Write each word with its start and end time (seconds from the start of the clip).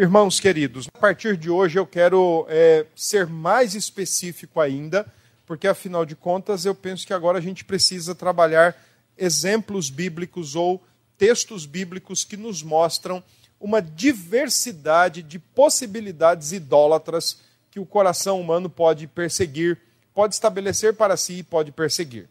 Irmãos 0.00 0.40
queridos, 0.40 0.88
a 0.94 0.98
partir 0.98 1.36
de 1.36 1.50
hoje 1.50 1.78
eu 1.78 1.86
quero 1.86 2.46
é, 2.48 2.86
ser 2.96 3.26
mais 3.26 3.74
específico 3.74 4.58
ainda, 4.58 5.06
porque 5.44 5.68
afinal 5.68 6.06
de 6.06 6.16
contas 6.16 6.64
eu 6.64 6.74
penso 6.74 7.06
que 7.06 7.12
agora 7.12 7.36
a 7.36 7.40
gente 7.42 7.66
precisa 7.66 8.14
trabalhar 8.14 8.74
exemplos 9.18 9.90
bíblicos 9.90 10.56
ou 10.56 10.82
textos 11.18 11.66
bíblicos 11.66 12.24
que 12.24 12.34
nos 12.34 12.62
mostram 12.62 13.22
uma 13.60 13.82
diversidade 13.82 15.22
de 15.22 15.38
possibilidades 15.38 16.50
idólatras 16.50 17.38
que 17.70 17.78
o 17.78 17.84
coração 17.84 18.40
humano 18.40 18.70
pode 18.70 19.06
perseguir, 19.06 19.76
pode 20.14 20.32
estabelecer 20.32 20.94
para 20.94 21.14
si 21.14 21.40
e 21.40 21.42
pode 21.42 21.72
perseguir. 21.72 22.26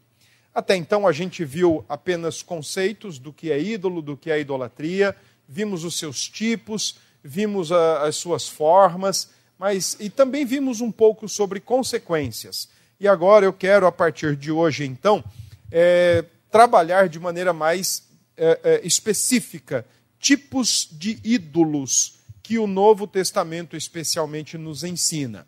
Até 0.52 0.74
então 0.74 1.06
a 1.06 1.12
gente 1.12 1.44
viu 1.44 1.84
apenas 1.88 2.42
conceitos 2.42 3.16
do 3.16 3.32
que 3.32 3.52
é 3.52 3.62
ídolo, 3.62 4.02
do 4.02 4.16
que 4.16 4.28
é 4.28 4.40
idolatria, 4.40 5.14
vimos 5.48 5.84
os 5.84 5.96
seus 5.96 6.28
tipos, 6.28 6.96
vimos 7.22 7.70
a, 7.72 8.02
as 8.04 8.16
suas 8.16 8.48
formas, 8.48 9.30
mas 9.58 9.96
e 10.00 10.08
também 10.08 10.44
vimos 10.44 10.80
um 10.80 10.90
pouco 10.90 11.28
sobre 11.28 11.60
consequências. 11.60 12.68
E 12.98 13.08
agora 13.08 13.44
eu 13.44 13.52
quero, 13.52 13.86
a 13.86 13.92
partir 13.92 14.36
de 14.36 14.50
hoje, 14.50 14.84
então, 14.84 15.24
é, 15.70 16.24
trabalhar 16.50 17.08
de 17.08 17.18
maneira 17.18 17.52
mais 17.52 18.02
é, 18.36 18.60
é, 18.62 18.86
específica 18.86 19.84
tipos 20.18 20.88
de 20.92 21.18
ídolos 21.24 22.18
que 22.42 22.58
o 22.58 22.66
Novo 22.66 23.06
Testamento 23.06 23.76
especialmente 23.76 24.58
nos 24.58 24.84
ensina. 24.84 25.46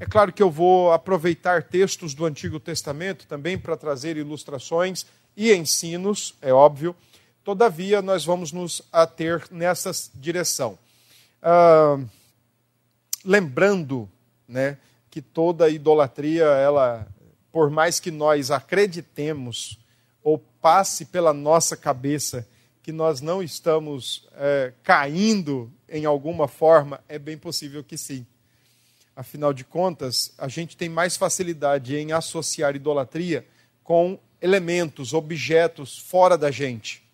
É 0.00 0.06
claro 0.06 0.32
que 0.32 0.42
eu 0.42 0.50
vou 0.50 0.92
aproveitar 0.92 1.62
textos 1.62 2.14
do 2.14 2.24
Antigo 2.24 2.58
Testamento 2.58 3.26
também 3.26 3.58
para 3.58 3.76
trazer 3.76 4.16
ilustrações 4.16 5.06
e 5.36 5.52
ensinos, 5.52 6.34
é 6.40 6.52
óbvio. 6.52 6.96
Todavia, 7.44 8.00
nós 8.00 8.24
vamos 8.24 8.50
nos 8.50 8.82
ater 8.92 9.44
nessa 9.50 9.92
direção. 10.14 10.78
Ah, 11.46 11.98
lembrando 13.22 14.08
né, 14.48 14.78
que 15.10 15.20
toda 15.20 15.68
idolatria, 15.68 16.44
ela, 16.44 17.06
por 17.52 17.68
mais 17.68 18.00
que 18.00 18.10
nós 18.10 18.50
acreditemos 18.50 19.78
ou 20.22 20.38
passe 20.38 21.04
pela 21.04 21.34
nossa 21.34 21.76
cabeça 21.76 22.48
que 22.82 22.90
nós 22.90 23.20
não 23.20 23.42
estamos 23.42 24.26
é, 24.36 24.72
caindo 24.82 25.70
em 25.86 26.06
alguma 26.06 26.48
forma, 26.48 26.98
é 27.06 27.18
bem 27.18 27.36
possível 27.36 27.84
que 27.84 27.98
sim. 27.98 28.26
Afinal 29.14 29.52
de 29.52 29.64
contas, 29.64 30.32
a 30.38 30.48
gente 30.48 30.78
tem 30.78 30.88
mais 30.88 31.14
facilidade 31.14 31.94
em 31.94 32.12
associar 32.12 32.74
idolatria 32.74 33.46
com 33.82 34.18
elementos, 34.40 35.12
objetos 35.12 35.98
fora 35.98 36.38
da 36.38 36.50
gente, 36.50 37.06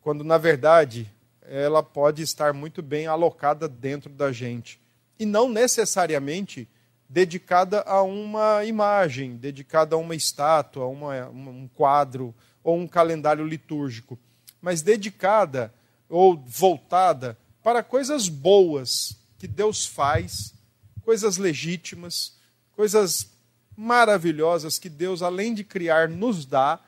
quando 0.00 0.24
na 0.24 0.38
verdade 0.38 1.10
ela 1.50 1.82
pode 1.82 2.22
estar 2.22 2.54
muito 2.54 2.80
bem 2.80 3.08
alocada 3.08 3.68
dentro 3.68 4.08
da 4.08 4.30
gente. 4.30 4.80
E 5.18 5.26
não 5.26 5.48
necessariamente 5.48 6.68
dedicada 7.08 7.80
a 7.80 8.02
uma 8.02 8.64
imagem, 8.64 9.36
dedicada 9.36 9.96
a 9.96 9.98
uma 9.98 10.14
estátua, 10.14 10.84
a 10.84 10.88
uma, 10.88 11.28
um 11.28 11.68
quadro 11.74 12.32
ou 12.62 12.78
um 12.78 12.86
calendário 12.86 13.44
litúrgico, 13.44 14.16
mas 14.62 14.80
dedicada 14.80 15.74
ou 16.08 16.36
voltada 16.36 17.36
para 17.64 17.82
coisas 17.82 18.28
boas 18.28 19.16
que 19.36 19.48
Deus 19.48 19.84
faz, 19.84 20.54
coisas 21.02 21.36
legítimas, 21.36 22.36
coisas 22.76 23.28
maravilhosas 23.76 24.78
que 24.78 24.88
Deus, 24.88 25.20
além 25.20 25.52
de 25.52 25.64
criar, 25.64 26.08
nos 26.08 26.46
dá 26.46 26.78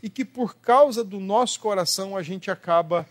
e 0.00 0.08
que 0.08 0.24
por 0.24 0.54
causa 0.56 1.02
do 1.02 1.18
nosso 1.18 1.58
coração 1.58 2.16
a 2.16 2.22
gente 2.22 2.52
acaba 2.52 3.04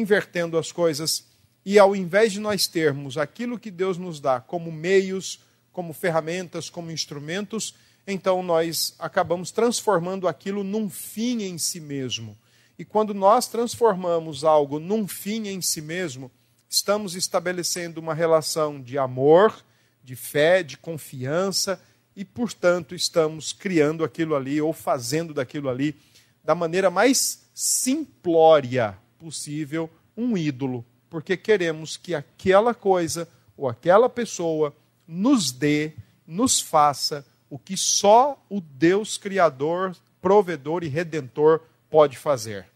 invertendo 0.00 0.58
as 0.58 0.72
coisas 0.72 1.24
e 1.64 1.78
ao 1.78 1.94
invés 1.94 2.32
de 2.32 2.40
nós 2.40 2.66
termos 2.66 3.16
aquilo 3.16 3.58
que 3.58 3.70
Deus 3.70 3.96
nos 3.96 4.18
dá 4.20 4.40
como 4.40 4.70
meios, 4.72 5.40
como 5.72 5.92
ferramentas, 5.92 6.68
como 6.68 6.90
instrumentos, 6.90 7.74
então 8.06 8.42
nós 8.42 8.94
acabamos 8.98 9.50
transformando 9.52 10.26
aquilo 10.26 10.64
num 10.64 10.90
fim 10.90 11.42
em 11.42 11.56
si 11.56 11.80
mesmo. 11.80 12.36
E 12.76 12.84
quando 12.84 13.14
nós 13.14 13.46
transformamos 13.46 14.42
algo 14.42 14.80
num 14.80 15.06
fim 15.06 15.46
em 15.46 15.62
si 15.62 15.80
mesmo, 15.80 16.30
estamos 16.68 17.14
estabelecendo 17.14 18.00
uma 18.00 18.14
relação 18.14 18.82
de 18.82 18.98
amor, 18.98 19.64
de 20.02 20.16
fé, 20.16 20.62
de 20.62 20.76
confiança 20.76 21.80
e, 22.16 22.24
portanto, 22.24 22.96
estamos 22.96 23.52
criando 23.52 24.02
aquilo 24.02 24.34
ali 24.34 24.60
ou 24.60 24.72
fazendo 24.72 25.32
daquilo 25.32 25.68
ali 25.68 25.94
da 26.42 26.54
maneira 26.54 26.90
mais 26.90 27.46
simplória 27.54 28.98
possível 29.24 29.88
um 30.14 30.36
ídolo, 30.36 30.84
porque 31.08 31.34
queremos 31.34 31.96
que 31.96 32.14
aquela 32.14 32.74
coisa 32.74 33.26
ou 33.56 33.66
aquela 33.66 34.06
pessoa 34.06 34.76
nos 35.08 35.50
dê, 35.50 35.94
nos 36.26 36.60
faça 36.60 37.24
o 37.48 37.58
que 37.58 37.74
só 37.74 38.38
o 38.50 38.60
Deus 38.60 39.16
Criador, 39.16 39.96
provedor 40.20 40.84
e 40.84 40.88
redentor 40.88 41.62
pode 41.88 42.18
fazer. 42.18 42.66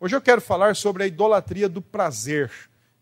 Hoje 0.00 0.16
eu 0.16 0.22
quero 0.22 0.40
falar 0.40 0.74
sobre 0.74 1.02
a 1.02 1.06
idolatria 1.06 1.68
do 1.68 1.82
prazer. 1.82 2.50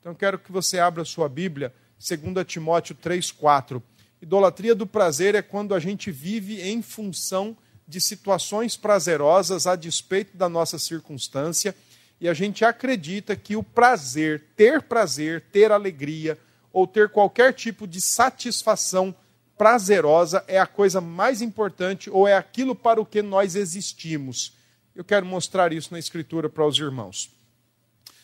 Então 0.01 0.13
quero 0.13 0.37
que 0.37 0.51
você 0.51 0.81
abra 0.81 1.05
sua 1.05 1.29
Bíblia, 1.29 1.73
2 2.01 2.45
Timóteo 2.45 2.97
3,4. 2.97 3.81
Idolatria 4.21 4.75
do 4.75 4.89
prazer 4.89 5.37
é 5.37 5.43
quando 5.43 5.73
a 5.73 5.79
gente 5.79 6.11
vive 6.11 6.61
em 6.63 6.83
função 6.83 7.57
de 7.87 8.01
situações 8.01 8.77
prazerosas 8.77 9.69
a 9.69 9.77
despeito 9.77 10.37
da 10.37 10.49
nossa 10.49 10.81
circunstância 10.81 11.77
e 12.21 12.29
a 12.29 12.35
gente 12.35 12.65
acredita 12.65 13.37
que 13.37 13.55
o 13.55 13.63
prazer, 13.63 14.45
ter 14.57 14.83
prazer, 14.83 15.45
ter 15.53 15.71
alegria 15.71 16.39
ou 16.73 16.87
ter 16.87 17.09
qualquer 17.09 17.53
tipo 17.53 17.87
de 17.87 18.01
satisfação 18.01 19.15
prazerosa 19.57 20.45
é 20.47 20.59
a 20.59 20.67
coisa 20.67 21.01
mais 21.01 21.41
importante 21.43 22.11
ou 22.11 22.27
é 22.27 22.37
aquilo 22.37 22.75
para 22.75 23.01
o 23.01 23.07
que 23.07 23.23
nós 23.23 23.55
existimos. 23.55 24.53
Eu 24.95 25.05
quero 25.05 25.25
mostrar 25.25 25.73
isso 25.73 25.93
na 25.93 25.99
Escritura 25.99 26.49
para 26.49 26.67
os 26.67 26.79
irmãos. 26.79 27.31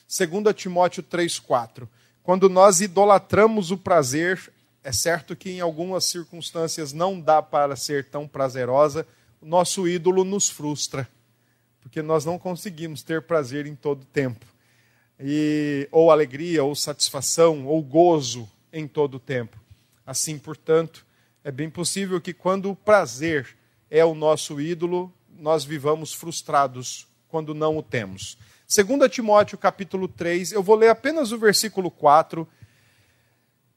2 0.08 0.54
Timóteo 0.54 1.02
3,4. 1.02 1.88
Quando 2.22 2.48
nós 2.48 2.80
idolatramos 2.80 3.70
o 3.70 3.78
prazer, 3.78 4.52
é 4.82 4.92
certo 4.92 5.36
que 5.36 5.50
em 5.50 5.60
algumas 5.60 6.04
circunstâncias 6.04 6.92
não 6.92 7.20
dá 7.20 7.42
para 7.42 7.76
ser 7.76 8.08
tão 8.08 8.26
prazerosa, 8.26 9.06
o 9.40 9.46
nosso 9.46 9.86
ídolo 9.86 10.24
nos 10.24 10.48
frustra 10.48 11.08
porque 11.84 12.00
nós 12.00 12.24
não 12.24 12.38
conseguimos 12.38 13.02
ter 13.02 13.20
prazer 13.20 13.66
em 13.66 13.76
todo 13.76 14.06
tempo. 14.06 14.46
E, 15.20 15.86
ou 15.92 16.10
alegria, 16.10 16.64
ou 16.64 16.74
satisfação, 16.74 17.66
ou 17.66 17.80
gozo 17.82 18.48
em 18.72 18.88
todo 18.88 19.20
tempo. 19.20 19.60
Assim, 20.04 20.38
portanto, 20.38 21.06
é 21.44 21.52
bem 21.52 21.68
possível 21.68 22.18
que 22.22 22.32
quando 22.32 22.70
o 22.70 22.74
prazer 22.74 23.54
é 23.90 24.02
o 24.02 24.14
nosso 24.14 24.58
ídolo, 24.58 25.12
nós 25.38 25.62
vivamos 25.62 26.14
frustrados 26.14 27.06
quando 27.28 27.54
não 27.54 27.76
o 27.76 27.82
temos. 27.82 28.38
2 28.66 29.10
Timóteo 29.10 29.58
capítulo 29.58 30.08
3, 30.08 30.52
eu 30.52 30.62
vou 30.62 30.74
ler 30.74 30.88
apenas 30.88 31.32
o 31.32 31.38
versículo 31.38 31.90
4 31.90 32.48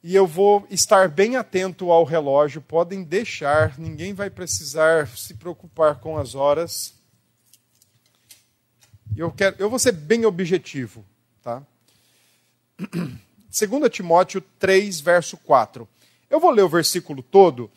e 0.01 0.15
eu 0.15 0.25
vou 0.25 0.65
estar 0.69 1.09
bem 1.09 1.35
atento 1.35 1.91
ao 1.91 2.05
relógio. 2.05 2.61
Podem 2.61 3.03
deixar, 3.03 3.77
ninguém 3.77 4.13
vai 4.13 4.29
precisar 4.29 5.09
se 5.09 5.33
preocupar 5.33 5.99
com 5.99 6.17
as 6.17 6.35
horas. 6.35 6.96
Eu, 9.17 9.31
quero, 9.31 9.55
eu 9.57 9.67
vou 9.67 9.79
ser 9.79 9.93
bem 9.93 10.25
objetivo. 10.25 11.03
Tá? 11.41 11.63
2 12.77 13.91
Timóteo 13.91 14.41
3, 14.59 14.99
verso 14.99 15.35
4. 15.37 15.89
Eu 16.29 16.39
vou 16.39 16.51
ler 16.51 16.61
o 16.61 16.69
versículo 16.69 17.23
todo, 17.23 17.71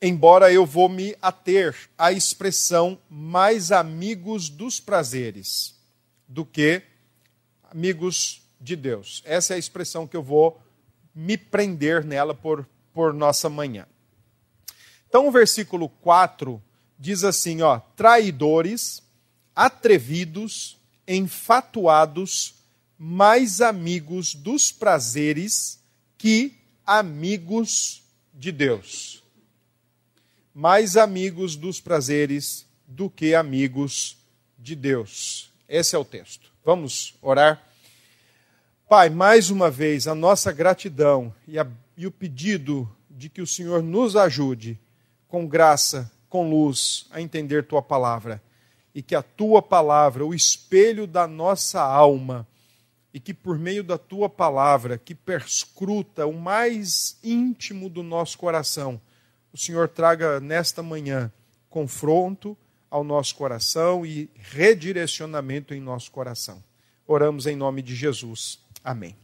embora 0.00 0.52
eu 0.52 0.64
vou 0.64 0.88
me 0.88 1.16
ater 1.20 1.74
à 1.98 2.12
expressão 2.12 2.96
mais 3.10 3.72
amigos 3.72 4.48
dos 4.48 4.78
prazeres 4.78 5.74
do 6.28 6.44
que 6.44 6.82
amigos 7.64 8.42
de 8.60 8.76
Deus. 8.76 9.22
Essa 9.24 9.54
é 9.54 9.56
a 9.56 9.58
expressão 9.58 10.06
que 10.06 10.16
eu 10.16 10.22
vou 10.22 10.60
me 11.12 11.36
prender 11.36 12.04
nela 12.04 12.34
por, 12.34 12.68
por 12.92 13.12
nossa 13.12 13.48
manhã. 13.48 13.86
Então 15.08 15.26
o 15.26 15.32
versículo 15.32 15.88
4 15.88 16.62
diz 16.98 17.24
assim, 17.24 17.62
ó, 17.62 17.80
traidores, 17.96 19.02
atrevidos, 19.56 20.78
enfatuados, 21.08 22.54
mais 22.98 23.62
amigos 23.62 24.34
dos 24.34 24.70
prazeres 24.70 25.80
que 26.18 26.54
amigos 26.84 28.02
de 28.34 28.52
Deus. 28.52 29.22
Mais 30.54 30.96
amigos 30.96 31.56
dos 31.56 31.80
prazeres 31.80 32.66
do 32.86 33.08
que 33.08 33.34
amigos 33.34 34.18
de 34.58 34.76
Deus. 34.76 35.50
Esse 35.66 35.96
é 35.96 35.98
o 35.98 36.04
texto. 36.04 36.52
Vamos 36.62 37.14
orar. 37.22 37.62
Pai, 38.88 39.08
mais 39.08 39.50
uma 39.50 39.70
vez, 39.70 40.06
a 40.06 40.14
nossa 40.14 40.52
gratidão 40.52 41.34
e, 41.48 41.58
a, 41.58 41.66
e 41.96 42.06
o 42.06 42.10
pedido 42.10 42.90
de 43.10 43.28
que 43.28 43.42
o 43.42 43.46
Senhor 43.46 43.82
nos 43.82 44.16
ajude, 44.16 44.78
com 45.26 45.46
graça, 45.46 46.10
com 46.28 46.48
luz, 46.48 47.06
a 47.10 47.20
entender 47.20 47.66
tua 47.66 47.82
palavra 47.82 48.40
e 48.96 49.02
que 49.02 49.14
a 49.14 49.20
tua 49.20 49.60
palavra, 49.60 50.24
o 50.24 50.34
espelho 50.34 51.06
da 51.06 51.26
nossa 51.28 51.82
alma, 51.82 52.48
e 53.12 53.20
que 53.20 53.34
por 53.34 53.58
meio 53.58 53.84
da 53.84 53.98
tua 53.98 54.26
palavra, 54.26 54.96
que 54.96 55.14
perscruta 55.14 56.24
o 56.24 56.32
mais 56.32 57.18
íntimo 57.22 57.90
do 57.90 58.02
nosso 58.02 58.38
coração, 58.38 58.98
o 59.52 59.58
Senhor 59.58 59.86
traga 59.86 60.40
nesta 60.40 60.82
manhã 60.82 61.30
confronto 61.68 62.56
ao 62.90 63.04
nosso 63.04 63.36
coração 63.36 64.06
e 64.06 64.30
redirecionamento 64.34 65.74
em 65.74 65.80
nosso 65.80 66.10
coração. 66.10 66.64
Oramos 67.06 67.46
em 67.46 67.54
nome 67.54 67.82
de 67.82 67.94
Jesus. 67.94 68.58
Amém. 68.82 69.14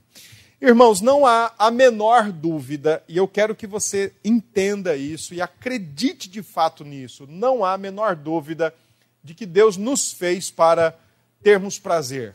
Irmãos, 0.61 1.01
não 1.01 1.25
há 1.25 1.51
a 1.59 1.71
menor 1.71 2.31
dúvida, 2.31 3.03
e 3.09 3.17
eu 3.17 3.27
quero 3.27 3.55
que 3.57 3.67
você 3.67 4.13
entenda 4.23 4.95
isso 4.95 5.33
e 5.33 5.41
acredite 5.41 6.29
de 6.29 6.43
fato 6.43 6.85
nisso. 6.85 7.27
Não 7.27 7.65
há 7.65 7.73
a 7.73 7.79
menor 7.79 8.15
dúvida 8.15 8.75
de 9.23 9.35
que 9.35 9.47
Deus 9.47 9.77
nos 9.77 10.13
fez 10.13 10.51
para 10.51 10.99
termos 11.43 11.79
prazer. 11.79 12.35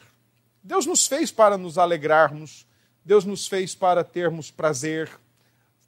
Deus 0.63 0.86
nos 0.86 1.07
fez 1.07 1.31
para 1.31 1.57
nos 1.57 1.78
alegrarmos, 1.78 2.66
Deus 3.04 3.24
nos 3.24 3.48
fez 3.48 3.74
para 3.74 4.04
termos 4.04 4.51
prazer, 4.51 5.10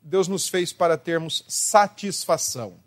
Deus 0.01 0.28
nos 0.28 0.48
fez 0.48 0.72
para 0.72 0.98
termos 0.98 1.44
satisfação. 1.48 2.80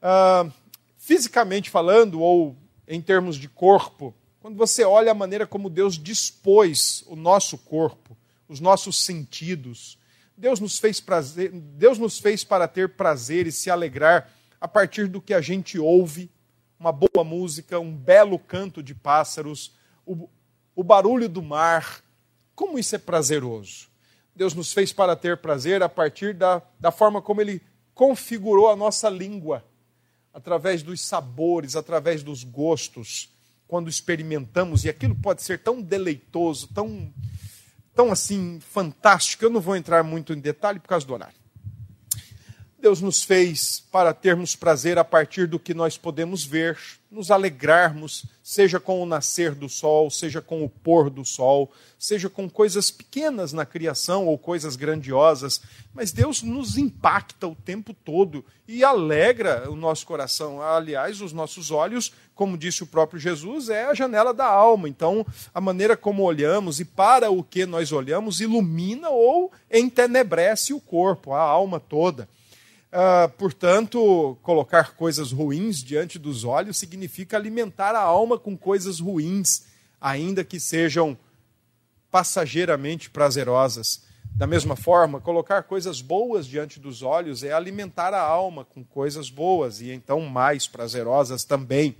Uh, 0.00 0.52
fisicamente 0.96 1.68
falando, 1.68 2.20
ou 2.20 2.56
em 2.86 3.00
termos 3.00 3.36
de 3.36 3.48
corpo, 3.48 4.14
quando 4.40 4.56
você 4.56 4.84
olha 4.84 5.10
a 5.10 5.14
maneira 5.14 5.46
como 5.46 5.68
Deus 5.68 5.98
dispôs 5.98 7.04
o 7.06 7.16
nosso 7.16 7.58
corpo, 7.58 8.16
os 8.48 8.60
nossos 8.60 8.96
sentidos, 9.04 9.98
Deus 10.36 10.60
nos 10.60 10.78
fez 10.78 11.00
prazer, 11.00 11.50
Deus 11.52 11.98
nos 11.98 12.18
fez 12.18 12.42
para 12.42 12.66
ter 12.66 12.90
prazer 12.90 13.46
e 13.46 13.52
se 13.52 13.70
alegrar 13.70 14.32
a 14.60 14.66
partir 14.66 15.06
do 15.06 15.20
que 15.20 15.34
a 15.34 15.40
gente 15.40 15.78
ouve, 15.78 16.30
uma 16.80 16.90
boa 16.90 17.22
música, 17.22 17.78
um 17.78 17.94
belo 17.94 18.38
canto 18.38 18.82
de 18.82 18.94
pássaros, 18.94 19.76
o, 20.06 20.26
o 20.74 20.82
barulho 20.82 21.28
do 21.28 21.42
mar. 21.42 22.02
Como 22.54 22.78
isso 22.78 22.96
é 22.96 22.98
prazeroso? 22.98 23.88
Deus 24.34 24.54
nos 24.54 24.72
fez 24.72 24.90
para 24.90 25.14
ter 25.14 25.36
prazer 25.36 25.82
a 25.82 25.90
partir 25.90 26.32
da, 26.32 26.62
da 26.80 26.90
forma 26.90 27.20
como 27.20 27.42
Ele 27.42 27.60
configurou 27.92 28.70
a 28.70 28.76
nossa 28.76 29.10
língua, 29.10 29.62
através 30.32 30.82
dos 30.82 31.02
sabores, 31.02 31.76
através 31.76 32.22
dos 32.22 32.44
gostos, 32.44 33.28
quando 33.68 33.90
experimentamos, 33.90 34.84
e 34.84 34.88
aquilo 34.88 35.14
pode 35.14 35.42
ser 35.42 35.62
tão 35.62 35.82
deleitoso, 35.82 36.66
tão, 36.68 37.12
tão 37.94 38.10
assim 38.10 38.58
fantástico. 38.58 39.44
Eu 39.44 39.50
não 39.50 39.60
vou 39.60 39.76
entrar 39.76 40.02
muito 40.02 40.32
em 40.32 40.40
detalhe 40.40 40.80
por 40.80 40.88
causa 40.88 41.06
do 41.06 41.12
horário. 41.12 41.39
Deus 42.80 43.00
nos 43.02 43.22
fez 43.22 43.84
para 43.92 44.14
termos 44.14 44.56
prazer 44.56 44.96
a 44.96 45.04
partir 45.04 45.46
do 45.46 45.58
que 45.58 45.74
nós 45.74 45.98
podemos 45.98 46.44
ver, 46.44 46.78
nos 47.10 47.30
alegrarmos, 47.30 48.24
seja 48.42 48.80
com 48.80 49.02
o 49.02 49.06
nascer 49.06 49.54
do 49.54 49.68
sol, 49.68 50.10
seja 50.10 50.40
com 50.40 50.64
o 50.64 50.68
pôr 50.68 51.10
do 51.10 51.22
sol, 51.22 51.70
seja 51.98 52.30
com 52.30 52.48
coisas 52.48 52.90
pequenas 52.90 53.52
na 53.52 53.66
criação 53.66 54.26
ou 54.26 54.38
coisas 54.38 54.76
grandiosas, 54.76 55.60
mas 55.92 56.10
Deus 56.10 56.42
nos 56.42 56.78
impacta 56.78 57.46
o 57.46 57.54
tempo 57.54 57.92
todo 57.92 58.42
e 58.66 58.82
alegra 58.82 59.70
o 59.70 59.76
nosso 59.76 60.06
coração. 60.06 60.62
Aliás, 60.62 61.20
os 61.20 61.34
nossos 61.34 61.70
olhos, 61.70 62.12
como 62.34 62.56
disse 62.56 62.82
o 62.82 62.86
próprio 62.86 63.20
Jesus, 63.20 63.68
é 63.68 63.84
a 63.84 63.94
janela 63.94 64.32
da 64.32 64.46
alma. 64.46 64.88
Então, 64.88 65.26
a 65.52 65.60
maneira 65.60 65.98
como 65.98 66.22
olhamos 66.22 66.80
e 66.80 66.84
para 66.86 67.30
o 67.30 67.44
que 67.44 67.66
nós 67.66 67.92
olhamos 67.92 68.40
ilumina 68.40 69.10
ou 69.10 69.52
entenebrece 69.70 70.72
o 70.72 70.80
corpo, 70.80 71.34
a 71.34 71.40
alma 71.40 71.78
toda. 71.78 72.26
Uh, 72.92 73.28
portanto, 73.38 74.36
colocar 74.42 74.96
coisas 74.96 75.30
ruins 75.30 75.82
diante 75.82 76.18
dos 76.18 76.42
olhos 76.42 76.76
significa 76.76 77.36
alimentar 77.36 77.94
a 77.94 78.00
alma 78.00 78.36
com 78.36 78.56
coisas 78.56 78.98
ruins, 78.98 79.66
ainda 80.00 80.42
que 80.42 80.58
sejam 80.58 81.16
passageiramente 82.10 83.08
prazerosas. 83.08 84.02
Da 84.34 84.46
mesma 84.46 84.74
forma, 84.74 85.20
colocar 85.20 85.62
coisas 85.62 86.00
boas 86.00 86.46
diante 86.46 86.80
dos 86.80 87.02
olhos 87.02 87.44
é 87.44 87.52
alimentar 87.52 88.12
a 88.12 88.20
alma 88.20 88.64
com 88.64 88.82
coisas 88.82 89.30
boas 89.30 89.80
e 89.80 89.90
então 89.90 90.20
mais 90.22 90.66
prazerosas 90.66 91.44
também. 91.44 91.96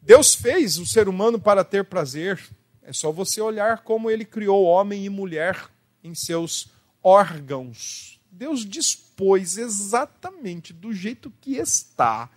Deus 0.00 0.34
fez 0.34 0.78
o 0.78 0.86
ser 0.86 1.08
humano 1.08 1.38
para 1.38 1.62
ter 1.62 1.84
prazer. 1.84 2.40
É 2.82 2.92
só 2.92 3.12
você 3.12 3.40
olhar 3.40 3.84
como 3.84 4.10
ele 4.10 4.24
criou 4.24 4.64
homem 4.64 5.04
e 5.04 5.08
mulher 5.08 5.70
em 6.02 6.14
seus 6.14 6.68
órgãos. 7.02 8.18
Deus 8.32 8.64
dispôs 8.64 9.58
exatamente 9.58 10.72
do 10.72 10.92
jeito 10.92 11.30
que 11.40 11.56
está. 11.56 12.30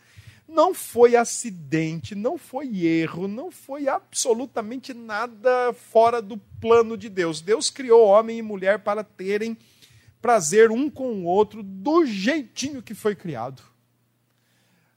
Não 0.47 0.73
foi 0.73 1.15
acidente, 1.15 2.13
não 2.13 2.37
foi 2.37 2.85
erro, 2.85 3.27
não 3.27 3.49
foi 3.49 3.87
absolutamente 3.87 4.93
nada 4.93 5.73
fora 5.73 6.21
do 6.21 6.37
plano 6.59 6.97
de 6.97 7.09
Deus. 7.09 7.41
Deus 7.41 7.69
criou 7.69 8.05
homem 8.05 8.37
e 8.37 8.43
mulher 8.43 8.79
para 8.79 9.03
terem 9.03 9.57
prazer 10.21 10.69
um 10.69 10.89
com 10.89 11.21
o 11.21 11.23
outro 11.23 11.63
do 11.63 12.05
jeitinho 12.05 12.83
que 12.83 12.93
foi 12.93 13.15
criado. 13.15 13.63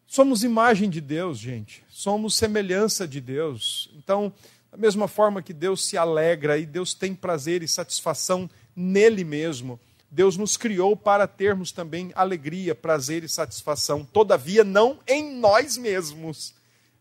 Somos 0.07 0.43
imagem 0.43 0.91
de 0.91 1.01
Deus, 1.01 1.39
gente. 1.39 1.85
Somos 1.89 2.37
semelhança 2.37 3.07
de 3.07 3.21
Deus. 3.21 3.91
Então, 3.95 4.33
da 4.71 4.77
mesma 4.77 5.07
forma 5.07 5.43
que 5.43 5.53
Deus 5.53 5.87
se 5.87 5.97
alegra 5.97 6.59
e 6.59 6.67
Deus 6.67 6.93
tem 6.93 7.15
prazer 7.15 7.63
e 7.63 7.69
satisfação 7.69 8.51
nele 8.75 9.23
mesmo, 9.23 9.79
Deus 10.11 10.37
nos 10.37 10.57
criou 10.57 10.97
para 10.97 11.27
termos 11.27 11.71
também 11.71 12.11
alegria, 12.15 12.75
prazer 12.75 13.25
e 13.25 13.29
satisfação, 13.29 14.05
todavia 14.05 14.65
não 14.65 14.99
em 15.07 15.35
nós 15.39 15.77
mesmos, 15.77 16.55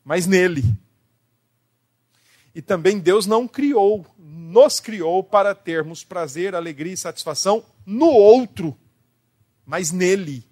mas 0.04 0.28
nele. 0.28 0.64
E 2.54 2.62
também 2.62 3.00
Deus 3.00 3.26
não 3.26 3.48
criou, 3.48 4.06
nos 4.18 4.80
criou 4.80 5.24
para 5.24 5.56
termos 5.56 6.04
prazer, 6.04 6.56
alegria 6.56 6.94
e 6.94 6.98
satisfação 6.98 7.64
no 7.86 8.08
outro, 8.08 8.78
mas 9.66 9.92
nele. 9.92 10.44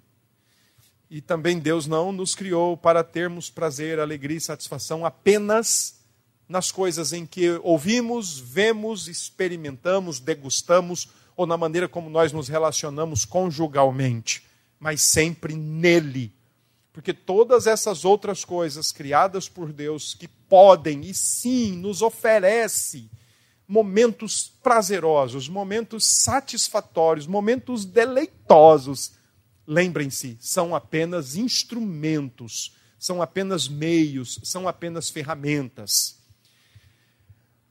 E 1.09 1.21
também 1.21 1.59
Deus 1.59 1.87
não 1.87 2.11
nos 2.11 2.35
criou 2.35 2.77
para 2.77 3.03
termos 3.03 3.49
prazer, 3.49 3.99
alegria 3.99 4.37
e 4.37 4.41
satisfação 4.41 5.05
apenas 5.05 5.99
nas 6.47 6.71
coisas 6.71 7.11
em 7.11 7.25
que 7.25 7.59
ouvimos, 7.63 8.39
vemos, 8.39 9.07
experimentamos, 9.07 10.19
degustamos 10.19 11.09
ou 11.35 11.45
na 11.45 11.57
maneira 11.57 11.87
como 11.87 12.09
nós 12.09 12.31
nos 12.31 12.47
relacionamos 12.47 13.25
conjugalmente, 13.25 14.45
mas 14.79 15.01
sempre 15.01 15.55
nele. 15.55 16.33
Porque 16.93 17.13
todas 17.13 17.67
essas 17.67 18.05
outras 18.05 18.45
coisas 18.45 18.91
criadas 18.91 19.49
por 19.49 19.73
Deus 19.73 20.13
que 20.13 20.27
podem 20.27 21.01
e 21.01 21.13
sim 21.13 21.75
nos 21.77 22.01
oferece 22.01 23.09
momentos 23.67 24.53
prazerosos, 24.63 25.49
momentos 25.49 26.05
satisfatórios, 26.05 27.27
momentos 27.27 27.83
deleitosos, 27.83 29.13
lembrem-se, 29.67 30.37
são 30.39 30.75
apenas 30.75 31.35
instrumentos, 31.35 32.75
são 32.99 33.21
apenas 33.21 33.67
meios, 33.67 34.39
são 34.43 34.67
apenas 34.67 35.09
ferramentas. 35.09 36.17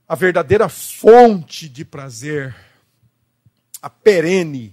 A 0.06 0.14
verdadeira 0.14 0.68
fonte 0.68 1.68
de 1.68 1.84
prazer 1.84 2.54
a 3.84 3.90
perene, 3.90 4.72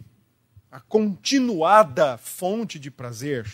a 0.72 0.80
continuada 0.80 2.18
fonte 2.18 2.80
de 2.80 2.90
prazer, 2.90 3.46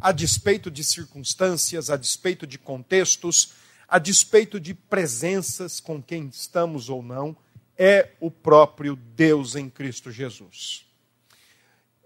a 0.00 0.12
despeito 0.12 0.70
de 0.70 0.84
circunstâncias, 0.84 1.90
a 1.90 1.96
despeito 1.96 2.46
de 2.46 2.56
contextos, 2.56 3.52
a 3.88 3.98
despeito 3.98 4.60
de 4.60 4.74
presenças 4.74 5.80
com 5.80 6.00
quem 6.00 6.28
estamos 6.28 6.88
ou 6.88 7.02
não, 7.02 7.36
é 7.76 8.10
o 8.20 8.30
próprio 8.30 8.94
Deus 8.94 9.56
em 9.56 9.68
Cristo 9.68 10.12
Jesus. 10.12 10.86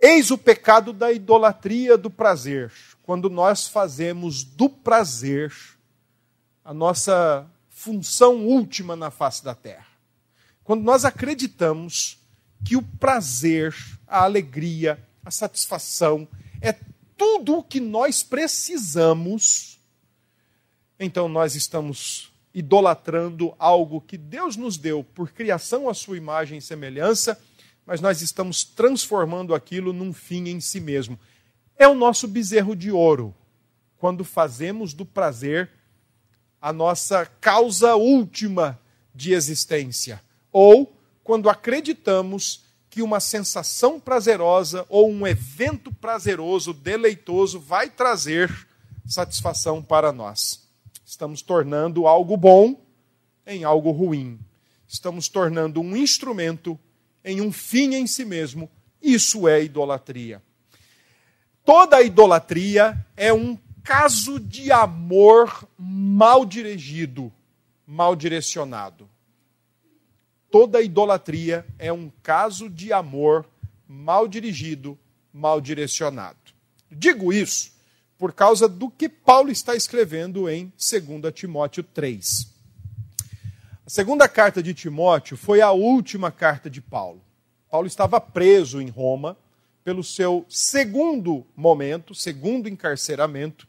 Eis 0.01 0.31
o 0.31 0.39
pecado 0.39 0.91
da 0.91 1.13
idolatria 1.13 1.99
do 1.99 2.09
prazer, 2.09 2.73
quando 3.03 3.29
nós 3.29 3.69
fazemos 3.69 4.43
do 4.43 4.71
prazer 4.71 5.53
a 6.65 6.73
nossa 6.73 7.47
função 7.69 8.47
última 8.47 8.97
na 8.97 9.11
face 9.11 9.45
da 9.45 9.55
terra. 9.55 9.87
Quando 10.65 10.83
nós 10.83 11.05
acreditamos 11.05 12.25
que 12.65 12.77
o 12.77 12.83
prazer, 12.83 13.75
a 14.07 14.23
alegria, 14.25 15.03
a 15.25 15.31
satisfação 15.31 16.27
é 16.61 16.75
tudo 17.17 17.59
o 17.59 17.63
que 17.63 17.81
nós 17.81 18.23
precisamos, 18.23 19.79
então 20.99 21.29
nós 21.29 21.55
estamos 21.55 22.33
idolatrando 22.55 23.55
algo 23.59 24.01
que 24.01 24.17
Deus 24.17 24.57
nos 24.57 24.79
deu 24.79 25.05
por 25.05 25.31
criação 25.31 25.89
à 25.89 25.95
sua 25.95 26.17
imagem 26.17 26.59
e 26.59 26.63
semelhança, 26.63 27.39
mas 27.85 28.01
nós 28.01 28.23
estamos 28.23 28.65
transformando 28.65 29.55
aquilo 29.55 29.93
num 29.93 30.13
fim 30.13 30.49
em 30.49 30.61
si 30.61 30.81
mesmo. 30.81 31.19
É 31.79 31.87
o 31.87 31.95
nosso 31.95 32.27
bezerro 32.27 32.75
de 32.75 32.91
ouro, 32.91 33.35
quando 33.99 34.25
fazemos 34.25 34.95
do 34.95 35.05
prazer 35.05 35.71
a 36.61 36.73
nossa 36.73 37.27
causa 37.27 37.95
última 37.95 38.81
de 39.15 39.33
existência. 39.33 40.23
Ou 40.51 40.96
quando 41.27 41.51
acreditamos 41.51 42.65
que 42.89 43.03
uma 43.03 43.19
sensação 43.19 43.99
prazerosa 43.99 44.87
ou 44.89 45.11
um 45.11 45.27
evento 45.27 45.93
prazeroso, 45.93 46.73
deleitoso, 46.73 47.59
vai 47.59 47.91
trazer 47.91 48.49
satisfação 49.05 49.83
para 49.83 50.13
nós. 50.13 50.69
Estamos 51.05 51.43
tornando 51.43 52.07
algo 52.07 52.37
bom 52.37 52.81
em 53.45 53.65
algo 53.65 53.91
ruim. 53.91 54.39
estamos 54.87 55.29
tornando 55.29 55.81
um 55.81 55.97
instrumento 55.97 56.79
em 57.25 57.41
um 57.41 57.51
fim 57.51 57.97
em 57.97 58.07
si 58.07 58.25
mesmo. 58.25 58.71
Isso 59.03 59.49
é 59.49 59.65
idolatria. 59.65 60.41
Toda 61.65 62.03
idolatria 62.03 63.05
é 63.17 63.33
um 63.33 63.59
caso 63.83 64.39
de 64.39 64.71
amor 64.71 65.69
mal 65.77 66.47
dirigido, 66.47 67.33
mal 67.85 68.15
direcionado. 68.15 69.11
Toda 70.51 70.83
idolatria 70.83 71.67
é 71.79 71.93
um 71.93 72.11
caso 72.23 72.71
de 72.71 72.93
amor 72.93 73.47
mal 73.89 74.27
dirigido, 74.29 74.99
mal 75.33 75.61
direcionado. 75.61 76.39
Digo 76.91 77.33
isso 77.33 77.73
por 78.19 78.33
causa 78.33 78.69
do 78.69 78.91
que 78.91 79.09
Paulo 79.09 79.51
está 79.51 79.75
escrevendo 79.75 80.49
em 80.49 80.73
2 80.77 81.35
Timóteo 81.35 81.83
3. 81.83 82.49
A 83.87 83.91
segunda 83.91 84.29
carta 84.29 84.63
de 84.63 84.73
Timóteo 84.73 85.37
foi 85.37 85.61
a 85.61 85.71
última 85.71 86.33
carta 86.33 86.71
de 86.71 86.81
Paulo. 86.81 87.21
Paulo 87.71 87.87
estava 87.87 88.21
preso 88.21 88.81
em 88.81 88.89
Roma 88.89 89.37
pelo 89.85 90.03
seu 90.03 90.45
segundo 90.49 91.47
momento, 91.55 92.15
segundo 92.15 92.69
encarceramento. 92.69 93.69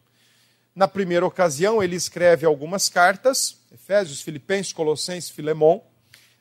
Na 0.74 0.88
primeira 0.88 1.26
ocasião, 1.26 1.84
ele 1.84 1.96
escreve 1.96 2.46
algumas 2.46 2.90
cartas, 2.90 3.58
Efésios, 3.72 4.22
Filipenses, 4.22 4.74
Colossenses, 4.74 5.30
Filemão. 5.30 5.84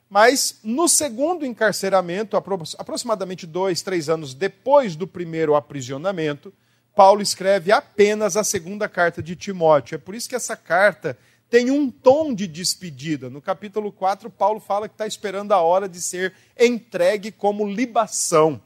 Mas 0.08 0.60
no 0.62 0.88
segundo 0.88 1.44
encarceramento, 1.44 2.36
aproximadamente 2.36 3.46
dois, 3.46 3.82
três 3.82 4.08
anos 4.08 4.34
depois 4.34 4.94
do 4.94 5.06
primeiro 5.06 5.54
aprisionamento, 5.54 6.52
Paulo 6.94 7.20
escreve 7.20 7.72
apenas 7.72 8.36
a 8.36 8.44
segunda 8.44 8.88
carta 8.88 9.22
de 9.22 9.36
Timóteo. 9.36 9.96
É 9.96 9.98
por 9.98 10.14
isso 10.14 10.28
que 10.28 10.36
essa 10.36 10.56
carta 10.56 11.18
tem 11.50 11.70
um 11.70 11.90
tom 11.90 12.34
de 12.34 12.46
despedida. 12.46 13.28
No 13.28 13.42
capítulo 13.42 13.92
4, 13.92 14.30
Paulo 14.30 14.60
fala 14.60 14.88
que 14.88 14.94
está 14.94 15.06
esperando 15.06 15.52
a 15.52 15.60
hora 15.60 15.88
de 15.88 16.00
ser 16.00 16.32
entregue 16.58 17.30
como 17.30 17.68
libação. 17.68 18.60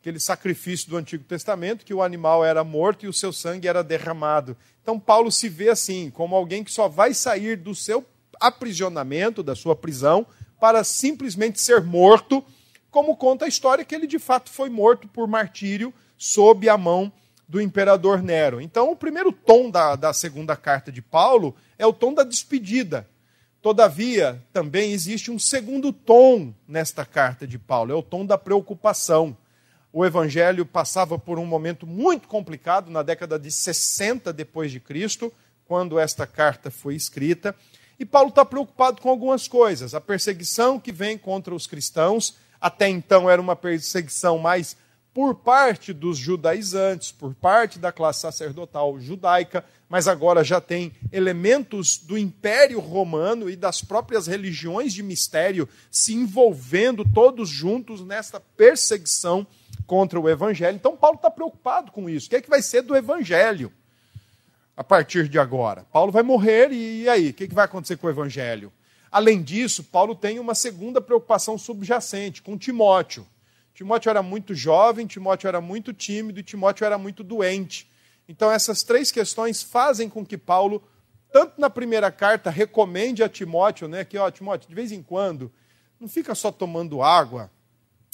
Aquele 0.00 0.20
sacrifício 0.20 0.88
do 0.90 0.96
Antigo 0.96 1.24
Testamento, 1.24 1.84
que 1.84 1.94
o 1.94 2.02
animal 2.02 2.44
era 2.44 2.62
morto 2.62 3.04
e 3.04 3.08
o 3.08 3.12
seu 3.12 3.32
sangue 3.32 3.66
era 3.66 3.82
derramado. 3.82 4.56
Então, 4.82 5.00
Paulo 5.00 5.32
se 5.32 5.48
vê 5.48 5.70
assim, 5.70 6.10
como 6.10 6.36
alguém 6.36 6.62
que 6.62 6.70
só 6.70 6.88
vai 6.88 7.14
sair 7.14 7.56
do 7.56 7.74
seu 7.74 8.04
aprisionamento, 8.38 9.42
da 9.42 9.54
sua 9.54 9.74
prisão, 9.74 10.26
para 10.60 10.84
simplesmente 10.84 11.60
ser 11.60 11.82
morto, 11.82 12.44
como 12.90 13.16
conta 13.16 13.44
a 13.44 13.48
história 13.48 13.84
que 13.84 13.94
ele 13.94 14.06
de 14.06 14.18
fato 14.18 14.50
foi 14.50 14.70
morto 14.70 15.08
por 15.08 15.26
martírio 15.26 15.92
sob 16.16 16.68
a 16.68 16.78
mão 16.78 17.12
do 17.48 17.60
imperador 17.60 18.22
Nero. 18.22 18.60
Então, 18.60 18.90
o 18.90 18.96
primeiro 18.96 19.32
tom 19.32 19.70
da, 19.70 19.96
da 19.96 20.12
segunda 20.12 20.56
carta 20.56 20.90
de 20.90 21.02
Paulo 21.02 21.54
é 21.78 21.86
o 21.86 21.92
tom 21.92 22.14
da 22.14 22.22
despedida. 22.22 23.08
Todavia, 23.60 24.42
também 24.52 24.92
existe 24.92 25.30
um 25.30 25.38
segundo 25.38 25.92
tom 25.92 26.52
nesta 26.68 27.04
carta 27.04 27.46
de 27.46 27.58
Paulo, 27.58 27.92
é 27.92 27.94
o 27.94 28.02
tom 28.02 28.24
da 28.26 28.36
preocupação. 28.36 29.36
O 29.92 30.04
evangelho 30.04 30.66
passava 30.66 31.18
por 31.18 31.38
um 31.38 31.46
momento 31.46 31.86
muito 31.86 32.28
complicado 32.28 32.90
na 32.90 33.02
década 33.02 33.38
de 33.38 33.50
60 33.50 34.32
depois 34.32 34.70
de 34.70 34.80
Cristo, 34.80 35.32
quando 35.66 35.98
esta 35.98 36.26
carta 36.26 36.70
foi 36.70 36.94
escrita, 36.94 37.54
e 37.98 38.04
Paulo 38.04 38.28
está 38.28 38.44
preocupado 38.44 39.00
com 39.00 39.08
algumas 39.08 39.46
coisas. 39.46 39.94
A 39.94 40.00
perseguição 40.00 40.80
que 40.80 40.92
vem 40.92 41.16
contra 41.16 41.54
os 41.54 41.66
cristãos, 41.66 42.34
até 42.60 42.88
então 42.88 43.28
era 43.28 43.40
uma 43.40 43.56
perseguição 43.56 44.38
mais 44.38 44.76
por 45.12 45.36
parte 45.36 45.92
dos 45.92 46.18
judaizantes, 46.18 47.12
por 47.12 47.34
parte 47.34 47.78
da 47.78 47.92
classe 47.92 48.20
sacerdotal 48.20 48.98
judaica, 48.98 49.64
mas 49.88 50.08
agora 50.08 50.42
já 50.42 50.60
tem 50.60 50.92
elementos 51.12 51.98
do 51.98 52.18
Império 52.18 52.80
Romano 52.80 53.48
e 53.48 53.54
das 53.54 53.80
próprias 53.80 54.26
religiões 54.26 54.92
de 54.92 55.04
mistério 55.04 55.68
se 55.88 56.14
envolvendo 56.14 57.04
todos 57.04 57.48
juntos 57.48 58.00
nesta 58.00 58.40
perseguição 58.40 59.46
contra 59.86 60.18
o 60.18 60.28
Evangelho. 60.28 60.74
Então, 60.74 60.96
Paulo 60.96 61.16
está 61.16 61.30
preocupado 61.30 61.92
com 61.92 62.10
isso. 62.10 62.26
O 62.26 62.30
que 62.30 62.36
é 62.36 62.40
que 62.40 62.50
vai 62.50 62.60
ser 62.60 62.82
do 62.82 62.96
Evangelho 62.96 63.72
a 64.76 64.82
partir 64.82 65.28
de 65.28 65.38
agora? 65.38 65.84
Paulo 65.92 66.10
vai 66.10 66.22
morrer 66.22 66.72
e, 66.72 67.08
aí? 67.08 67.30
O 67.30 67.34
que, 67.34 67.48
que 67.48 67.54
vai 67.54 67.64
acontecer 67.64 67.96
com 67.96 68.06
o 68.06 68.10
Evangelho? 68.10 68.72
Além 69.10 69.42
disso, 69.42 69.84
Paulo 69.84 70.14
tem 70.14 70.40
uma 70.40 70.54
segunda 70.54 71.00
preocupação 71.00 71.56
subjacente 71.56 72.42
com 72.42 72.58
Timóteo. 72.58 73.26
Timóteo 73.72 74.10
era 74.10 74.22
muito 74.22 74.54
jovem, 74.54 75.06
Timóteo 75.06 75.48
era 75.48 75.60
muito 75.60 75.92
tímido 75.92 76.40
e 76.40 76.42
Timóteo 76.42 76.84
era 76.84 76.98
muito 76.98 77.22
doente. 77.22 77.90
Então, 78.28 78.50
essas 78.50 78.82
três 78.82 79.10
questões 79.10 79.62
fazem 79.62 80.08
com 80.08 80.24
que 80.24 80.38
Paulo, 80.38 80.82
tanto 81.32 81.60
na 81.60 81.68
primeira 81.68 82.10
carta, 82.10 82.50
recomende 82.50 83.22
a 83.22 83.28
Timóteo, 83.28 83.86
né, 83.86 84.04
que, 84.04 84.16
ó, 84.16 84.30
Timóteo, 84.30 84.68
de 84.68 84.74
vez 84.74 84.92
em 84.92 85.02
quando, 85.02 85.52
não 86.00 86.08
fica 86.08 86.34
só 86.34 86.50
tomando 86.50 87.02
água, 87.02 87.50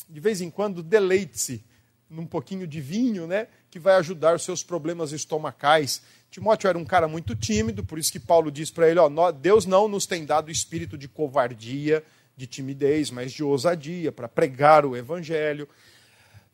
de 0.09 0.21
vez 0.21 0.41
em 0.41 0.51
quando, 0.51 0.83
deleite-se 0.83 1.65
num 2.09 2.27
pouquinho 2.27 2.67
de 2.67 2.81
vinho, 2.81 3.27
né, 3.27 3.47
que 3.71 3.79
vai 3.79 3.95
ajudar 3.97 4.35
os 4.35 4.43
seus 4.43 4.63
problemas 4.63 5.13
estomacais. 5.13 6.03
Timóteo 6.31 6.69
era 6.69 6.79
um 6.79 6.85
cara 6.85 7.09
muito 7.09 7.35
tímido, 7.35 7.83
por 7.83 7.99
isso 7.99 8.13
que 8.13 8.21
Paulo 8.21 8.53
diz 8.53 8.71
para 8.71 8.89
ele: 8.89 9.01
ó, 9.01 9.33
Deus 9.33 9.67
não 9.67 9.89
nos 9.89 10.07
tem 10.07 10.25
dado 10.25 10.51
espírito 10.51 10.97
de 10.97 11.09
covardia, 11.09 12.05
de 12.37 12.47
timidez, 12.47 13.11
mas 13.11 13.33
de 13.33 13.43
ousadia 13.43 14.13
para 14.13 14.29
pregar 14.29 14.87
o 14.87 14.97
evangelho. 14.97 15.69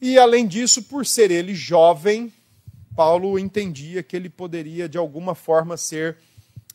E 0.00 0.18
além 0.18 0.46
disso, 0.46 0.82
por 0.82 1.04
ser 1.04 1.30
ele 1.30 1.54
jovem, 1.54 2.32
Paulo 2.94 3.38
entendia 3.38 4.02
que 4.02 4.16
ele 4.16 4.30
poderia 4.30 4.88
de 4.88 4.96
alguma 4.96 5.34
forma 5.34 5.76
ser 5.76 6.16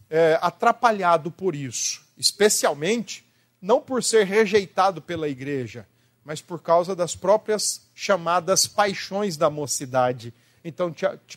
é, 0.10 0.38
atrapalhado 0.42 1.32
por 1.32 1.56
isso, 1.56 2.06
especialmente 2.18 3.26
não 3.62 3.82
por 3.82 4.04
ser 4.04 4.26
rejeitado 4.26 5.02
pela 5.02 5.28
igreja, 5.28 5.88
mas 6.24 6.42
por 6.42 6.62
causa 6.62 6.96
das 6.96 7.16
próprias 7.16 7.90
chamadas 7.96 8.68
paixões 8.68 9.38
da 9.38 9.50
mocidade. 9.50 10.34
Então 10.64 10.94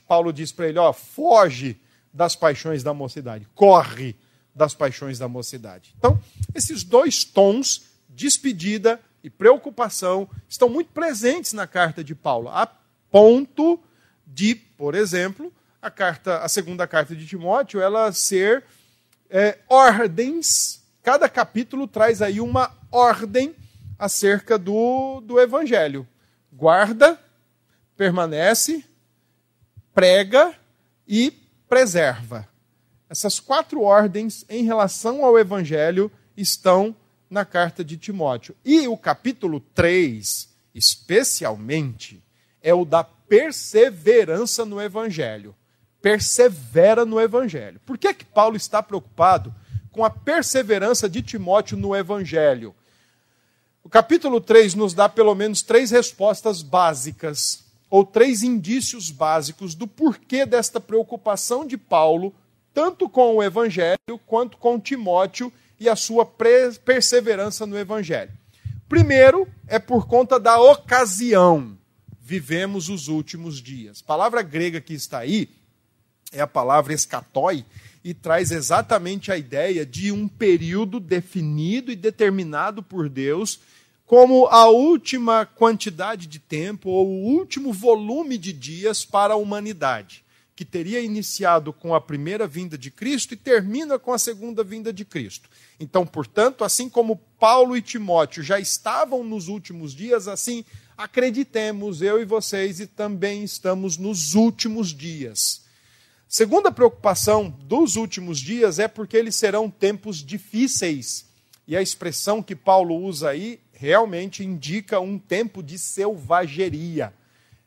Paulo 0.06 0.32
diz 0.32 0.52
para 0.52 0.68
ele: 0.68 0.78
ó, 0.78 0.92
foge 0.92 1.80
das 2.12 2.36
paixões 2.36 2.82
da 2.82 2.94
mocidade, 2.94 3.46
corre 3.54 4.16
das 4.54 4.74
paixões 4.74 5.18
da 5.18 5.26
mocidade. 5.26 5.94
Então, 5.98 6.20
esses 6.54 6.84
dois 6.84 7.24
tons, 7.24 7.86
despedida 8.08 9.00
e 9.22 9.28
preocupação, 9.28 10.28
estão 10.48 10.68
muito 10.68 10.92
presentes 10.92 11.52
na 11.52 11.66
carta 11.66 12.04
de 12.04 12.14
Paulo, 12.14 12.48
a 12.48 12.66
ponto 13.10 13.80
de, 14.26 14.54
por 14.54 14.94
exemplo, 14.94 15.52
a 15.82 15.90
carta, 15.90 16.38
a 16.38 16.48
segunda 16.48 16.86
carta 16.86 17.16
de 17.16 17.26
Timóteo, 17.26 17.80
ela 17.80 18.12
ser 18.12 18.64
é, 19.28 19.58
ordens. 19.68 20.82
Cada 21.02 21.28
capítulo 21.28 21.86
traz 21.86 22.22
aí 22.22 22.40
uma 22.40 22.72
ordem 22.90 23.54
acerca 23.98 24.56
do, 24.56 25.20
do 25.20 25.40
evangelho. 25.40 26.06
Guarda, 26.52 27.18
permanece, 27.96 28.84
prega 29.94 30.54
e 31.06 31.32
preserva. 31.68 32.48
Essas 33.08 33.38
quatro 33.38 33.82
ordens 33.82 34.44
em 34.48 34.64
relação 34.64 35.24
ao 35.24 35.38
evangelho 35.38 36.10
estão 36.36 36.94
na 37.30 37.44
carta 37.44 37.84
de 37.84 37.96
Timóteo. 37.96 38.56
E 38.64 38.88
o 38.88 38.96
capítulo 38.96 39.60
3, 39.60 40.48
especialmente, 40.74 42.22
é 42.60 42.74
o 42.74 42.84
da 42.84 43.04
perseverança 43.04 44.64
no 44.64 44.80
evangelho. 44.80 45.54
Persevera 46.02 47.04
no 47.04 47.20
evangelho. 47.20 47.80
Por 47.86 47.96
que, 47.96 48.12
que 48.12 48.24
Paulo 48.24 48.56
está 48.56 48.82
preocupado 48.82 49.54
com 49.90 50.04
a 50.04 50.10
perseverança 50.10 51.08
de 51.08 51.22
Timóteo 51.22 51.76
no 51.76 51.94
evangelho? 51.94 52.74
O 53.82 53.88
capítulo 53.88 54.40
3 54.40 54.74
nos 54.74 54.94
dá 54.94 55.08
pelo 55.08 55.34
menos 55.34 55.62
três 55.62 55.90
respostas 55.90 56.62
básicas, 56.62 57.63
ou 57.94 58.04
três 58.04 58.42
indícios 58.42 59.08
básicos 59.08 59.72
do 59.72 59.86
porquê 59.86 60.44
desta 60.44 60.80
preocupação 60.80 61.64
de 61.64 61.78
Paulo, 61.78 62.34
tanto 62.72 63.08
com 63.08 63.36
o 63.36 63.40
evangelho 63.40 64.18
quanto 64.26 64.56
com 64.56 64.80
Timóteo 64.80 65.52
e 65.78 65.88
a 65.88 65.94
sua 65.94 66.26
perseverança 66.26 67.64
no 67.64 67.78
evangelho. 67.78 68.32
Primeiro, 68.88 69.46
é 69.68 69.78
por 69.78 70.08
conta 70.08 70.40
da 70.40 70.60
ocasião 70.60 71.78
vivemos 72.20 72.88
os 72.88 73.06
últimos 73.06 73.62
dias. 73.62 74.02
A 74.02 74.08
palavra 74.08 74.42
grega 74.42 74.80
que 74.80 74.94
está 74.94 75.20
aí 75.20 75.48
é 76.32 76.40
a 76.40 76.48
palavra 76.48 76.92
escatói 76.92 77.64
e 78.02 78.12
traz 78.12 78.50
exatamente 78.50 79.30
a 79.30 79.38
ideia 79.38 79.86
de 79.86 80.10
um 80.10 80.26
período 80.26 80.98
definido 80.98 81.92
e 81.92 81.96
determinado 81.96 82.82
por 82.82 83.08
Deus 83.08 83.60
como 84.06 84.46
a 84.46 84.68
última 84.68 85.46
quantidade 85.46 86.26
de 86.26 86.38
tempo 86.38 86.90
ou 86.90 87.08
o 87.08 87.24
último 87.36 87.72
volume 87.72 88.36
de 88.36 88.52
dias 88.52 89.04
para 89.04 89.34
a 89.34 89.36
humanidade, 89.36 90.24
que 90.54 90.64
teria 90.64 91.00
iniciado 91.00 91.72
com 91.72 91.94
a 91.94 92.00
primeira 92.00 92.46
vinda 92.46 92.76
de 92.76 92.90
Cristo 92.90 93.34
e 93.34 93.36
termina 93.36 93.98
com 93.98 94.12
a 94.12 94.18
segunda 94.18 94.62
vinda 94.62 94.92
de 94.92 95.04
Cristo. 95.04 95.48
Então, 95.80 96.06
portanto, 96.06 96.64
assim 96.64 96.88
como 96.88 97.20
Paulo 97.38 97.76
e 97.76 97.82
Timóteo 97.82 98.42
já 98.42 98.60
estavam 98.60 99.24
nos 99.24 99.48
últimos 99.48 99.94
dias, 99.94 100.28
assim 100.28 100.64
acreditemos, 100.96 102.02
eu 102.02 102.20
e 102.20 102.24
vocês, 102.24 102.78
e 102.78 102.86
também 102.86 103.42
estamos 103.42 103.96
nos 103.96 104.34
últimos 104.34 104.94
dias. 104.94 105.64
Segunda 106.28 106.70
preocupação 106.70 107.50
dos 107.50 107.96
últimos 107.96 108.38
dias 108.38 108.78
é 108.78 108.86
porque 108.86 109.16
eles 109.16 109.36
serão 109.36 109.70
tempos 109.70 110.18
difíceis. 110.18 111.26
E 111.66 111.76
a 111.76 111.82
expressão 111.82 112.42
que 112.42 112.54
Paulo 112.54 112.94
usa 112.94 113.30
aí 113.30 113.60
realmente 113.84 114.42
indica 114.42 114.98
um 114.98 115.18
tempo 115.18 115.62
de 115.62 115.78
selvageria. 115.78 117.12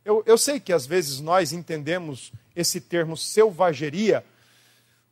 Eu, 0.03 0.23
eu 0.25 0.35
sei 0.35 0.59
que 0.59 0.73
às 0.73 0.87
vezes 0.87 1.19
nós 1.19 1.53
entendemos 1.53 2.33
esse 2.55 2.81
termo 2.81 3.15
selvageria 3.15 4.25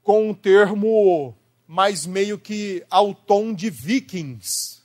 com 0.02 0.30
um 0.30 0.34
termo 0.34 1.36
mais 1.68 2.08
meio 2.08 2.40
que 2.40 2.84
ao 2.90 3.14
tom 3.14 3.54
de 3.54 3.70
vikings. 3.70 4.82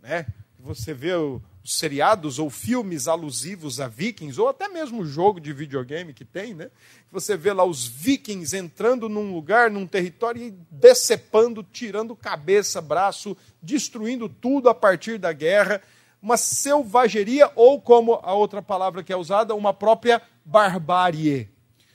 Né? 0.00 0.26
Você 0.58 0.94
vê 0.94 1.12
os 1.12 1.42
seriados 1.64 2.38
ou 2.38 2.48
filmes 2.48 3.06
alusivos 3.06 3.80
a 3.80 3.88
vikings, 3.88 4.40
ou 4.40 4.48
até 4.48 4.68
mesmo 4.68 5.04
jogo 5.04 5.40
de 5.40 5.52
videogame 5.52 6.14
que 6.14 6.24
tem, 6.24 6.54
né? 6.54 6.70
Você 7.12 7.36
vê 7.36 7.52
lá 7.52 7.64
os 7.64 7.86
vikings 7.86 8.56
entrando 8.56 9.08
num 9.08 9.34
lugar, 9.34 9.70
num 9.70 9.86
território 9.86 10.42
e 10.42 10.54
decepando, 10.70 11.62
tirando 11.62 12.16
cabeça, 12.16 12.80
braço, 12.80 13.36
destruindo 13.62 14.28
tudo 14.28 14.68
a 14.68 14.74
partir 14.74 15.18
da 15.18 15.32
guerra. 15.32 15.82
Uma 16.22 16.36
selvageria, 16.36 17.50
ou 17.54 17.80
como 17.80 18.20
a 18.22 18.32
outra 18.32 18.62
palavra 18.62 19.02
que 19.02 19.12
é 19.12 19.16
usada, 19.16 19.54
uma 19.54 19.72
própria 19.72 20.20
barbárie. 20.44 21.48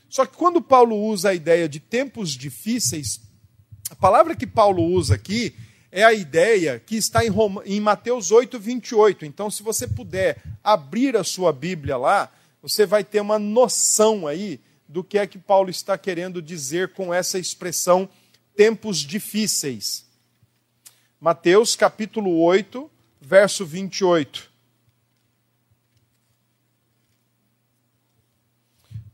Só 0.10 0.25
que 0.25 0.38
quando 0.38 0.62
Paulo 0.62 0.95
usa 0.95 1.29
a 1.29 1.34
ideia 1.34 1.67
de 1.67 1.79
tempos 1.79 2.31
difíceis, 2.31 3.22
a 3.89 3.95
palavra 3.95 4.36
que 4.36 4.48
Paulo 4.48 4.84
usa 4.84 5.15
aqui 5.15 5.55
é 5.95 6.03
a 6.03 6.11
ideia 6.11 6.77
que 6.77 6.97
está 6.97 7.25
em, 7.25 7.29
Roma, 7.29 7.63
em 7.65 7.79
Mateus 7.79 8.29
8, 8.29 8.59
28. 8.59 9.25
Então, 9.25 9.49
se 9.49 9.63
você 9.63 9.87
puder 9.87 10.43
abrir 10.61 11.15
a 11.15 11.23
sua 11.23 11.53
Bíblia 11.53 11.95
lá, 11.95 12.29
você 12.61 12.85
vai 12.85 13.01
ter 13.01 13.21
uma 13.21 13.39
noção 13.39 14.27
aí 14.27 14.59
do 14.89 15.05
que 15.05 15.17
é 15.17 15.25
que 15.25 15.37
Paulo 15.37 15.69
está 15.69 15.97
querendo 15.97 16.41
dizer 16.41 16.91
com 16.91 17.13
essa 17.13 17.39
expressão 17.39 18.09
tempos 18.57 18.97
difíceis. 18.97 20.05
Mateus 21.17 21.77
capítulo 21.77 22.41
8, 22.41 22.91
verso 23.21 23.65
28. 23.65 24.51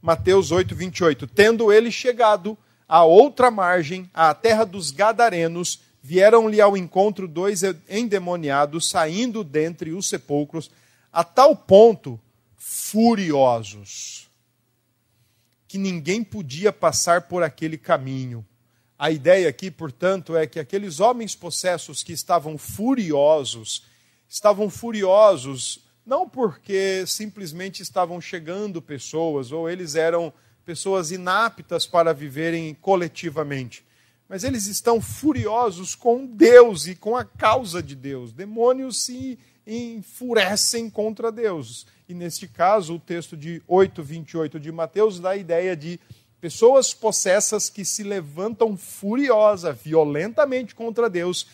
Mateus 0.02 0.50
8, 0.50 0.74
28. 0.74 1.28
Tendo 1.28 1.72
ele 1.72 1.92
chegado 1.92 2.58
à 2.88 3.04
outra 3.04 3.52
margem, 3.52 4.10
à 4.12 4.34
terra 4.34 4.66
dos 4.66 4.90
Gadarenos, 4.90 5.91
vieram-lhe 6.02 6.60
ao 6.60 6.76
encontro 6.76 7.28
dois 7.28 7.62
endemoniados, 7.90 8.90
saindo 8.90 9.44
dentre 9.44 9.92
os 9.92 10.10
sepulcros, 10.10 10.72
a 11.12 11.24
tal 11.24 11.56
ponto 11.56 12.20
furiosos, 12.58 14.30
que 15.68 15.78
ninguém 15.78 16.24
podia 16.24 16.72
passar 16.72 17.24
por 17.24 17.44
aquele 17.44 17.78
caminho. 17.78 18.46
A 18.98 19.10
ideia 19.12 19.50
aqui, 19.50 19.72
portanto, 19.72 20.36
é 20.36 20.46
que 20.46 20.60
aqueles 20.60 21.00
homens 21.00 21.36
possessos 21.36 22.04
que 22.04 22.14
estavam 22.14 22.58
furiosos, 22.58 23.84
estavam 24.30 24.70
furiosos 24.70 25.80
não 26.06 26.28
porque 26.28 27.06
simplesmente 27.06 27.82
estavam 27.82 28.20
chegando 28.20 28.82
pessoas 28.82 29.52
ou 29.52 29.70
eles 29.70 29.96
eram 29.96 30.34
pessoas 30.66 31.12
inaptas 31.12 31.86
para 31.86 32.14
viverem 32.14 32.74
coletivamente, 32.76 33.86
mas 34.32 34.46
eles 34.46 34.66
estão 34.66 35.02
furiosos 35.02 35.94
com 35.94 36.26
Deus 36.26 36.88
e 36.88 36.96
com 36.96 37.18
a 37.18 37.26
causa 37.26 37.84
de 37.84 37.98
Deus. 37.98 38.32
Demônios 38.32 39.04
se 39.04 39.38
enfurecem 39.68 40.90
contra 40.90 41.30
Deus. 41.30 41.86
E 42.08 42.14
neste 42.14 42.48
caso, 42.48 42.96
o 42.96 43.00
texto 43.00 43.36
de 43.36 43.62
8, 43.68 44.02
28 44.02 44.58
de 44.58 44.72
Mateus 44.72 45.20
dá 45.20 45.32
a 45.32 45.36
ideia 45.36 45.76
de 45.76 46.00
pessoas 46.40 46.94
possessas 46.94 47.70
que 47.70 47.84
se 47.84 48.04
levantam 48.04 48.78
furiosa, 48.78 49.74
violentamente 49.74 50.74
contra 50.74 51.10
Deus, 51.10 51.46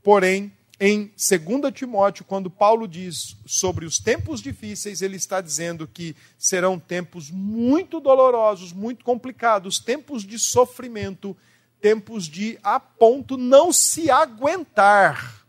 porém 0.00 0.52
em 0.78 1.10
2 1.16 1.74
Timóteo, 1.74 2.24
quando 2.24 2.48
Paulo 2.48 2.86
diz 2.86 3.36
sobre 3.44 3.84
os 3.84 3.98
tempos 3.98 4.40
difíceis, 4.40 5.02
ele 5.02 5.16
está 5.16 5.40
dizendo 5.40 5.84
que 5.84 6.14
serão 6.38 6.78
tempos 6.78 7.28
muito 7.28 7.98
dolorosos, 7.98 8.72
muito 8.72 9.04
complicados, 9.04 9.80
tempos 9.80 10.24
de 10.24 10.38
sofrimento, 10.38 11.36
tempos 11.80 12.26
de 12.26 12.58
a 12.62 12.78
ponto 12.78 13.36
não 13.36 13.72
se 13.72 14.10
aguentar. 14.10 15.44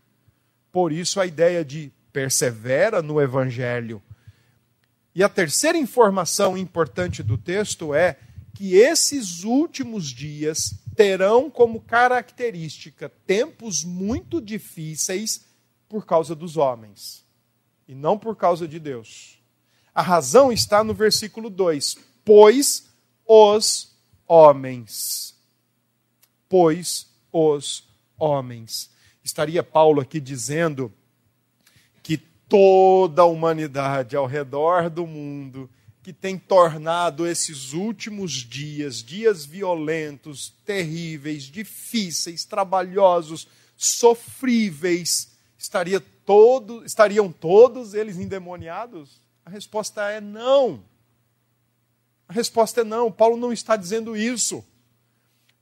Por 0.70 0.92
isso 0.92 1.20
a 1.20 1.26
ideia 1.26 1.64
de 1.64 1.92
persevera 2.12 3.02
no 3.02 3.20
evangelho. 3.20 4.02
E 5.14 5.22
a 5.22 5.28
terceira 5.28 5.76
informação 5.76 6.56
importante 6.56 7.22
do 7.22 7.36
texto 7.36 7.94
é 7.94 8.18
que 8.54 8.76
esses 8.76 9.44
últimos 9.44 10.06
dias 10.06 10.74
terão 10.94 11.50
como 11.50 11.80
característica 11.80 13.10
tempos 13.26 13.84
muito 13.84 14.40
difíceis 14.40 15.44
por 15.88 16.06
causa 16.06 16.34
dos 16.34 16.56
homens 16.56 17.24
e 17.86 17.94
não 17.94 18.18
por 18.18 18.36
causa 18.36 18.66
de 18.66 18.78
Deus. 18.78 19.38
A 19.94 20.00
razão 20.00 20.50
está 20.50 20.82
no 20.82 20.94
versículo 20.94 21.50
2: 21.50 21.98
Pois 22.24 22.88
os 23.26 23.94
homens. 24.26 25.31
Pois 26.52 27.06
os 27.32 27.88
homens. 28.18 28.90
Estaria 29.24 29.62
Paulo 29.62 30.02
aqui 30.02 30.20
dizendo 30.20 30.92
que 32.02 32.18
toda 32.18 33.22
a 33.22 33.24
humanidade 33.24 34.16
ao 34.16 34.26
redor 34.26 34.90
do 34.90 35.06
mundo 35.06 35.70
que 36.02 36.12
tem 36.12 36.36
tornado 36.38 37.26
esses 37.26 37.72
últimos 37.72 38.32
dias, 38.32 39.02
dias 39.02 39.46
violentos, 39.46 40.52
terríveis, 40.66 41.44
difíceis, 41.44 42.44
trabalhosos, 42.44 43.48
sofríveis, 43.74 45.32
estaria 45.56 46.00
todo, 46.00 46.84
estariam 46.84 47.32
todos 47.32 47.94
eles 47.94 48.18
endemoniados? 48.18 49.22
A 49.42 49.48
resposta 49.48 50.02
é 50.10 50.20
não. 50.20 50.84
A 52.28 52.32
resposta 52.34 52.82
é 52.82 52.84
não. 52.84 53.10
Paulo 53.10 53.38
não 53.38 53.54
está 53.54 53.74
dizendo 53.74 54.14
isso. 54.14 54.62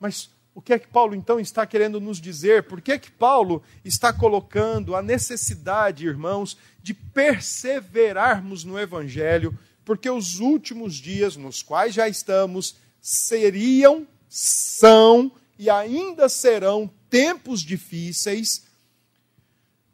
Mas 0.00 0.28
o 0.60 0.62
que 0.62 0.74
é 0.74 0.78
que 0.78 0.86
Paulo 0.86 1.14
então 1.14 1.40
está 1.40 1.66
querendo 1.66 2.00
nos 2.00 2.20
dizer? 2.20 2.64
Por 2.64 2.80
que 2.80 2.92
é 2.92 2.98
que 2.98 3.10
Paulo 3.10 3.62
está 3.84 4.12
colocando 4.12 4.94
a 4.94 5.02
necessidade, 5.02 6.06
irmãos, 6.06 6.56
de 6.82 6.94
perseverarmos 6.94 8.62
no 8.62 8.78
evangelho? 8.78 9.58
porque 9.90 10.08
os 10.08 10.38
últimos 10.38 10.94
dias 10.94 11.34
nos 11.34 11.64
quais 11.64 11.92
já 11.92 12.08
estamos 12.08 12.76
seriam, 13.00 14.06
são 14.28 15.32
e 15.58 15.68
ainda 15.68 16.28
serão 16.28 16.88
tempos 17.08 17.60
difíceis 17.60 18.64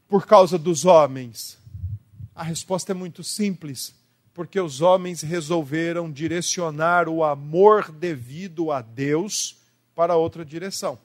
por 0.07 0.27
causa 0.27 0.59
dos 0.59 0.85
homens? 0.85 1.57
A 2.35 2.43
resposta 2.43 2.93
é 2.93 2.95
muito 2.95 3.25
simples, 3.25 3.95
porque 4.35 4.61
os 4.61 4.83
homens 4.83 5.23
resolveram 5.23 6.13
direcionar 6.13 7.09
o 7.09 7.25
amor 7.25 7.91
devido 7.91 8.71
a 8.71 8.83
Deus 8.83 9.56
para 9.97 10.15
outra 10.15 10.45
direção. 10.45 10.99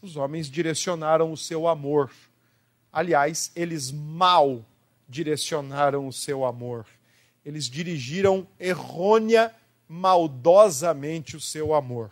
Os 0.00 0.16
homens 0.16 0.50
direcionaram 0.50 1.30
o 1.30 1.36
seu 1.36 1.68
amor. 1.68 2.10
Aliás, 2.90 3.52
eles 3.54 3.92
mal 3.92 4.64
direcionaram 5.06 6.08
o 6.08 6.12
seu 6.12 6.46
amor. 6.46 6.86
Eles 7.44 7.66
dirigiram 7.66 8.46
errônea, 8.58 9.54
maldosamente 9.86 11.36
o 11.36 11.40
seu 11.40 11.74
amor. 11.74 12.10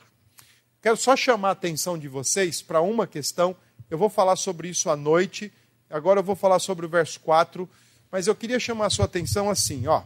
Quero 0.82 0.96
só 0.96 1.16
chamar 1.16 1.48
a 1.48 1.52
atenção 1.52 1.96
de 1.96 2.06
vocês 2.06 2.60
para 2.60 2.82
uma 2.82 3.06
questão. 3.06 3.56
Eu 3.88 3.96
vou 3.96 4.10
falar 4.10 4.36
sobre 4.36 4.68
isso 4.68 4.90
à 4.90 4.96
noite. 4.96 5.50
Agora 5.88 6.20
eu 6.20 6.24
vou 6.24 6.36
falar 6.36 6.58
sobre 6.58 6.84
o 6.84 6.88
verso 6.88 7.18
4. 7.20 7.68
Mas 8.10 8.26
eu 8.26 8.34
queria 8.34 8.60
chamar 8.60 8.86
a 8.86 8.90
sua 8.90 9.06
atenção 9.06 9.48
assim, 9.48 9.86
ó. 9.86 10.02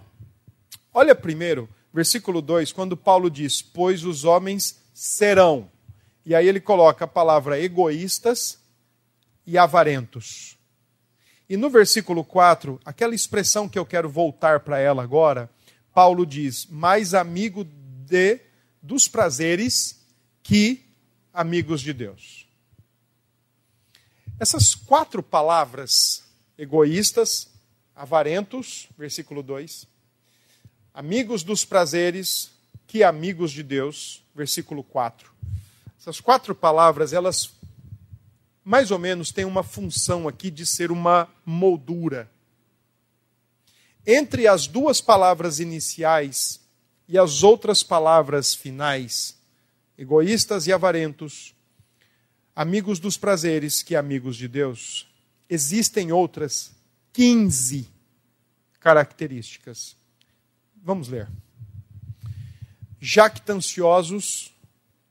Olha 0.94 1.14
primeiro, 1.14 1.68
versículo 1.96 2.42
2, 2.42 2.72
quando 2.72 2.94
Paulo 2.94 3.30
diz: 3.30 3.62
Pois 3.62 4.04
os 4.04 4.24
homens 4.24 4.82
serão. 4.92 5.70
E 6.26 6.35
aí 6.35 6.46
ele 6.46 6.61
coloca 6.61 7.06
a 7.06 7.09
palavra 7.09 7.59
egoístas 7.59 8.59
e 9.46 9.56
avarentos. 9.56 10.59
E 11.48 11.56
no 11.56 11.70
versículo 11.70 12.22
4, 12.22 12.78
aquela 12.85 13.14
expressão 13.14 13.66
que 13.66 13.78
eu 13.78 13.87
quero 13.87 14.11
voltar 14.11 14.61
para 14.61 14.78
ela 14.78 15.02
agora, 15.02 15.48
Paulo 15.94 16.26
diz: 16.26 16.66
mais 16.66 17.14
amigo 17.14 17.64
de 17.64 18.40
dos 18.82 19.09
prazeres 19.09 20.06
que 20.42 20.85
amigos 21.32 21.80
de 21.80 21.94
Deus. 21.94 22.46
Essas 24.38 24.74
quatro 24.74 25.22
palavras, 25.22 26.24
egoístas, 26.59 27.48
avarentos, 27.94 28.87
versículo 28.98 29.42
2, 29.42 29.95
amigos 30.96 31.42
dos 31.42 31.62
prazeres 31.62 32.50
que 32.87 33.04
amigos 33.04 33.52
de 33.52 33.62
Deus, 33.62 34.24
versículo 34.35 34.82
4. 34.82 35.30
Essas 36.00 36.20
quatro 36.20 36.54
palavras, 36.54 37.12
elas 37.12 37.50
mais 38.64 38.90
ou 38.90 38.98
menos 38.98 39.30
tem 39.30 39.44
uma 39.44 39.62
função 39.62 40.26
aqui 40.26 40.50
de 40.50 40.64
ser 40.64 40.90
uma 40.90 41.28
moldura. 41.44 42.30
Entre 44.06 44.48
as 44.48 44.66
duas 44.66 45.02
palavras 45.02 45.61
iniciais 45.61 46.61
e 47.06 47.18
as 47.18 47.42
outras 47.42 47.82
palavras 47.82 48.54
finais, 48.54 49.37
egoístas 49.98 50.66
e 50.66 50.72
avarentos, 50.72 51.54
amigos 52.54 52.98
dos 52.98 53.18
prazeres 53.18 53.82
que 53.82 53.94
amigos 53.94 54.35
de 54.35 54.48
Deus, 54.48 55.06
existem 55.46 56.11
outras 56.11 56.72
15 57.12 57.87
características. 58.80 59.95
Vamos 60.87 61.09
ler. 61.09 61.29
Jactanciosos, 63.01 64.55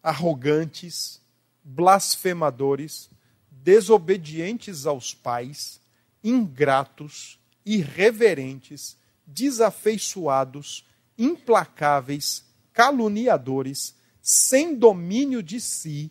arrogantes, 0.01 1.21
blasfemadores, 1.61 3.09
desobedientes 3.51 4.85
aos 4.85 5.13
pais, 5.13 5.81
ingratos, 6.23 7.37
irreverentes, 7.65 8.95
desafeiçoados, 9.27 10.85
implacáveis, 11.17 12.45
caluniadores, 12.71 13.95
sem 14.21 14.77
domínio 14.77 15.43
de 15.43 15.59
si, 15.59 16.09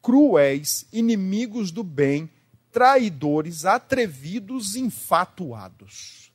cruéis, 0.00 0.86
inimigos 0.90 1.70
do 1.70 1.84
bem, 1.84 2.30
traidores, 2.72 3.66
atrevidos, 3.66 4.74
infatuados. 4.74 6.31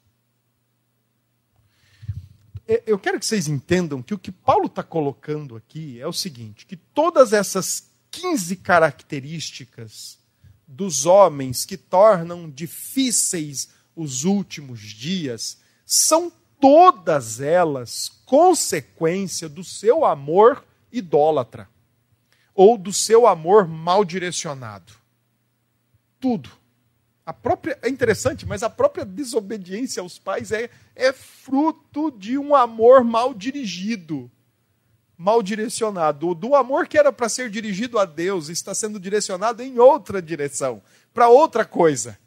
É, 2.68 2.84
eu 2.86 3.00
quero 3.00 3.20
que 3.20 3.26
vocês 3.26 3.48
entendam 3.48 4.02
que 4.02 4.14
o 4.14 4.20
que 4.20 4.32
Paulo 4.32 4.66
está 4.66 4.84
colocando 4.84 5.56
aqui 5.56 6.00
é 6.02 6.08
o 6.08 6.14
seguinte: 6.14 6.66
que 6.66 6.76
todas 6.76 7.32
essas 7.32 7.90
15 8.12 8.58
características 8.58 10.20
dos 10.68 11.06
homens 11.06 11.64
que 11.64 11.78
tornam 11.78 12.50
difíceis 12.50 13.70
os 13.96 14.26
últimos 14.26 14.82
dias 14.82 15.58
são 15.86 16.32
todas 16.60 17.40
elas 17.40 18.10
consequência 18.26 19.48
do 19.48 19.64
seu 19.64 20.04
amor 20.04 20.66
idólatra 20.92 21.70
ou 22.54 22.78
do 22.78 22.92
seu 22.92 23.26
amor 23.28 23.68
mal 23.68 24.04
direcionado. 24.04 24.94
Tudo. 26.20 26.50
A 27.28 27.34
própria, 27.34 27.78
é 27.82 27.90
interessante, 27.90 28.46
mas 28.46 28.64
a 28.64 28.70
própria 28.70 29.04
desobediência 29.04 30.02
aos 30.02 30.18
pais 30.18 30.50
é, 30.54 30.70
é 30.96 31.12
fruto 31.12 32.10
de 32.10 32.38
um 32.38 32.56
amor 32.56 33.04
mal 33.04 33.34
dirigido, 33.34 34.32
mal 35.18 35.44
direcionado. 35.44 36.34
Do 36.34 36.56
amor 36.56 36.88
que 36.88 36.98
era 36.98 37.12
para 37.12 37.28
ser 37.28 37.50
dirigido 37.50 38.00
a 38.00 38.06
Deus 38.06 38.48
está 38.48 38.74
sendo 38.74 38.98
direcionado 38.98 39.62
em 39.62 39.78
outra 39.78 40.22
direção, 40.22 40.82
para 41.14 41.28
outra 41.28 41.66
coisa. 41.66 42.18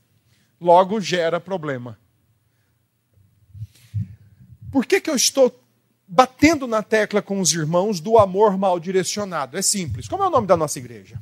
Logo 0.60 1.00
gera 1.00 1.40
problema. 1.40 1.98
Por 4.70 4.84
que, 4.84 5.00
que 5.00 5.08
eu 5.08 5.16
estou 5.16 5.64
batendo 6.06 6.66
na 6.66 6.82
tecla 6.82 7.22
com 7.22 7.40
os 7.40 7.54
irmãos 7.54 8.00
do 8.00 8.18
amor 8.18 8.58
mal 8.58 8.78
direcionado? 8.78 9.56
É 9.56 9.62
simples. 9.62 10.06
Como 10.06 10.22
é 10.22 10.26
o 10.26 10.30
nome 10.30 10.46
da 10.46 10.58
nossa 10.58 10.78
igreja? 10.78 11.18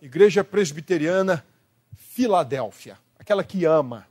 Igreja 0.00 0.42
Presbiteriana 0.42 1.46
Filadélfia, 2.14 2.98
aquela 3.18 3.42
que 3.42 3.64
ama. 3.64 4.06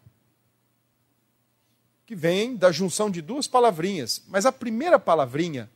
Que 2.03 2.15
vem 2.15 2.55
da 2.55 2.71
junção 2.71 3.11
de 3.11 3.21
duas 3.21 3.47
palavrinhas. 3.47 4.23
Mas 4.27 4.43
a 4.43 4.51
primeira 4.51 4.97
palavrinha, 4.97 5.69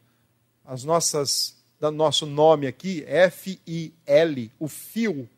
as 0.65 0.83
nossas, 0.83 1.55
da 1.79 1.91
nosso 1.91 2.25
nome 2.25 2.65
aqui, 2.65 3.03
F-I-L, 3.05 4.51
o 4.57 4.67
fio, 4.67 5.29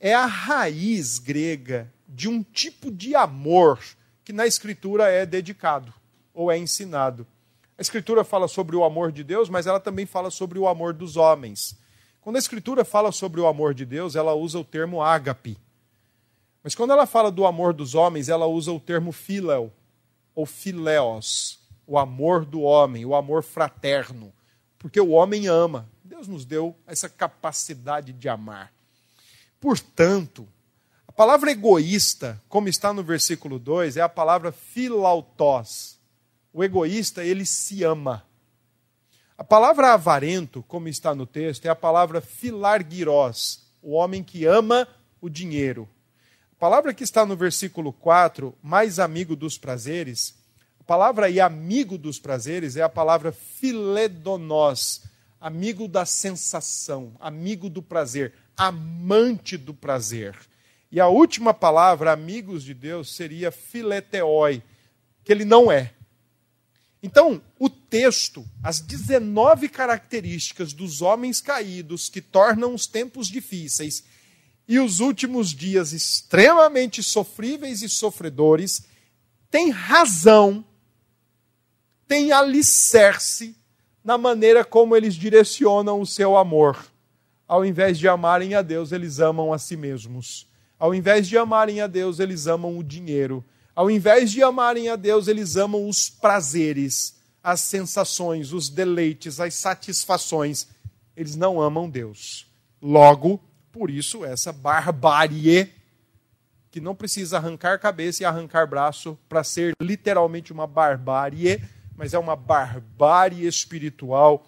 é 0.00 0.14
a 0.14 0.24
raiz 0.24 1.18
grega 1.18 1.92
de 2.08 2.30
um 2.30 2.42
tipo 2.42 2.90
de 2.90 3.14
amor 3.14 3.78
que 4.24 4.32
na 4.32 4.46
Escritura 4.46 5.10
é 5.10 5.26
dedicado 5.26 5.92
ou 6.32 6.50
é 6.50 6.56
ensinado. 6.56 7.26
A 7.76 7.82
Escritura 7.82 8.24
fala 8.24 8.48
sobre 8.48 8.74
o 8.74 8.84
amor 8.84 9.12
de 9.12 9.22
Deus, 9.22 9.50
mas 9.50 9.66
ela 9.66 9.78
também 9.78 10.06
fala 10.06 10.30
sobre 10.30 10.58
o 10.58 10.66
amor 10.66 10.94
dos 10.94 11.18
homens. 11.18 11.78
Quando 12.22 12.36
a 12.36 12.38
Escritura 12.38 12.86
fala 12.86 13.12
sobre 13.12 13.38
o 13.38 13.46
amor 13.46 13.74
de 13.74 13.84
Deus, 13.84 14.16
ela 14.16 14.32
usa 14.32 14.58
o 14.58 14.64
termo 14.64 15.02
ágape. 15.02 15.58
Mas 16.64 16.74
quando 16.74 16.92
ela 16.92 17.04
fala 17.04 17.30
do 17.30 17.44
amor 17.44 17.74
dos 17.74 17.94
homens, 17.94 18.30
ela 18.30 18.46
usa 18.46 18.72
o 18.72 18.80
termo 18.80 19.12
filéu, 19.12 19.70
ou 20.34 20.46
filéos, 20.46 21.60
o 21.86 21.98
amor 21.98 22.46
do 22.46 22.62
homem, 22.62 23.04
o 23.04 23.14
amor 23.14 23.42
fraterno. 23.42 24.32
Porque 24.78 24.98
o 24.98 25.10
homem 25.10 25.46
ama. 25.46 25.86
Deus 26.02 26.26
nos 26.26 26.46
deu 26.46 26.74
essa 26.86 27.06
capacidade 27.06 28.14
de 28.14 28.30
amar. 28.30 28.72
Portanto, 29.60 30.48
a 31.06 31.12
palavra 31.12 31.50
egoísta, 31.50 32.42
como 32.48 32.66
está 32.66 32.94
no 32.94 33.02
versículo 33.02 33.58
2, 33.58 33.98
é 33.98 34.00
a 34.00 34.08
palavra 34.08 34.50
filautós. 34.50 35.98
O 36.50 36.64
egoísta, 36.64 37.22
ele 37.22 37.44
se 37.44 37.84
ama. 37.84 38.24
A 39.36 39.44
palavra 39.44 39.92
avarento, 39.92 40.62
como 40.62 40.88
está 40.88 41.14
no 41.14 41.26
texto, 41.26 41.66
é 41.66 41.68
a 41.68 41.76
palavra 41.76 42.22
filarguirós, 42.22 43.66
o 43.82 43.92
homem 43.92 44.22
que 44.22 44.46
ama 44.46 44.88
o 45.20 45.28
dinheiro. 45.28 45.88
A 46.56 46.60
palavra 46.64 46.94
que 46.94 47.02
está 47.02 47.26
no 47.26 47.36
versículo 47.36 47.92
4, 47.92 48.56
mais 48.62 49.00
amigo 49.00 49.34
dos 49.34 49.58
prazeres, 49.58 50.34
a 50.80 50.84
palavra 50.84 51.28
e 51.28 51.40
amigo 51.40 51.98
dos 51.98 52.18
prazeres 52.18 52.76
é 52.76 52.82
a 52.82 52.88
palavra 52.88 53.32
filedonós, 53.32 55.02
amigo 55.40 55.88
da 55.88 56.06
sensação, 56.06 57.12
amigo 57.18 57.68
do 57.68 57.82
prazer, 57.82 58.32
amante 58.56 59.58
do 59.58 59.74
prazer. 59.74 60.36
E 60.92 61.00
a 61.00 61.08
última 61.08 61.52
palavra, 61.52 62.12
amigos 62.12 62.62
de 62.62 62.72
Deus, 62.72 63.14
seria 63.14 63.50
fileteoi, 63.50 64.62
que 65.24 65.32
ele 65.32 65.44
não 65.44 65.72
é. 65.72 65.92
Então, 67.02 67.42
o 67.58 67.68
texto, 67.68 68.46
as 68.62 68.80
19 68.80 69.68
características 69.68 70.72
dos 70.72 71.02
homens 71.02 71.40
caídos 71.40 72.08
que 72.08 72.22
tornam 72.22 72.72
os 72.72 72.86
tempos 72.86 73.26
difíceis 73.26 74.04
e 74.66 74.78
os 74.78 75.00
últimos 75.00 75.50
dias 75.50 75.92
extremamente 75.92 77.02
sofríveis 77.02 77.82
e 77.82 77.88
sofredores, 77.88 78.84
tem 79.50 79.70
razão, 79.70 80.64
tem 82.08 82.32
alicerce 82.32 83.56
na 84.02 84.18
maneira 84.18 84.64
como 84.64 84.96
eles 84.96 85.14
direcionam 85.14 86.00
o 86.00 86.06
seu 86.06 86.36
amor. 86.36 86.84
Ao 87.46 87.64
invés 87.64 87.98
de 87.98 88.08
amarem 88.08 88.54
a 88.54 88.62
Deus, 88.62 88.90
eles 88.90 89.18
amam 89.18 89.52
a 89.52 89.58
si 89.58 89.76
mesmos. 89.76 90.46
Ao 90.78 90.94
invés 90.94 91.28
de 91.28 91.36
amarem 91.38 91.80
a 91.80 91.86
Deus, 91.86 92.18
eles 92.18 92.46
amam 92.46 92.78
o 92.78 92.84
dinheiro. 92.84 93.44
Ao 93.74 93.90
invés 93.90 94.30
de 94.30 94.42
amarem 94.42 94.88
a 94.88 94.96
Deus, 94.96 95.28
eles 95.28 95.56
amam 95.56 95.88
os 95.88 96.08
prazeres, 96.08 97.14
as 97.42 97.60
sensações, 97.60 98.52
os 98.52 98.68
deleites, 98.68 99.40
as 99.40 99.54
satisfações. 99.54 100.68
Eles 101.16 101.36
não 101.36 101.60
amam 101.60 101.88
Deus. 101.88 102.46
Logo, 102.80 103.40
por 103.74 103.90
isso, 103.90 104.24
essa 104.24 104.52
barbárie, 104.52 105.68
que 106.70 106.80
não 106.80 106.94
precisa 106.94 107.38
arrancar 107.38 107.80
cabeça 107.80 108.22
e 108.22 108.24
arrancar 108.24 108.68
braço 108.68 109.18
para 109.28 109.42
ser 109.42 109.74
literalmente 109.82 110.52
uma 110.52 110.64
barbárie, 110.64 111.60
mas 111.96 112.14
é 112.14 112.18
uma 112.18 112.36
barbárie 112.36 113.44
espiritual 113.44 114.46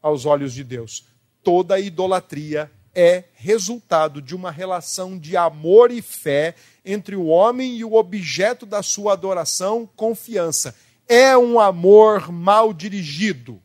aos 0.00 0.24
olhos 0.24 0.54
de 0.54 0.62
Deus. 0.62 1.06
Toda 1.42 1.80
idolatria 1.80 2.70
é 2.94 3.24
resultado 3.34 4.22
de 4.22 4.32
uma 4.32 4.52
relação 4.52 5.18
de 5.18 5.36
amor 5.36 5.90
e 5.90 6.00
fé 6.00 6.54
entre 6.84 7.16
o 7.16 7.26
homem 7.26 7.78
e 7.78 7.84
o 7.84 7.94
objeto 7.94 8.64
da 8.64 8.80
sua 8.80 9.14
adoração, 9.14 9.90
confiança. 9.96 10.72
É 11.08 11.36
um 11.36 11.58
amor 11.58 12.30
mal 12.30 12.72
dirigido, 12.72 13.60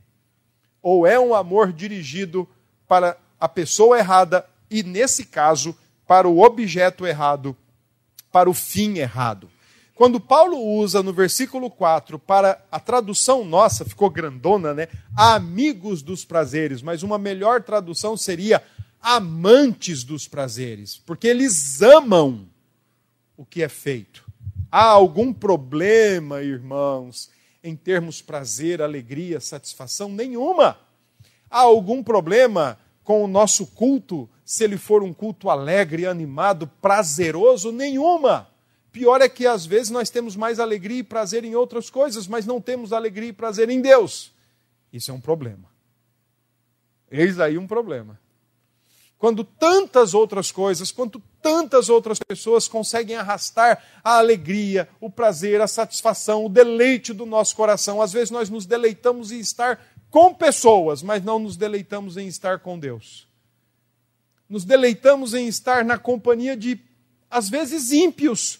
ou 0.81 1.05
é 1.05 1.19
um 1.19 1.35
amor 1.35 1.71
dirigido 1.71 2.49
para 2.87 3.15
a 3.39 3.47
pessoa 3.47 3.99
errada 3.99 4.43
e, 4.73 4.81
nesse 4.81 5.25
caso, 5.25 5.77
para 6.07 6.27
o 6.27 6.41
objeto 6.41 7.05
errado, 7.05 7.55
para 8.31 8.49
o 8.49 8.53
fim 8.53 8.97
errado. 8.97 9.47
Quando 9.93 10.19
Paulo 10.19 10.57
usa 10.57 11.03
no 11.03 11.13
versículo 11.13 11.69
4 11.69 12.17
para 12.17 12.59
a 12.71 12.79
tradução 12.79 13.45
nossa, 13.45 13.85
ficou 13.85 14.09
grandona, 14.09 14.73
né? 14.73 14.87
Amigos 15.15 16.01
dos 16.01 16.25
prazeres, 16.25 16.81
mas 16.81 17.03
uma 17.03 17.19
melhor 17.19 17.61
tradução 17.61 18.17
seria 18.17 18.63
amantes 18.99 20.03
dos 20.03 20.27
prazeres, 20.27 20.97
porque 21.05 21.27
eles 21.27 21.83
amam 21.83 22.47
o 23.37 23.45
que 23.45 23.61
é 23.61 23.69
feito. 23.69 24.25
Há 24.71 24.85
algum 24.85 25.31
problema, 25.31 26.41
irmãos, 26.41 27.29
em 27.63 27.75
termos 27.75 28.23
prazer, 28.23 28.81
alegria, 28.81 29.39
satisfação? 29.39 30.09
Nenhuma. 30.09 30.79
Há 31.47 31.59
algum 31.59 32.01
problema 32.01 32.79
com 33.03 33.23
o 33.23 33.27
nosso 33.27 33.67
culto, 33.67 34.29
se 34.45 34.63
ele 34.63 34.77
for 34.77 35.03
um 35.03 35.13
culto 35.13 35.49
alegre, 35.49 36.05
animado, 36.05 36.67
prazeroso? 36.81 37.71
Nenhuma. 37.71 38.49
Pior 38.91 39.21
é 39.21 39.29
que 39.29 39.47
às 39.47 39.65
vezes 39.65 39.89
nós 39.89 40.09
temos 40.09 40.35
mais 40.35 40.59
alegria 40.59 40.99
e 40.99 41.03
prazer 41.03 41.43
em 41.43 41.55
outras 41.55 41.89
coisas, 41.89 42.27
mas 42.27 42.45
não 42.45 42.61
temos 42.61 42.93
alegria 42.93 43.29
e 43.29 43.33
prazer 43.33 43.69
em 43.69 43.81
Deus. 43.81 44.31
Isso 44.91 45.11
é 45.11 45.13
um 45.13 45.21
problema. 45.21 45.71
Eis 47.09 47.39
aí 47.39 47.57
um 47.57 47.67
problema 47.67 48.19
quando 49.23 49.45
tantas 49.45 50.13
outras 50.13 50.51
coisas, 50.51 50.91
quanto 50.91 51.17
tantas 51.41 51.87
outras 51.87 52.19
pessoas 52.19 52.67
conseguem 52.67 53.15
arrastar 53.15 53.81
a 54.03 54.17
alegria, 54.17 54.89
o 54.99 55.09
prazer, 55.09 55.61
a 55.61 55.67
satisfação, 55.67 56.45
o 56.45 56.49
deleite 56.49 57.13
do 57.13 57.25
nosso 57.25 57.55
coração. 57.55 58.01
Às 58.01 58.11
vezes 58.11 58.31
nós 58.31 58.49
nos 58.49 58.65
deleitamos 58.65 59.31
em 59.31 59.39
estar 59.39 59.79
com 60.13 60.31
pessoas, 60.31 61.01
mas 61.01 61.23
não 61.23 61.39
nos 61.39 61.57
deleitamos 61.57 62.17
em 62.17 62.27
estar 62.27 62.59
com 62.59 62.77
Deus. 62.77 63.27
nos 64.47 64.63
deleitamos 64.63 65.33
em 65.33 65.47
estar 65.47 65.83
na 65.83 65.97
companhia 65.97 66.55
de, 66.55 66.79
às 67.31 67.49
vezes, 67.49 67.91
ímpios. 67.91 68.59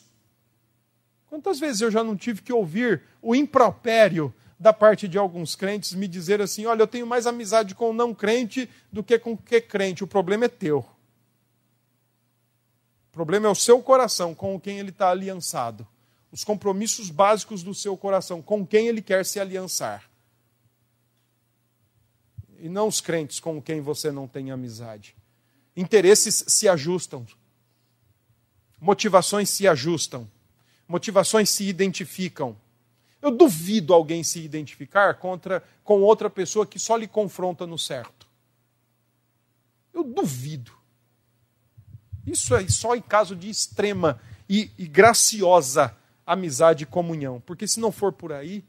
Quantas 1.27 1.59
vezes 1.59 1.81
eu 1.81 1.91
já 1.91 2.03
não 2.03 2.17
tive 2.17 2.41
que 2.41 2.51
ouvir 2.51 3.03
o 3.21 3.35
impropério 3.35 4.33
da 4.59 4.73
parte 4.73 5.07
de 5.07 5.15
alguns 5.15 5.55
crentes 5.55 5.93
me 5.93 6.07
dizer 6.07 6.41
assim: 6.41 6.65
olha, 6.65 6.81
eu 6.81 6.87
tenho 6.87 7.05
mais 7.05 7.27
amizade 7.27 7.75
com 7.75 7.91
o 7.91 7.93
não 7.93 8.15
crente 8.15 8.67
do 8.91 9.03
que 9.03 9.19
com 9.19 9.33
o 9.33 9.37
que 9.37 9.61
crente, 9.61 10.03
o 10.03 10.07
problema 10.07 10.45
é 10.45 10.49
teu. 10.49 10.79
O 10.79 10.85
problema 13.11 13.45
é 13.45 13.51
o 13.51 13.55
seu 13.55 13.79
coração 13.79 14.33
com 14.33 14.59
quem 14.59 14.79
ele 14.79 14.89
está 14.89 15.11
aliançado. 15.11 15.85
Os 16.31 16.43
compromissos 16.43 17.11
básicos 17.11 17.61
do 17.61 17.75
seu 17.75 17.95
coração, 17.95 18.41
com 18.41 18.65
quem 18.65 18.87
ele 18.87 19.03
quer 19.03 19.23
se 19.23 19.39
aliançar. 19.39 20.11
E 22.63 22.69
não 22.69 22.87
os 22.87 23.01
crentes 23.01 23.41
com 23.41 23.61
quem 23.61 23.81
você 23.81 24.09
não 24.09 24.25
tem 24.25 24.49
amizade. 24.49 25.17
Interesses 25.75 26.45
se 26.47 26.65
ajustam. 26.69 27.27
Motivações 28.79 29.49
se 29.49 29.67
ajustam. 29.67 30.31
Motivações 30.87 31.49
se 31.49 31.65
identificam. 31.65 32.55
Eu 33.21 33.31
duvido 33.31 33.93
alguém 33.93 34.23
se 34.23 34.39
identificar 34.39 35.15
contra, 35.15 35.61
com 35.83 36.01
outra 36.01 36.29
pessoa 36.29 36.65
que 36.65 36.79
só 36.79 36.95
lhe 36.95 37.05
confronta 37.05 37.67
no 37.67 37.77
certo. 37.77 38.25
Eu 39.93 40.01
duvido. 40.01 40.71
Isso 42.25 42.55
é 42.55 42.65
só 42.69 42.95
em 42.95 43.01
caso 43.01 43.35
de 43.35 43.49
extrema 43.49 44.21
e, 44.47 44.71
e 44.77 44.87
graciosa 44.87 45.93
amizade 46.25 46.83
e 46.83 46.87
comunhão. 46.87 47.43
Porque 47.45 47.67
se 47.67 47.81
não 47.81 47.91
for 47.91 48.13
por 48.13 48.31
aí, 48.31 48.63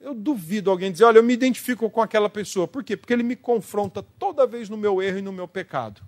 eu 0.00 0.14
duvido 0.14 0.70
alguém 0.70 0.90
dizer, 0.90 1.04
olha, 1.04 1.18
eu 1.18 1.22
me 1.22 1.34
identifico 1.34 1.88
com 1.90 2.00
aquela 2.00 2.30
pessoa. 2.30 2.66
Por 2.66 2.82
quê? 2.82 2.96
Porque 2.96 3.12
ele 3.12 3.22
me 3.22 3.36
confronta 3.36 4.02
toda 4.02 4.46
vez 4.46 4.68
no 4.68 4.76
meu 4.76 5.02
erro 5.02 5.18
e 5.18 5.22
no 5.22 5.30
meu 5.30 5.46
pecado. 5.46 6.00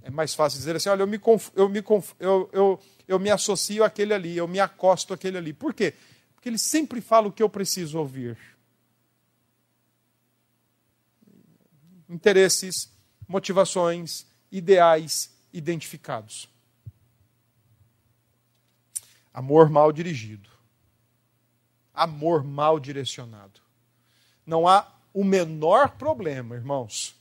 É 0.00 0.08
mais 0.08 0.34
fácil 0.34 0.58
dizer 0.58 0.76
assim, 0.76 0.88
olha, 0.88 1.02
eu 1.02 1.06
me, 1.06 1.20
eu 1.56 1.68
me, 1.68 1.82
eu, 2.20 2.50
eu, 2.52 2.80
eu 3.08 3.18
me 3.18 3.30
associo 3.30 3.82
àquele 3.82 4.14
ali, 4.14 4.36
eu 4.36 4.46
me 4.46 4.60
acosto 4.60 5.12
àquele 5.12 5.36
ali. 5.36 5.52
Por 5.52 5.74
quê? 5.74 5.94
Porque 6.34 6.48
ele 6.48 6.58
sempre 6.58 7.00
fala 7.00 7.26
o 7.26 7.32
que 7.32 7.42
eu 7.42 7.48
preciso 7.48 7.98
ouvir. 7.98 8.38
Interesses, 12.08 12.88
motivações, 13.26 14.26
ideais 14.52 15.34
identificados. 15.52 16.48
Amor 19.32 19.68
mal 19.68 19.90
dirigido. 19.90 20.53
Amor 21.94 22.42
mal 22.42 22.80
direcionado. 22.80 23.60
Não 24.44 24.66
há 24.66 24.92
o 25.12 25.24
menor 25.24 25.90
problema, 25.90 26.56
irmãos, 26.56 27.14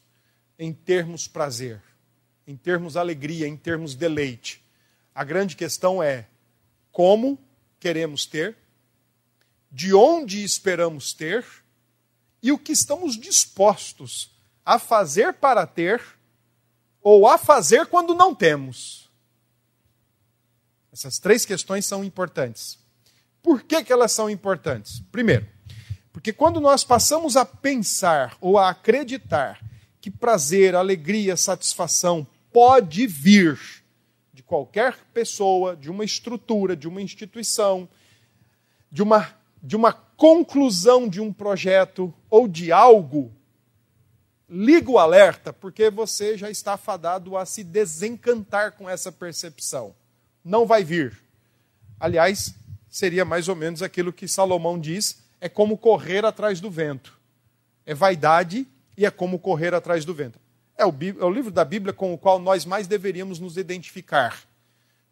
em 0.58 0.74
termos 0.74 1.28
prazer 1.28 1.82
em 2.46 2.56
termos 2.56 2.98
alegria, 2.98 3.48
em 3.48 3.56
termos 3.56 3.96
deleite. 3.96 4.62
A 5.16 5.24
grande 5.24 5.56
questão 5.56 6.02
é 6.02 6.28
como 6.92 7.40
queremos 7.80 8.26
ter, 8.26 8.58
de 9.72 9.94
onde 9.94 10.44
esperamos 10.44 11.14
ter 11.14 11.46
e 12.42 12.52
o 12.52 12.60
que 12.60 12.72
estamos 12.72 13.18
dispostos 13.18 14.32
a 14.66 14.78
fazer 14.78 15.34
para 15.34 15.66
ter 15.66 16.02
ou 17.02 17.28
a 17.28 17.38
fazer 17.38 17.88
quando 17.88 18.14
não 18.14 18.36
temos. 18.36 19.10
Essas 20.92 21.18
três 21.18 21.44
questões 21.46 21.86
são 21.86 22.04
importantes. 22.04 22.78
Por 23.43 23.62
que, 23.62 23.84
que 23.84 23.91
elas 23.91 24.13
são 24.13 24.29
importantes? 24.29 25.03
Primeiro, 25.12 25.45
porque 26.13 26.32
quando 26.32 26.62
nós 26.62 26.84
passamos 26.86 27.36
a 27.36 27.45
pensar 27.45 28.38
ou 28.39 28.58
a 28.58 28.69
acreditar 28.69 29.60
que 29.99 30.10
prazer, 30.10 30.75
alegria, 30.75 31.36
satisfação 31.36 32.25
pode 32.51 33.06
vir 33.06 33.60
de 34.34 34.41
qualquer 34.41 34.97
pessoa, 35.13 35.75
de 35.75 35.91
uma 35.91 36.06
estrutura, 36.06 36.75
de 36.75 36.88
uma 36.88 37.01
instituição, 37.01 37.88
de 38.89 39.03
uma, 39.03 39.34
de 39.62 39.75
uma 39.75 39.91
conclusão 39.91 41.10
de 41.10 41.19
um 41.19 41.34
projeto 41.34 42.13
ou 42.29 42.47
de 42.47 42.71
algo, 42.71 43.32
liga 44.47 44.89
o 44.89 44.99
alerta, 44.99 45.51
porque 45.51 45.89
você 45.89 46.38
já 46.38 46.49
está 46.49 46.77
fadado 46.77 47.36
a 47.36 47.45
se 47.45 47.63
desencantar 47.63 48.73
com 48.73 48.89
essa 48.89 49.12
percepção. 49.12 49.95
Não 50.45 50.65
vai 50.65 50.84
vir. 50.84 51.19
Aliás, 51.99 52.53
seria 52.93 53.25
mais 53.25 53.47
ou 53.47 53.56
menos 53.56 53.82
aquilo 53.82 54.13
que 54.13 54.27
Salomão 54.27 54.79
diz: 54.79 55.17
é 55.41 55.49
como 55.49 55.75
correr 55.75 56.23
atrás 56.23 56.62
do 56.62 56.69
vento. 56.69 57.19
É 57.88 57.95
vaidade 57.95 58.67
e 58.95 59.03
é 59.03 59.10
como 59.10 59.39
correr 59.39 59.73
atrás 59.73 60.06
do 60.06 60.13
vento. 60.13 60.39
É 60.77 60.86
o, 60.86 60.93
é 61.19 61.25
o 61.25 61.32
livro 61.32 61.49
da 61.49 61.65
Bíblia 61.65 61.91
com 61.91 62.13
o 62.13 62.17
qual 62.17 62.38
nós 62.38 62.65
mais 62.65 62.86
deveríamos 62.86 63.39
nos 63.39 63.58
identificar. 63.58 64.43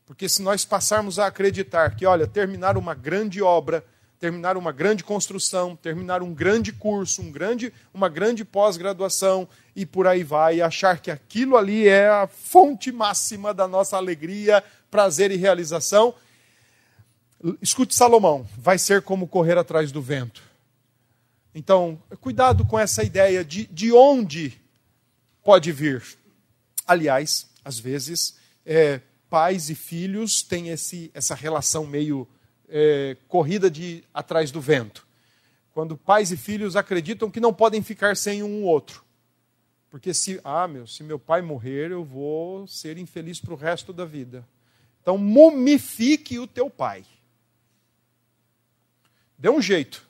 Porque 0.06 0.30
se 0.30 0.44
nós 0.44 0.64
passarmos 0.64 1.18
a 1.18 1.26
acreditar 1.26 1.96
que, 1.96 2.06
olha, 2.06 2.28
terminar 2.28 2.78
uma 2.78 2.94
grande 2.94 3.42
obra, 3.42 3.84
terminar 4.20 4.58
uma 4.58 4.72
grande 4.72 5.04
construção, 5.04 5.76
terminar 5.76 6.22
um 6.22 6.36
grande 6.36 6.72
curso, 6.72 7.24
um 7.24 7.32
grande, 7.32 7.74
uma 7.92 8.08
grande 8.10 8.46
pós-graduação 8.46 9.48
e 9.76 9.88
por 9.88 10.06
aí 10.06 10.24
vai, 10.24 10.58
e 10.58 10.62
achar 10.62 11.00
que 11.00 11.10
aquilo 11.10 11.58
ali 11.58 11.88
é 11.88 12.08
a 12.08 12.28
fonte 12.28 12.92
máxima 12.92 13.56
da 13.56 13.68
nossa 13.68 13.98
alegria, 13.98 14.64
prazer 14.92 15.32
e 15.32 15.36
realização, 15.36 16.14
escute 17.62 17.96
Salomão, 17.96 18.48
vai 18.58 18.78
ser 18.78 19.02
como 19.02 19.28
correr 19.28 19.58
atrás 19.58 19.92
do 19.92 20.02
vento. 20.02 20.44
Então, 21.54 22.02
cuidado 22.20 22.66
com 22.66 22.80
essa 22.80 23.04
ideia 23.04 23.44
de, 23.44 23.66
de 23.68 23.92
onde 23.92 24.60
pode 25.44 25.72
vir. 25.72 26.04
Aliás, 26.88 27.50
às 27.64 27.80
vezes, 27.80 28.38
é, 28.66 29.02
pais 29.30 29.70
e 29.70 29.76
filhos 29.76 30.42
têm 30.42 30.70
esse, 30.70 31.12
essa 31.14 31.36
relação 31.36 31.86
meio 31.86 32.28
é, 32.70 33.18
corrida 33.28 33.70
de 33.70 34.04
atrás 34.14 34.52
do 34.52 34.62
vento. 34.62 35.06
Quando 35.74 35.98
pais 35.98 36.32
e 36.32 36.38
filhos 36.38 36.76
acreditam 36.76 37.32
que 37.32 37.40
não 37.40 37.54
podem 37.54 37.82
ficar 37.82 38.16
sem 38.16 38.44
um 38.44 38.64
outro. 38.64 39.04
Porque 39.90 40.14
se, 40.14 40.40
ah, 40.44 40.68
meu, 40.68 40.88
se 40.88 41.04
meu 41.04 41.20
pai 41.20 41.42
morrer, 41.42 41.92
eu 41.92 42.04
vou 42.04 42.66
ser 42.68 42.98
infeliz 42.98 43.42
para 43.42 43.54
o 43.54 43.58
resto 43.58 43.92
da 43.92 44.06
vida. 44.06 44.48
Então, 45.02 45.18
mumifique 45.18 46.40
o 46.40 46.48
teu 46.48 46.70
pai. 46.70 47.04
Dê 49.42 49.50
um 49.50 49.60
jeito. 49.60 50.08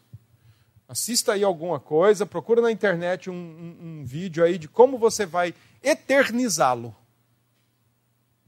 Assista 0.89 1.32
aí 1.32 1.41
alguma 1.41 1.80
coisa, 1.80 2.26
procura 2.26 2.62
na 2.62 2.70
internet 2.70 3.30
um, 3.30 3.34
um, 3.34 3.78
um 4.02 4.06
vídeo 4.06 4.44
aí 4.44 4.58
de 4.58 4.67
como 4.67 4.98
você 4.98 5.26
vai 5.26 5.56
eternizá-lo. 5.82 6.94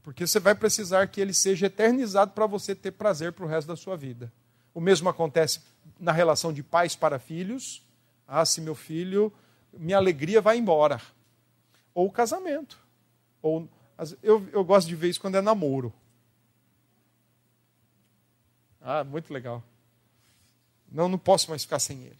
Porque 0.02 0.26
você 0.26 0.38
vai 0.38 0.54
precisar 0.54 1.06
que 1.06 1.22
ele 1.22 1.32
seja 1.32 1.68
eternizado 1.68 2.32
para 2.32 2.46
você 2.46 2.74
ter 2.74 2.90
prazer 2.90 3.32
para 3.32 3.46
o 3.46 3.48
resto 3.48 3.66
da 3.66 3.76
sua 3.76 3.96
vida. 3.96 4.30
O 4.74 4.80
mesmo 4.80 5.08
acontece 5.08 5.62
na 5.98 6.12
relação 6.12 6.52
de 6.52 6.62
pais 6.62 6.94
para 6.94 7.18
filhos. 7.18 7.82
Ah, 8.28 8.44
se 8.44 8.60
meu 8.60 8.74
filho, 8.74 9.32
minha 9.72 9.96
alegria 9.96 10.42
vai 10.42 10.58
embora. 10.58 11.00
Ou 11.94 12.10
casamento. 12.10 12.78
Ou, 13.40 13.66
eu, 14.22 14.46
eu 14.52 14.62
gosto 14.62 14.86
de 14.86 14.94
ver 14.94 15.08
isso 15.08 15.20
quando 15.22 15.36
é 15.36 15.40
namoro. 15.40 15.90
Ah, 18.82 19.02
muito 19.02 19.32
legal. 19.32 19.64
Não, 20.90 21.08
não 21.08 21.18
posso 21.18 21.50
mais 21.50 21.62
ficar 21.62 21.78
sem 21.78 22.02
ele. 22.02 22.18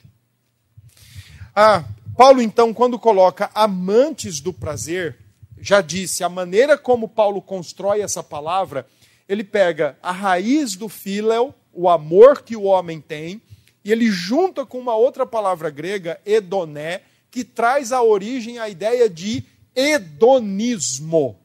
Ah, 1.54 1.84
Paulo, 2.16 2.42
então, 2.42 2.74
quando 2.74 2.98
coloca 2.98 3.50
amantes 3.54 4.40
do 4.40 4.52
prazer, 4.52 5.18
já 5.58 5.80
disse, 5.80 6.22
a 6.22 6.28
maneira 6.28 6.76
como 6.76 7.08
Paulo 7.08 7.40
constrói 7.40 8.00
essa 8.00 8.22
palavra, 8.22 8.86
ele 9.28 9.42
pega 9.42 9.98
a 10.02 10.12
raiz 10.12 10.76
do 10.76 10.88
filéu, 10.88 11.54
o 11.72 11.88
amor 11.88 12.42
que 12.42 12.56
o 12.56 12.64
homem 12.64 13.00
tem, 13.00 13.40
e 13.84 13.92
ele 13.92 14.10
junta 14.10 14.64
com 14.64 14.78
uma 14.78 14.96
outra 14.96 15.26
palavra 15.26 15.70
grega, 15.70 16.20
edoné, 16.24 17.02
que 17.30 17.44
traz 17.44 17.92
a 17.92 18.02
origem 18.02 18.58
a 18.58 18.68
ideia 18.68 19.08
de 19.08 19.44
hedonismo. 19.74 21.38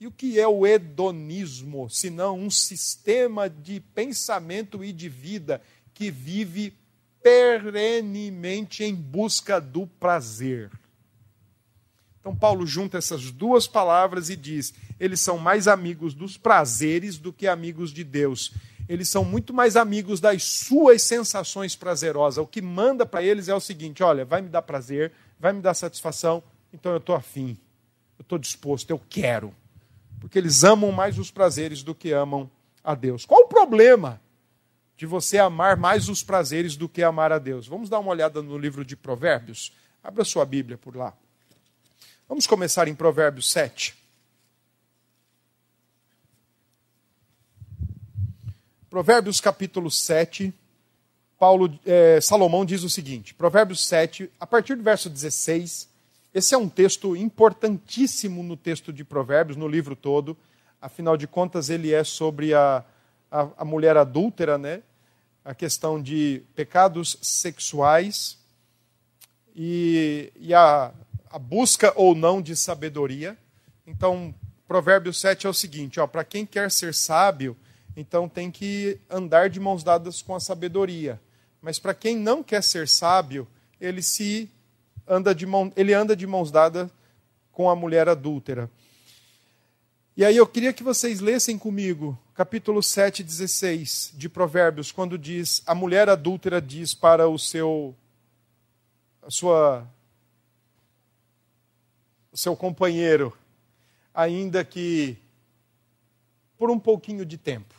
E 0.00 0.06
o 0.06 0.12
que 0.12 0.38
é 0.38 0.46
o 0.46 0.64
hedonismo, 0.64 1.90
senão 1.90 2.38
um 2.38 2.50
sistema 2.50 3.50
de 3.50 3.80
pensamento 3.80 4.84
e 4.84 4.92
de 4.92 5.08
vida 5.08 5.60
que 5.98 6.12
vive 6.12 6.72
perenemente 7.20 8.84
em 8.84 8.94
busca 8.94 9.60
do 9.60 9.84
prazer. 9.84 10.70
Então, 12.20 12.36
Paulo 12.36 12.64
junta 12.64 12.98
essas 12.98 13.32
duas 13.32 13.66
palavras 13.66 14.30
e 14.30 14.36
diz: 14.36 14.72
eles 15.00 15.20
são 15.20 15.38
mais 15.38 15.66
amigos 15.66 16.14
dos 16.14 16.36
prazeres 16.36 17.18
do 17.18 17.32
que 17.32 17.48
amigos 17.48 17.92
de 17.92 18.04
Deus. 18.04 18.52
Eles 18.88 19.08
são 19.08 19.24
muito 19.24 19.52
mais 19.52 19.74
amigos 19.74 20.20
das 20.20 20.44
suas 20.44 21.02
sensações 21.02 21.74
prazerosas. 21.74 22.38
O 22.38 22.46
que 22.46 22.62
manda 22.62 23.04
para 23.04 23.24
eles 23.24 23.48
é 23.48 23.54
o 23.54 23.60
seguinte: 23.60 24.00
olha, 24.00 24.24
vai 24.24 24.40
me 24.40 24.48
dar 24.48 24.62
prazer, 24.62 25.10
vai 25.40 25.52
me 25.52 25.60
dar 25.60 25.74
satisfação, 25.74 26.40
então 26.72 26.92
eu 26.92 26.98
estou 26.98 27.16
afim, 27.16 27.58
eu 28.16 28.22
estou 28.22 28.38
disposto, 28.38 28.88
eu 28.90 29.00
quero. 29.10 29.52
Porque 30.20 30.38
eles 30.38 30.62
amam 30.62 30.92
mais 30.92 31.18
os 31.18 31.32
prazeres 31.32 31.82
do 31.82 31.92
que 31.92 32.12
amam 32.12 32.48
a 32.84 32.94
Deus. 32.94 33.26
Qual 33.26 33.42
o 33.42 33.48
problema? 33.48 34.20
De 34.98 35.06
você 35.06 35.38
amar 35.38 35.76
mais 35.76 36.08
os 36.08 36.24
prazeres 36.24 36.76
do 36.76 36.88
que 36.88 37.04
amar 37.04 37.30
a 37.30 37.38
Deus. 37.38 37.68
Vamos 37.68 37.88
dar 37.88 38.00
uma 38.00 38.10
olhada 38.10 38.42
no 38.42 38.58
livro 38.58 38.84
de 38.84 38.96
Provérbios? 38.96 39.72
Abra 40.02 40.24
sua 40.24 40.44
Bíblia 40.44 40.76
por 40.76 40.96
lá. 40.96 41.16
Vamos 42.28 42.48
começar 42.48 42.88
em 42.88 42.96
Provérbios 42.96 43.48
7. 43.48 43.96
Provérbios 48.90 49.40
capítulo 49.40 49.88
7, 49.88 50.52
Paulo, 51.38 51.78
é, 51.86 52.20
Salomão 52.20 52.64
diz 52.64 52.82
o 52.82 52.90
seguinte: 52.90 53.34
Provérbios 53.34 53.86
7, 53.86 54.28
a 54.40 54.46
partir 54.46 54.74
do 54.74 54.82
verso 54.82 55.08
16. 55.08 55.88
Esse 56.34 56.54
é 56.56 56.58
um 56.58 56.68
texto 56.68 57.14
importantíssimo 57.14 58.42
no 58.42 58.56
texto 58.56 58.92
de 58.92 59.04
Provérbios, 59.04 59.56
no 59.56 59.68
livro 59.68 59.94
todo. 59.94 60.36
Afinal 60.82 61.16
de 61.16 61.28
contas, 61.28 61.70
ele 61.70 61.92
é 61.92 62.02
sobre 62.02 62.52
a, 62.52 62.84
a, 63.30 63.48
a 63.58 63.64
mulher 63.64 63.96
adúltera, 63.96 64.58
né? 64.58 64.82
A 65.44 65.54
questão 65.54 66.02
de 66.02 66.42
pecados 66.54 67.16
sexuais 67.22 68.38
e, 69.54 70.32
e 70.36 70.54
a, 70.54 70.92
a, 71.30 71.38
busca 71.38 71.92
ou 71.96 72.14
não 72.14 72.40
de 72.42 72.54
sabedoria. 72.54 73.36
Então, 73.86 74.34
Provérbios 74.66 75.20
7 75.20 75.46
é 75.46 75.50
o 75.50 75.54
seguinte: 75.54 75.98
para 76.12 76.24
quem 76.24 76.44
quer 76.44 76.70
ser 76.70 76.94
sábio, 76.94 77.56
então 77.96 78.28
tem 78.28 78.50
que 78.50 79.00
andar 79.10 79.48
de 79.48 79.58
mãos 79.58 79.82
dadas 79.82 80.22
com 80.22 80.34
a 80.34 80.40
sabedoria. 80.40 81.20
Mas 81.60 81.78
para 81.78 81.94
quem 81.94 82.16
não 82.16 82.42
quer 82.42 82.62
ser 82.62 82.86
sábio, 82.86 83.48
ele 83.80 84.02
se 84.02 84.48
anda 85.06 85.34
de 85.34 85.46
mão, 85.46 85.72
ele 85.76 85.92
anda 85.92 86.14
de 86.14 86.26
mãos 86.26 86.50
dadas 86.50 86.88
com 87.50 87.68
a 87.68 87.74
mulher 87.74 88.08
adúltera. 88.08 88.70
E 90.16 90.24
aí 90.24 90.36
eu 90.36 90.46
queria 90.46 90.72
que 90.72 90.82
vocês 90.82 91.20
lessem 91.20 91.58
comigo 91.58 92.18
capítulo 92.38 92.80
7, 92.80 93.24
16 93.24 94.12
de 94.14 94.28
Provérbios, 94.28 94.92
quando 94.92 95.18
diz: 95.18 95.60
a 95.66 95.74
mulher 95.74 96.08
adúltera 96.08 96.62
diz 96.62 96.94
para 96.94 97.28
o 97.28 97.36
seu 97.36 97.96
a 99.20 99.28
sua 99.28 99.84
o 102.30 102.36
seu 102.36 102.54
companheiro, 102.54 103.36
ainda 104.14 104.64
que 104.64 105.18
por 106.56 106.70
um 106.70 106.78
pouquinho 106.78 107.26
de 107.26 107.36
tempo. 107.36 107.74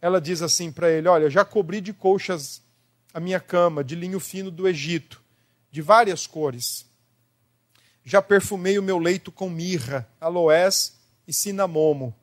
Ela 0.00 0.20
diz 0.20 0.40
assim 0.40 0.70
para 0.70 0.88
ele: 0.88 1.08
Olha, 1.08 1.28
já 1.28 1.44
cobri 1.44 1.80
de 1.80 1.92
colchas 1.92 2.62
a 3.12 3.18
minha 3.18 3.40
cama, 3.40 3.82
de 3.82 3.96
linho 3.96 4.20
fino 4.20 4.52
do 4.52 4.68
Egito, 4.68 5.20
de 5.68 5.82
várias 5.82 6.28
cores. 6.28 6.86
Já 8.04 8.22
perfumei 8.22 8.78
o 8.78 8.82
meu 8.84 9.00
leito 9.00 9.32
com 9.32 9.50
mirra, 9.50 10.08
aloés 10.20 10.96
e 11.26 11.32
cinamomo. 11.32 12.14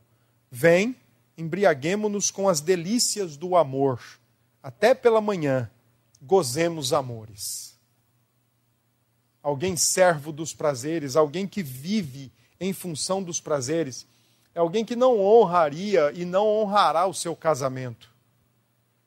Vem, 0.55 0.95
embriaguemo-nos 1.35 2.29
com 2.29 2.47
as 2.47 2.61
delícias 2.61 3.35
do 3.35 3.55
amor. 3.55 3.99
Até 4.61 4.93
pela 4.93 5.19
manhã, 5.19 5.67
gozemos 6.21 6.93
amores. 6.93 7.75
Alguém 9.41 9.75
servo 9.75 10.31
dos 10.31 10.53
prazeres, 10.53 11.15
alguém 11.15 11.47
que 11.47 11.63
vive 11.63 12.31
em 12.59 12.71
função 12.71 13.23
dos 13.23 13.41
prazeres, 13.41 14.05
é 14.53 14.59
alguém 14.59 14.85
que 14.85 14.95
não 14.95 15.19
honraria 15.19 16.11
e 16.13 16.23
não 16.23 16.45
honrará 16.45 17.07
o 17.07 17.15
seu 17.15 17.35
casamento. 17.35 18.13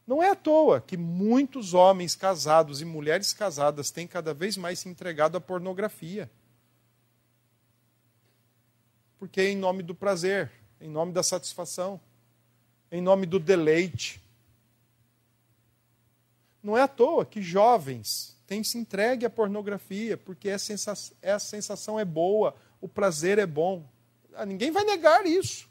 Não 0.04 0.20
é 0.20 0.30
à 0.30 0.34
toa 0.34 0.80
que 0.80 0.96
muitos 0.96 1.74
homens 1.74 2.16
casados 2.16 2.80
e 2.80 2.84
mulheres 2.84 3.32
casadas 3.32 3.92
têm 3.92 4.08
cada 4.08 4.34
vez 4.34 4.56
mais 4.56 4.80
se 4.80 4.88
entregado 4.88 5.36
à 5.36 5.40
pornografia 5.40 6.28
porque 9.18 9.40
é 9.40 9.50
em 9.50 9.56
nome 9.56 9.82
do 9.82 9.94
prazer, 9.94 10.50
em 10.80 10.88
nome 10.88 11.12
da 11.12 11.22
satisfação, 11.22 12.00
em 12.90 13.00
nome 13.00 13.26
do 13.26 13.38
deleite. 13.38 14.22
Não 16.62 16.76
é 16.76 16.82
à 16.82 16.88
toa 16.88 17.24
que 17.24 17.40
jovens 17.40 18.36
têm 18.46 18.62
se 18.62 18.78
entregue 18.78 19.26
à 19.26 19.30
pornografia, 19.30 20.16
porque 20.16 20.48
a 20.50 20.58
sensação, 20.58 21.16
sensação 21.40 21.98
é 21.98 22.04
boa, 22.04 22.54
o 22.80 22.88
prazer 22.88 23.38
é 23.38 23.46
bom. 23.46 23.88
Ah, 24.34 24.46
ninguém 24.46 24.70
vai 24.70 24.84
negar 24.84 25.26
isso. 25.26 25.68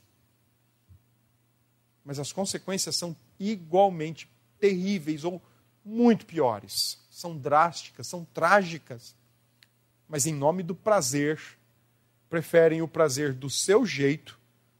Mas 2.04 2.20
as 2.20 2.32
consequências 2.32 2.96
são 2.96 3.15
igualmente 3.39 4.30
terríveis 4.60 5.24
ou 5.24 5.41
muito 5.84 6.26
piores. 6.26 7.00
São 7.10 7.38
drásticas, 7.38 8.08
são 8.08 8.26
trágicas. 8.26 9.15
Mas 10.08 10.26
em 10.26 10.34
nome 10.34 10.62
do 10.62 10.76
prazer, 10.76 11.39
preferem 12.30 12.82
o 12.82 12.88
prazer 12.88 13.34
do 13.34 13.50
seu 13.50 13.86
jeito, 13.86 14.39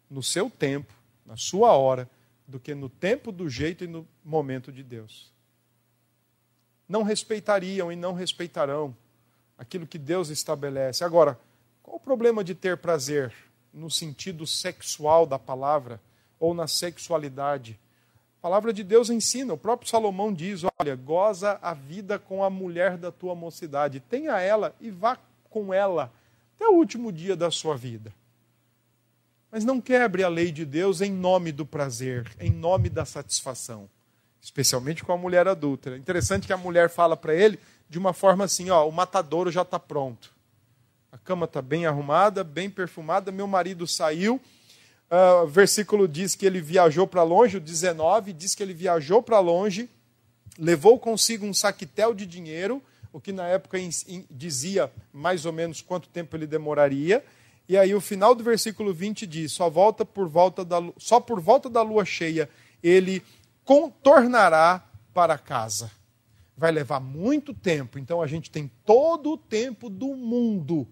no 0.10 0.22
seu 0.22 0.50
tempo, 0.50 0.94
na 1.26 1.38
sua 1.38 1.74
hora, 1.74 2.10
do 2.48 2.60
que 2.60 2.76
no 2.76 2.90
tempo, 2.90 3.32
do 3.32 3.50
jeito 3.50 3.84
e 3.84 3.88
no 3.88 4.08
momento 4.24 4.72
de 4.72 4.84
Deus. 4.84 5.32
Não 6.88 7.02
respeitariam 7.02 7.92
e 7.92 7.96
não 7.96 8.14
respeitarão 8.14 8.96
aquilo 9.58 9.88
que 9.88 9.98
Deus 9.98 10.30
estabelece. 10.30 11.04
Agora, 11.04 11.40
qual 11.82 11.98
o 11.98 12.00
problema 12.00 12.44
de 12.44 12.54
ter 12.54 12.78
prazer 12.78 13.34
no 13.74 13.90
sentido 13.90 14.46
sexual 14.46 15.26
da 15.26 15.40
palavra 15.40 16.00
ou 16.40 16.54
na 16.54 16.68
sexualidade? 16.68 17.80
A 18.40 18.42
palavra 18.42 18.72
de 18.72 18.84
Deus 18.84 19.10
ensina, 19.10 19.54
o 19.54 19.58
próprio 19.58 19.90
Salomão 19.90 20.32
diz: 20.32 20.62
olha, 20.80 20.96
goza 20.96 21.58
a 21.62 21.74
vida 21.74 22.20
com 22.20 22.44
a 22.44 22.50
mulher 22.50 22.98
da 22.98 23.12
tua 23.12 23.34
mocidade, 23.34 24.00
tenha 24.00 24.40
ela 24.40 24.76
e 24.80 24.92
vá 24.92 25.18
com 25.50 25.74
ela 25.74 26.14
até 26.56 26.68
o 26.68 26.74
último 26.74 27.12
dia 27.12 27.36
da 27.36 27.50
sua 27.50 27.76
vida. 27.76 28.14
Mas 29.56 29.64
não 29.64 29.80
quebre 29.80 30.22
a 30.22 30.28
lei 30.28 30.52
de 30.52 30.66
Deus 30.66 31.00
em 31.00 31.10
nome 31.10 31.50
do 31.50 31.66
prazer, 31.66 32.30
em 32.42 32.52
nome 32.52 32.90
da 32.90 33.06
satisfação, 33.06 33.90
especialmente 34.42 35.02
com 35.02 35.14
a 35.14 35.18
mulher 35.18 35.48
adulta. 35.48 35.96
Interessante 35.96 36.46
que 36.46 36.52
a 36.52 36.58
mulher 36.58 36.90
fala 36.90 37.16
para 37.16 37.34
ele 37.34 37.58
de 37.90 37.98
uma 37.98 38.12
forma 38.12 38.44
assim: 38.44 38.70
ó, 38.70 38.86
o 38.86 38.92
matadouro 38.92 39.50
já 39.50 39.62
está 39.62 39.80
pronto. 39.80 40.36
A 41.10 41.18
cama 41.18 41.46
está 41.46 41.62
bem 41.62 41.86
arrumada, 41.86 42.44
bem 42.44 42.70
perfumada, 42.70 43.32
meu 43.32 43.48
marido 43.48 43.88
saiu. 43.88 44.42
Uh, 45.10 45.48
versículo 45.48 46.06
diz 46.06 46.36
que 46.36 46.46
ele 46.46 46.60
viajou 46.60 47.08
para 47.08 47.24
longe, 47.24 47.56
o 47.56 47.62
19 47.62 48.34
diz 48.34 48.56
que 48.56 48.62
ele 48.62 48.74
viajou 48.74 49.24
para 49.24 49.40
longe, 49.40 49.90
levou 50.60 51.00
consigo 51.00 51.46
um 51.46 51.54
saquitel 51.54 52.14
de 52.14 52.26
dinheiro 52.26 52.84
o 53.14 53.22
que 53.22 53.32
na 53.32 53.48
época 53.48 53.78
dizia 54.30 54.92
mais 55.14 55.46
ou 55.46 55.54
menos 55.54 55.82
quanto 55.82 56.10
tempo 56.10 56.36
ele 56.36 56.46
demoraria. 56.46 57.24
E 57.68 57.78
aí 57.78 57.96
o 57.96 58.02
final 58.02 58.36
do 58.36 58.44
versículo 58.44 58.94
20 58.94 59.26
diz: 59.26 59.52
só, 59.52 59.70
volta 59.70 60.06
por 60.06 60.28
volta 60.28 60.64
da, 60.64 60.78
só 60.98 61.20
por 61.20 61.40
volta 61.40 61.70
da 61.70 61.82
lua 61.82 62.06
cheia 62.06 62.50
ele 62.84 63.24
contornará 63.64 64.88
para 65.14 65.38
casa. 65.38 65.90
Vai 66.56 66.72
levar 66.72 67.00
muito 67.00 67.54
tempo, 67.54 67.98
então 68.00 68.22
a 68.22 68.28
gente 68.28 68.50
tem 68.50 68.72
todo 68.86 69.32
o 69.32 69.38
tempo 69.38 69.90
do 69.90 70.16
mundo 70.16 70.88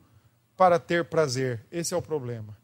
para 0.58 0.80
ter 0.80 1.06
prazer. 1.06 1.66
Esse 1.72 1.94
é 1.94 1.98
o 1.98 2.02
problema. 2.02 2.58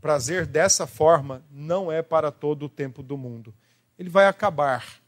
Prazer 0.00 0.46
dessa 0.46 0.86
forma 0.86 1.44
não 1.50 1.92
é 1.92 2.02
para 2.02 2.32
todo 2.32 2.64
o 2.64 2.68
tempo 2.68 3.02
do 3.02 3.16
mundo. 3.16 3.54
Ele 3.98 4.08
vai 4.08 4.26
acabar. 4.26 5.00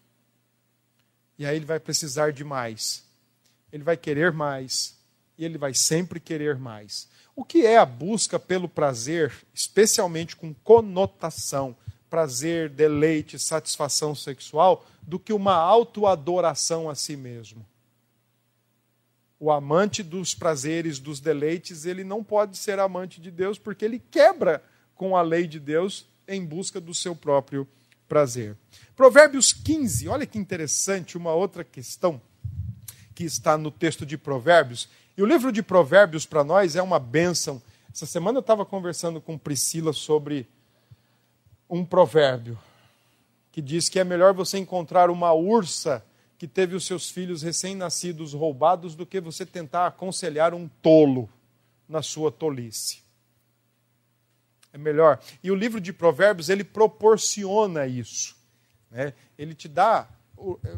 E 1.38 1.46
aí 1.46 1.56
ele 1.56 1.66
vai 1.66 1.80
precisar 1.80 2.32
de 2.32 2.44
mais 2.44 3.08
ele 3.72 3.82
vai 3.82 3.96
querer 3.96 4.32
mais 4.32 4.96
e 5.36 5.44
ele 5.44 5.58
vai 5.58 5.74
sempre 5.74 6.18
querer 6.18 6.56
mais. 6.58 7.08
O 7.38 7.44
que 7.44 7.64
é 7.64 7.78
a 7.78 7.86
busca 7.86 8.36
pelo 8.36 8.68
prazer, 8.68 9.32
especialmente 9.54 10.34
com 10.34 10.52
conotação, 10.52 11.76
prazer, 12.10 12.68
deleite, 12.68 13.38
satisfação 13.38 14.12
sexual, 14.12 14.84
do 15.00 15.20
que 15.20 15.32
uma 15.32 15.54
autoadoração 15.54 16.90
a 16.90 16.96
si 16.96 17.16
mesmo? 17.16 17.64
O 19.38 19.52
amante 19.52 20.02
dos 20.02 20.34
prazeres, 20.34 20.98
dos 20.98 21.20
deleites, 21.20 21.84
ele 21.84 22.02
não 22.02 22.24
pode 22.24 22.58
ser 22.58 22.80
amante 22.80 23.20
de 23.20 23.30
Deus 23.30 23.56
porque 23.56 23.84
ele 23.84 24.02
quebra 24.10 24.60
com 24.96 25.16
a 25.16 25.22
lei 25.22 25.46
de 25.46 25.60
Deus 25.60 26.06
em 26.26 26.44
busca 26.44 26.80
do 26.80 26.92
seu 26.92 27.14
próprio 27.14 27.68
prazer. 28.08 28.56
Provérbios 28.96 29.52
15, 29.52 30.08
olha 30.08 30.26
que 30.26 30.38
interessante, 30.38 31.16
uma 31.16 31.32
outra 31.34 31.62
questão 31.62 32.20
que 33.14 33.22
está 33.22 33.56
no 33.56 33.70
texto 33.70 34.04
de 34.04 34.18
Provérbios. 34.18 34.88
E 35.18 35.22
o 35.22 35.26
livro 35.26 35.50
de 35.50 35.64
Provérbios 35.64 36.24
para 36.24 36.44
nós 36.44 36.76
é 36.76 36.80
uma 36.80 37.00
bênção. 37.00 37.60
Essa 37.92 38.06
semana 38.06 38.38
eu 38.38 38.40
estava 38.40 38.64
conversando 38.64 39.20
com 39.20 39.36
Priscila 39.36 39.92
sobre 39.92 40.46
um 41.68 41.84
provérbio 41.84 42.56
que 43.50 43.60
diz 43.60 43.88
que 43.88 43.98
é 43.98 44.04
melhor 44.04 44.32
você 44.32 44.58
encontrar 44.58 45.10
uma 45.10 45.32
ursa 45.32 46.06
que 46.38 46.46
teve 46.46 46.76
os 46.76 46.86
seus 46.86 47.10
filhos 47.10 47.42
recém-nascidos 47.42 48.32
roubados 48.32 48.94
do 48.94 49.04
que 49.04 49.20
você 49.20 49.44
tentar 49.44 49.88
aconselhar 49.88 50.54
um 50.54 50.68
tolo 50.80 51.28
na 51.88 52.00
sua 52.00 52.30
tolice. 52.30 53.02
É 54.72 54.78
melhor. 54.78 55.18
E 55.42 55.50
o 55.50 55.56
livro 55.56 55.80
de 55.80 55.92
Provérbios 55.92 56.48
ele 56.48 56.62
proporciona 56.62 57.88
isso. 57.88 58.36
Né? 58.88 59.12
Ele 59.36 59.52
te 59.52 59.66
dá 59.66 60.08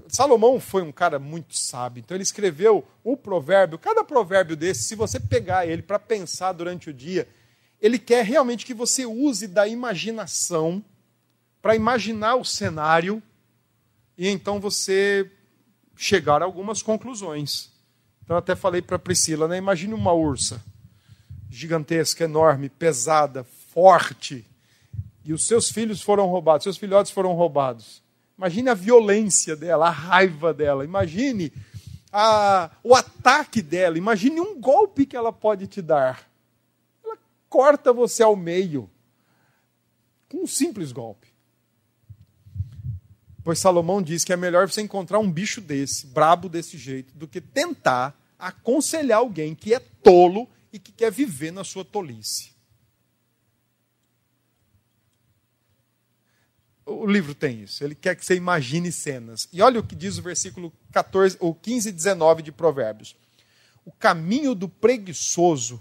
Salomão 0.09 0.59
foi 0.59 0.83
um 0.83 0.93
cara 0.93 1.19
muito 1.19 1.57
sábio, 1.57 2.01
então 2.01 2.17
ele 2.17 2.23
escreveu 2.23 2.87
o 3.05 3.17
provérbio. 3.17 3.79
Cada 3.79 4.03
provérbio 4.03 4.57
desse, 4.57 4.85
se 4.85 4.95
você 4.95 5.21
pegar 5.21 5.67
ele 5.67 5.83
para 5.83 5.99
pensar 5.99 6.53
durante 6.53 6.91
o 6.91 6.95
dia, 6.95 7.29
ele 7.81 7.99
quer 7.99 8.25
realmente 8.25 8.65
que 8.65 8.75
você 8.75 9.07
use 9.07 9.47
da 9.47 9.67
imaginação 9.69 10.85
para 11.61 11.77
imaginar 11.77 12.37
o 12.37 12.45
cenário 12.45 13.23
e 14.17 14.29
então 14.29 14.61
você 14.61 15.31
chegar 15.97 16.43
a 16.43 16.45
algumas 16.45 16.83
conclusões. 16.83 17.71
Então, 18.25 18.37
até 18.37 18.55
falei 18.55 18.81
para 18.81 18.99
Priscila, 18.99 19.49
né? 19.49 19.57
imagine 19.57 19.93
uma 19.93 20.13
ursa. 20.13 20.63
gigantesca, 21.51 22.25
enorme, 22.25 22.69
pesada, 22.69 23.45
forte, 23.73 24.47
e 25.25 25.33
os 25.33 25.47
seus 25.47 25.69
filhos 25.69 26.01
foram 26.01 26.27
roubados, 26.27 26.63
seus 26.63 26.77
filhotes 26.77 27.11
foram 27.13 27.33
roubados. 27.33 28.03
Imagine 28.41 28.71
a 28.71 28.75
violência 28.75 29.55
dela, 29.55 29.89
a 29.89 29.91
raiva 29.91 30.55
dela, 30.55 30.83
imagine 30.83 31.53
a, 32.11 32.71
o 32.83 32.95
ataque 32.95 33.61
dela, 33.61 33.99
imagine 33.99 34.41
um 34.41 34.59
golpe 34.59 35.05
que 35.05 35.15
ela 35.15 35.31
pode 35.31 35.67
te 35.67 35.83
dar. 35.83 36.27
Ela 37.05 37.19
corta 37.51 37.93
você 37.93 38.23
ao 38.23 38.35
meio, 38.35 38.89
com 40.27 40.45
um 40.45 40.47
simples 40.47 40.91
golpe. 40.91 41.29
Pois 43.45 43.59
Salomão 43.59 44.01
diz 44.01 44.25
que 44.25 44.33
é 44.33 44.37
melhor 44.39 44.67
você 44.71 44.81
encontrar 44.81 45.19
um 45.19 45.31
bicho 45.31 45.61
desse, 45.61 46.07
brabo 46.07 46.49
desse 46.49 46.79
jeito, 46.79 47.15
do 47.15 47.29
que 47.29 47.43
tentar 47.43 48.19
aconselhar 48.39 49.19
alguém 49.19 49.55
que 49.55 49.75
é 49.75 49.81
tolo 49.81 50.49
e 50.73 50.79
que 50.79 50.93
quer 50.93 51.13
viver 51.13 51.51
na 51.51 51.63
sua 51.63 51.85
tolice. 51.85 52.53
O 56.93 57.07
livro 57.07 57.37
tem 57.37 57.63
isso. 57.63 57.85
Ele 57.85 57.95
quer 57.95 58.17
que 58.17 58.25
você 58.25 58.35
imagine 58.35 58.91
cenas. 58.91 59.49
E 59.53 59.63
olha 59.63 59.79
o 59.79 59.87
que 59.87 59.95
diz 59.95 60.19
o 60.19 60.23
versículo 60.23 60.73
14, 60.91 61.37
ou 61.39 61.55
15 61.55 61.89
e 61.89 61.93
19 61.93 62.43
de 62.43 62.51
Provérbios. 62.51 63.15
O 63.85 63.93
caminho 63.93 64.57
do 64.57 64.69
preguiçoso 64.69 65.81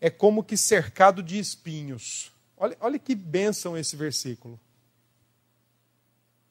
é 0.00 0.08
como 0.08 0.42
que 0.42 0.56
cercado 0.56 1.22
de 1.22 1.38
espinhos. 1.38 2.32
Olha, 2.56 2.74
olha 2.80 2.98
que 2.98 3.14
bênção 3.14 3.76
esse 3.76 3.96
versículo. 3.96 4.58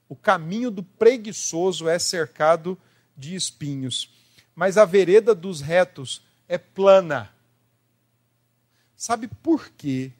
O 0.07 0.15
caminho 0.15 0.69
do 0.69 0.83
preguiçoso 0.83 1.89
é 1.89 1.97
cercado 1.97 2.77
de 3.17 3.33
espinhos, 3.33 4.13
mas 4.55 4.77
a 4.77 4.85
vereda 4.85 5.33
dos 5.33 5.61
retos 5.61 6.21
é 6.47 6.59
plana. 6.59 7.33
Sabe 8.95 9.27
por 9.27 9.69
que 9.69 10.11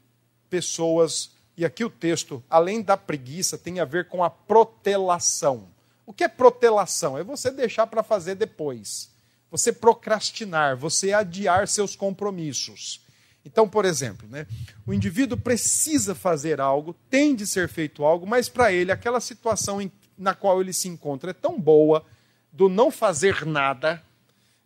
pessoas, 0.50 1.35
e 1.58 1.64
aqui 1.64 1.84
o 1.86 1.90
texto, 1.90 2.44
além 2.50 2.82
da 2.82 2.98
preguiça, 2.98 3.58
tem 3.58 3.80
a 3.80 3.86
ver 3.86 4.08
com 4.08 4.24
a 4.24 4.30
protelação. 4.30 5.70
O 6.06 6.14
que 6.14 6.24
é 6.24 6.28
protelação? 6.28 7.18
É 7.18 7.24
você 7.24 7.50
deixar 7.50 7.88
para 7.88 8.04
fazer 8.04 8.36
depois. 8.36 9.10
Você 9.50 9.72
procrastinar, 9.72 10.76
você 10.76 11.14
adiar 11.14 11.68
seus 11.68 11.96
compromissos. 11.96 13.02
Então, 13.46 13.70
por 13.70 13.86
exemplo, 13.86 14.28
né, 14.28 14.48
o 14.86 14.94
indivíduo 14.94 15.38
precisa 15.38 16.16
fazer 16.16 16.60
algo, 16.60 16.96
tem 17.10 17.36
de 17.36 17.46
ser 17.46 17.70
feito 17.70 18.04
algo, 18.04 18.26
mas 18.26 18.50
para 18.50 18.74
ele 18.74 18.92
aquela 18.92 19.22
situação 19.22 19.82
em, 19.82 19.92
na 20.18 20.34
qual 20.34 20.60
ele 20.60 20.74
se 20.74 20.88
encontra 20.88 21.30
é 21.30 21.34
tão 21.34 21.60
boa, 21.60 22.04
do 22.52 22.68
não 22.68 22.90
fazer 22.90 23.46
nada, 23.46 24.02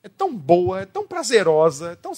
é 0.01 0.07
tão 0.07 0.35
boa, 0.35 0.81
é 0.81 0.85
tão 0.85 1.05
prazerosa, 1.05 1.91
é 1.91 1.95
tão 1.95 2.13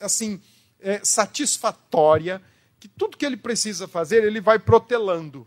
assim 0.00 0.40
é, 0.80 1.00
satisfatória, 1.04 2.42
que 2.86 2.88
tudo 2.96 3.16
que 3.16 3.26
ele 3.26 3.36
precisa 3.36 3.88
fazer 3.88 4.22
ele 4.22 4.40
vai 4.40 4.58
protelando. 4.58 5.46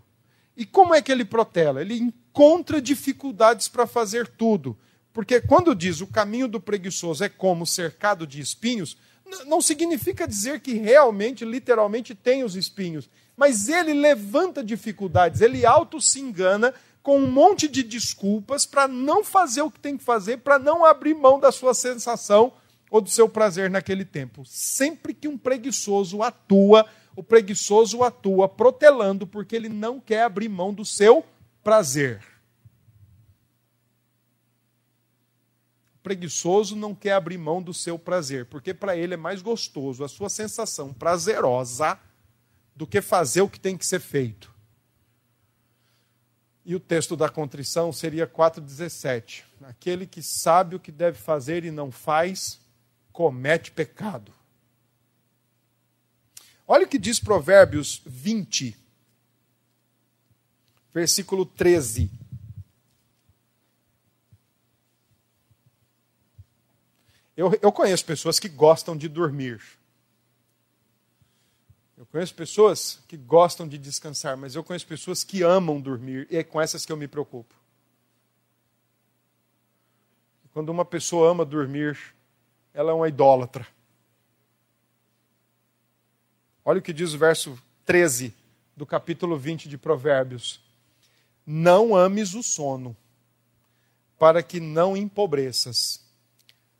E 0.57 0.65
como 0.65 0.93
é 0.93 1.01
que 1.01 1.11
ele 1.11 1.23
protela? 1.23 1.81
Ele 1.81 1.97
encontra 1.97 2.81
dificuldades 2.81 3.69
para 3.69 3.87
fazer 3.87 4.27
tudo. 4.27 4.77
Porque 5.13 5.39
quando 5.39 5.73
diz 5.73 6.01
o 6.01 6.07
caminho 6.07 6.47
do 6.47 6.59
preguiçoso 6.59 7.23
é 7.23 7.29
como 7.29 7.65
cercado 7.65 8.27
de 8.27 8.41
espinhos, 8.41 8.97
não 9.45 9.61
significa 9.61 10.27
dizer 10.27 10.59
que 10.59 10.73
realmente, 10.73 11.45
literalmente, 11.45 12.13
tem 12.13 12.43
os 12.43 12.55
espinhos. 12.55 13.09
Mas 13.37 13.69
ele 13.69 13.93
levanta 13.93 14.63
dificuldades, 14.63 15.39
ele 15.39 15.65
auto 15.65 16.01
se 16.01 16.19
engana 16.19 16.73
com 17.01 17.17
um 17.19 17.31
monte 17.31 17.67
de 17.69 17.81
desculpas 17.81 18.65
para 18.65 18.87
não 18.87 19.23
fazer 19.23 19.61
o 19.61 19.71
que 19.71 19.79
tem 19.79 19.97
que 19.97 20.03
fazer, 20.03 20.37
para 20.37 20.59
não 20.59 20.83
abrir 20.83 21.13
mão 21.13 21.39
da 21.39 21.51
sua 21.51 21.73
sensação 21.73 22.51
ou 22.91 22.99
do 22.99 23.09
seu 23.09 23.29
prazer 23.29 23.69
naquele 23.69 24.03
tempo. 24.03 24.43
Sempre 24.45 25.13
que 25.13 25.27
um 25.27 25.37
preguiçoso 25.37 26.21
atua, 26.21 26.85
o 27.19 27.23
preguiçoso 27.23 28.01
atua 28.01 28.47
protelando 28.47 29.27
porque 29.27 29.53
ele 29.53 29.67
não 29.67 29.99
quer 29.99 30.23
abrir 30.23 30.47
mão 30.47 30.73
do 30.73 30.85
seu 30.85 31.25
prazer. 31.61 32.23
preguiçoso 36.01 36.77
não 36.77 36.95
quer 36.95 37.11
abrir 37.11 37.37
mão 37.37 37.61
do 37.61 37.73
seu 37.73 37.99
prazer, 37.99 38.45
porque 38.45 38.73
para 38.73 38.95
ele 38.95 39.15
é 39.15 39.17
mais 39.17 39.41
gostoso 39.41 40.01
a 40.03 40.07
sua 40.07 40.29
sensação 40.29 40.93
prazerosa 40.93 41.99
do 42.73 42.87
que 42.87 43.01
fazer 43.01 43.41
o 43.41 43.49
que 43.49 43.59
tem 43.59 43.77
que 43.77 43.85
ser 43.85 43.99
feito. 43.99 44.51
E 46.65 46.73
o 46.73 46.79
texto 46.79 47.17
da 47.17 47.27
contrição 47.27 47.91
seria 47.91 48.25
4,17. 48.25 49.43
Aquele 49.61 50.07
que 50.07 50.23
sabe 50.23 50.77
o 50.77 50.79
que 50.79 50.91
deve 50.91 51.19
fazer 51.19 51.65
e 51.65 51.69
não 51.69 51.91
faz, 51.91 52.61
comete 53.11 53.69
pecado. 53.69 54.38
Olha 56.71 56.85
o 56.85 56.87
que 56.87 56.99
diz 56.99 57.19
Provérbios 57.19 57.99
20, 58.05 58.77
versículo 60.93 61.43
13. 61.43 62.11
Eu, 67.35 67.57
eu 67.59 67.71
conheço 67.71 68.05
pessoas 68.05 68.37
que 68.37 68.47
gostam 68.47 68.95
de 68.95 69.07
dormir. 69.07 69.59
Eu 71.97 72.05
conheço 72.05 72.35
pessoas 72.35 72.99
que 73.07 73.17
gostam 73.17 73.67
de 73.67 73.79
descansar, 73.79 74.37
mas 74.37 74.53
eu 74.53 74.63
conheço 74.63 74.85
pessoas 74.85 75.23
que 75.23 75.41
amam 75.41 75.81
dormir, 75.81 76.27
e 76.29 76.37
é 76.37 76.43
com 76.43 76.61
essas 76.61 76.85
que 76.85 76.91
eu 76.91 76.97
me 76.97 77.07
preocupo. 77.07 77.55
Quando 80.53 80.69
uma 80.69 80.85
pessoa 80.85 81.31
ama 81.31 81.43
dormir, 81.43 81.97
ela 82.75 82.91
é 82.91 82.93
uma 82.93 83.09
idólatra. 83.09 83.65
Olha 86.69 86.77
o 86.77 86.83
que 86.83 86.93
diz 86.93 87.15
o 87.15 87.17
verso 87.17 87.59
13 87.83 88.31
do 88.77 88.85
capítulo 88.85 89.35
20 89.35 89.67
de 89.67 89.75
Provérbios. 89.75 90.63
Não 91.43 91.95
ames 91.95 92.35
o 92.35 92.43
sono, 92.43 92.95
para 94.19 94.43
que 94.43 94.59
não 94.59 94.95
empobreças 94.95 96.07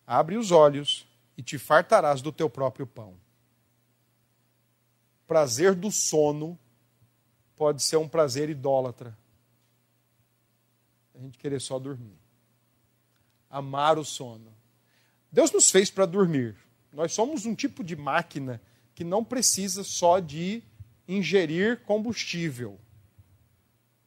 Abre 0.06 0.38
os 0.38 0.52
olhos 0.52 1.08
e 1.36 1.42
te 1.42 1.58
fartarás 1.58 2.22
do 2.22 2.32
teu 2.32 2.48
próprio 2.48 2.86
pão. 2.86 3.16
Prazer 5.26 5.74
do 5.74 5.92
sono 5.92 6.56
pode 7.56 7.82
ser 7.82 7.98
um 7.98 8.08
prazer 8.08 8.48
idólatra. 8.48 9.18
A 11.16 11.18
gente 11.18 11.40
querer 11.40 11.60
só 11.60 11.80
dormir. 11.80 12.16
Amar 13.50 13.98
o 13.98 14.06
sono. 14.06 14.54
Deus 15.32 15.52
nos 15.52 15.72
fez 15.72 15.90
para 15.90 16.06
dormir. 16.06 16.56
Nós 16.94 17.12
somos 17.12 17.48
um 17.48 17.56
tipo 17.56 17.84
de 17.84 17.96
máquina 17.96 18.62
que 19.00 19.06
não 19.06 19.24
precisa 19.24 19.82
só 19.82 20.20
de 20.20 20.62
ingerir 21.08 21.80
combustível, 21.86 22.78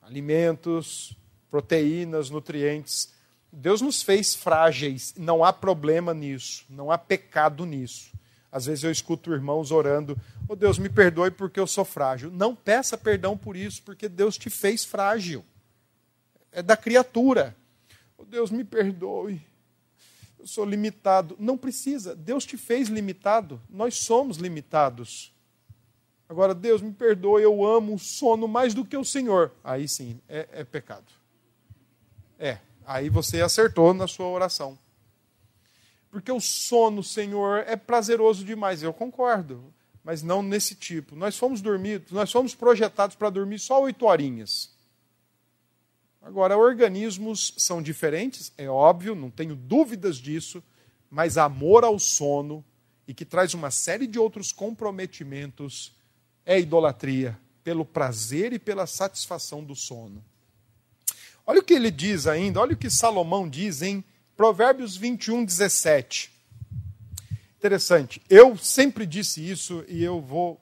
alimentos, 0.02 1.16
proteínas, 1.50 2.28
nutrientes. 2.28 3.14
Deus 3.50 3.80
nos 3.80 4.02
fez 4.02 4.34
frágeis, 4.34 5.14
não 5.16 5.42
há 5.42 5.50
problema 5.50 6.12
nisso, 6.12 6.66
não 6.68 6.90
há 6.90 6.98
pecado 6.98 7.64
nisso. 7.64 8.12
Às 8.50 8.66
vezes 8.66 8.84
eu 8.84 8.90
escuto 8.90 9.32
irmãos 9.32 9.70
orando, 9.70 10.14
oh 10.46 10.54
Deus, 10.54 10.78
me 10.78 10.90
perdoe 10.90 11.30
porque 11.30 11.58
eu 11.58 11.66
sou 11.66 11.86
frágil. 11.86 12.30
Não 12.30 12.54
peça 12.54 12.98
perdão 12.98 13.34
por 13.34 13.56
isso, 13.56 13.82
porque 13.82 14.10
Deus 14.10 14.36
te 14.36 14.50
fez 14.50 14.84
frágil. 14.84 15.42
É 16.52 16.62
da 16.62 16.76
criatura. 16.76 17.56
Oh 18.18 18.26
Deus, 18.26 18.50
me 18.50 18.62
perdoe. 18.62 19.40
Eu 20.42 20.46
sou 20.46 20.66
limitado. 20.66 21.34
Não 21.38 21.56
precisa. 21.56 22.14
Deus 22.14 22.44
te 22.44 22.58
fez 22.58 22.88
limitado. 22.88 23.58
Nós 23.70 23.96
somos 23.96 24.36
limitados. 24.36 25.32
Agora, 26.28 26.54
Deus, 26.54 26.82
me 26.82 26.92
perdoe, 26.92 27.42
eu 27.42 27.64
amo 27.64 27.94
o 27.94 27.98
sono 27.98 28.46
mais 28.46 28.74
do 28.74 28.84
que 28.84 28.96
o 28.96 29.04
Senhor. 29.04 29.52
Aí 29.64 29.88
sim, 29.88 30.20
é, 30.28 30.48
é 30.52 30.64
pecado. 30.64 31.06
É, 32.38 32.58
Aí 32.86 33.08
você 33.08 33.40
acertou 33.40 33.94
na 33.94 34.06
sua 34.06 34.26
oração. 34.26 34.78
Porque 36.10 36.30
o 36.30 36.40
sono, 36.40 37.02
Senhor, 37.02 37.64
é 37.66 37.76
prazeroso 37.76 38.44
demais. 38.44 38.82
Eu 38.82 38.92
concordo, 38.92 39.72
mas 40.04 40.22
não 40.22 40.42
nesse 40.42 40.74
tipo. 40.74 41.16
Nós 41.16 41.38
fomos 41.38 41.62
dormir, 41.62 42.02
nós 42.10 42.30
fomos 42.30 42.54
projetados 42.54 43.16
para 43.16 43.30
dormir 43.30 43.58
só 43.58 43.80
oito 43.82 44.04
horinhas. 44.04 44.71
Agora, 46.22 46.56
organismos 46.56 47.52
são 47.56 47.82
diferentes, 47.82 48.52
é 48.56 48.68
óbvio, 48.68 49.12
não 49.12 49.28
tenho 49.28 49.56
dúvidas 49.56 50.18
disso, 50.18 50.62
mas 51.10 51.36
amor 51.36 51.82
ao 51.82 51.98
sono 51.98 52.64
e 53.08 53.12
que 53.12 53.24
traz 53.24 53.54
uma 53.54 53.72
série 53.72 54.06
de 54.06 54.20
outros 54.20 54.52
comprometimentos 54.52 55.96
é 56.46 56.60
idolatria 56.60 57.36
pelo 57.64 57.84
prazer 57.84 58.52
e 58.52 58.58
pela 58.58 58.86
satisfação 58.86 59.64
do 59.64 59.74
sono. 59.74 60.24
Olha 61.44 61.58
o 61.58 61.64
que 61.64 61.74
ele 61.74 61.90
diz 61.90 62.28
ainda, 62.28 62.60
olha 62.60 62.74
o 62.74 62.78
que 62.78 62.88
Salomão 62.88 63.48
diz 63.48 63.82
em 63.82 64.04
Provérbios 64.36 64.96
21, 64.96 65.44
17. 65.44 66.32
Interessante. 67.58 68.22
Eu 68.30 68.56
sempre 68.56 69.06
disse 69.06 69.48
isso 69.48 69.84
e 69.88 70.02
eu 70.04 70.20
vou. 70.20 70.60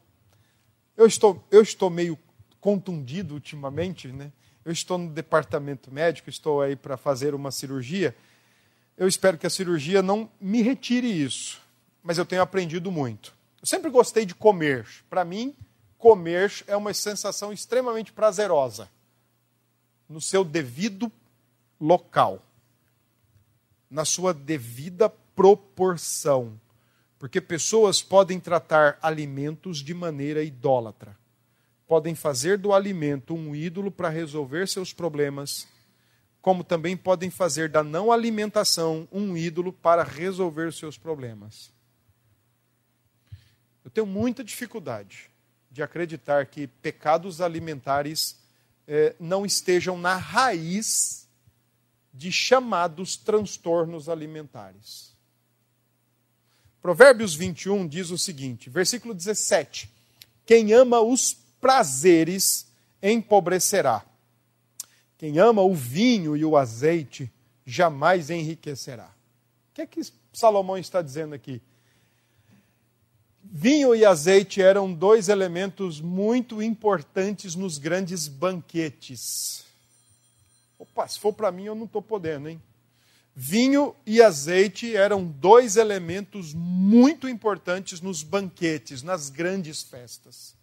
Eu 0.97 1.07
estou, 1.07 1.47
eu 1.51 1.63
estou 1.63 1.91
meio 1.91 2.19
contundido 2.61 3.35
ultimamente, 3.35 4.09
né? 4.09 4.33
Eu 4.65 4.73
estou 4.73 4.99
no 4.99 5.11
departamento 5.11 5.93
médico, 5.93 6.29
estou 6.29 6.61
aí 6.61 6.77
para 6.77 6.97
fazer 6.97 7.35
uma 7.35 7.51
cirurgia. 7.51 8.15
Eu 8.97 9.09
espero 9.09 9.39
que 9.39 9.47
a 9.47 9.51
cirurgia 9.51 10.03
não 10.03 10.31
me 10.41 10.63
retire 10.63 11.07
isso, 11.07 11.61
mas 12.03 12.19
eu 12.19 12.27
tenho 12.27 12.43
aprendido 12.43 12.91
muito. 12.91 13.35
Eu 13.61 13.67
sempre 13.67 13.91
gostei 13.91 14.27
de 14.27 14.35
comer. 14.35 14.87
Para 15.09 15.25
mim, 15.25 15.55
comer 15.97 16.53
é 16.67 16.77
uma 16.77 16.93
sensação 16.93 17.53
extremamente 17.53 18.13
prazerosa, 18.13 18.89
no 20.09 20.21
seu 20.21 20.45
devido 20.45 21.11
local, 21.81 22.43
na 23.91 24.05
sua 24.05 24.35
devida 24.35 25.09
proporção. 25.09 26.61
Porque 27.19 27.41
pessoas 27.41 28.03
podem 28.03 28.41
tratar 28.41 28.99
alimentos 29.01 29.79
de 29.79 29.95
maneira 29.95 30.43
idólatra. 30.43 31.17
Podem 31.91 32.15
fazer 32.15 32.57
do 32.57 32.73
alimento 32.73 33.35
um 33.35 33.53
ídolo 33.53 33.91
para 33.91 34.09
resolver 34.09 34.69
seus 34.69 34.93
problemas, 34.93 35.67
como 36.41 36.63
também 36.63 36.97
podem 36.97 37.31
fazer 37.31 37.69
da 37.69 37.83
não 37.83 38.13
alimentação 38.13 39.09
um 39.11 39.37
ídolo 39.37 39.73
para 39.73 40.05
resolver 40.05 40.73
seus 40.73 40.97
problemas. 40.97 41.73
Eu 43.85 43.91
tenho 43.91 44.07
muita 44.07 44.45
dificuldade 44.45 45.29
de 45.69 45.83
acreditar 45.83 46.47
que 46.47 46.69
pecados 46.69 47.41
alimentares 47.41 48.39
eh, 48.87 49.17
não 49.19 49.45
estejam 49.45 49.99
na 49.99 50.15
raiz 50.15 51.29
de 52.15 52.31
chamados 52.31 53.17
transtornos 53.17 54.09
alimentares. 54.09 55.13
Provérbios 56.81 57.35
21 57.35 57.89
diz 57.89 58.11
o 58.11 58.17
seguinte, 58.17 58.71
versículo 58.71 59.13
17: 59.13 59.91
Quem 60.47 60.73
ama 60.73 61.01
os 61.01 61.50
prazeres 61.61 62.67
empobrecerá. 63.03 64.05
Quem 65.19 65.39
ama 65.39 65.63
o 65.63 65.75
vinho 65.75 66.37
e 66.37 66.45
o 66.45 66.57
azeite 66.57 67.31
jamais 67.67 68.31
enriquecerá. 68.31 69.07
O 69.71 69.75
que 69.75 69.83
é 69.83 69.87
que 69.87 70.01
Salomão 70.33 70.79
está 70.79 71.03
dizendo 71.03 71.35
aqui? 71.35 71.61
Vinho 73.43 73.95
e 73.95 74.05
azeite 74.05 74.63
eram 74.63 74.93
dois 74.93 75.29
elementos 75.29 76.01
muito 76.01 76.63
importantes 76.63 77.55
nos 77.55 77.79
grandes 77.79 78.29
banquetes. 78.29 79.65
Opa, 80.79 81.07
se 81.09 81.19
for 81.19 81.33
para 81.33 81.51
mim, 81.51 81.65
eu 81.65 81.75
não 81.75 81.85
estou 81.85 82.01
podendo, 82.01 82.49
hein? 82.49 82.63
Vinho 83.35 83.95
e 84.07 84.23
azeite 84.23 84.95
eram 84.95 85.25
dois 85.25 85.77
elementos 85.77 86.53
muito 86.55 87.29
importantes 87.29 88.01
nos 88.01 88.23
banquetes, 88.23 89.03
nas 89.03 89.31
grandes 89.31 89.83
festas. 89.83 90.55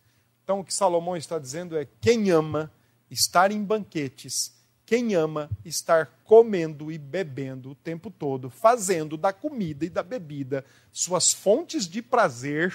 Então, 0.47 0.61
o 0.61 0.63
que 0.63 0.73
Salomão 0.73 1.17
está 1.17 1.37
dizendo 1.37 1.75
é: 1.75 1.85
quem 1.99 2.31
ama 2.31 2.71
estar 3.11 3.51
em 3.51 3.61
banquetes 3.61 4.55
quem 4.87 5.15
ama 5.15 5.49
estar 5.65 6.05
comendo 6.23 6.89
e 6.89 6.97
bebendo 6.97 7.71
o 7.71 7.75
tempo 7.75 8.09
todo, 8.09 8.49
fazendo 8.49 9.17
da 9.17 9.33
comida 9.33 9.85
e 9.85 9.89
da 9.89 10.01
bebida 10.01 10.63
suas 10.93 11.33
fontes 11.33 11.89
de 11.89 12.01
prazer, 12.01 12.73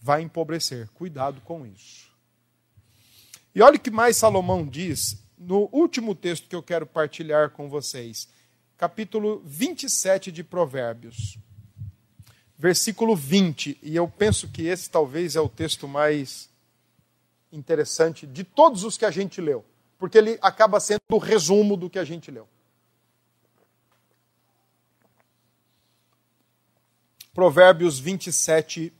vai 0.00 0.22
empobrecer. 0.22 0.88
Cuidado 0.88 1.40
com 1.42 1.64
isso. 1.64 2.10
E 3.54 3.62
olha 3.62 3.76
o 3.76 3.80
que 3.80 3.92
mais 3.92 4.16
Salomão 4.16 4.66
diz 4.66 5.22
no 5.38 5.68
último 5.70 6.16
texto 6.16 6.48
que 6.48 6.56
eu 6.56 6.62
quero 6.64 6.84
partilhar 6.84 7.50
com 7.50 7.68
vocês, 7.68 8.28
capítulo 8.76 9.40
27 9.44 10.32
de 10.32 10.42
Provérbios, 10.42 11.38
versículo 12.58 13.14
20. 13.14 13.78
E 13.82 13.96
eu 13.96 14.08
penso 14.08 14.48
que 14.48 14.66
esse 14.66 14.90
talvez 14.90 15.36
é 15.36 15.40
o 15.40 15.48
texto 15.48 15.86
mais 15.86 16.48
interessante 17.52 18.26
de 18.26 18.44
todos 18.44 18.84
os 18.84 18.96
que 18.96 19.04
a 19.04 19.10
gente 19.10 19.40
leu 19.40 19.64
porque 19.98 20.18
ele 20.18 20.38
acaba 20.42 20.78
sendo 20.80 21.00
o 21.10 21.18
resumo 21.18 21.76
do 21.76 21.88
que 21.88 21.98
a 21.98 22.04
gente 22.04 22.30
leu. 22.30 22.48
Provérbios 27.32 27.98
27, 27.98 28.92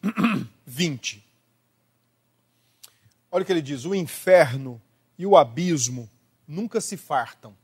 20. 0.67 1.25
Olha 3.31 3.43
o 3.43 3.47
que 3.47 3.53
ele 3.53 3.63
diz: 3.63 3.85
o 3.85 3.95
inferno 3.95 4.81
e 5.19 5.27
o 5.27 5.37
abismo 5.37 6.11
nunca 6.47 6.81
se 6.81 6.97
fartam. 6.97 7.57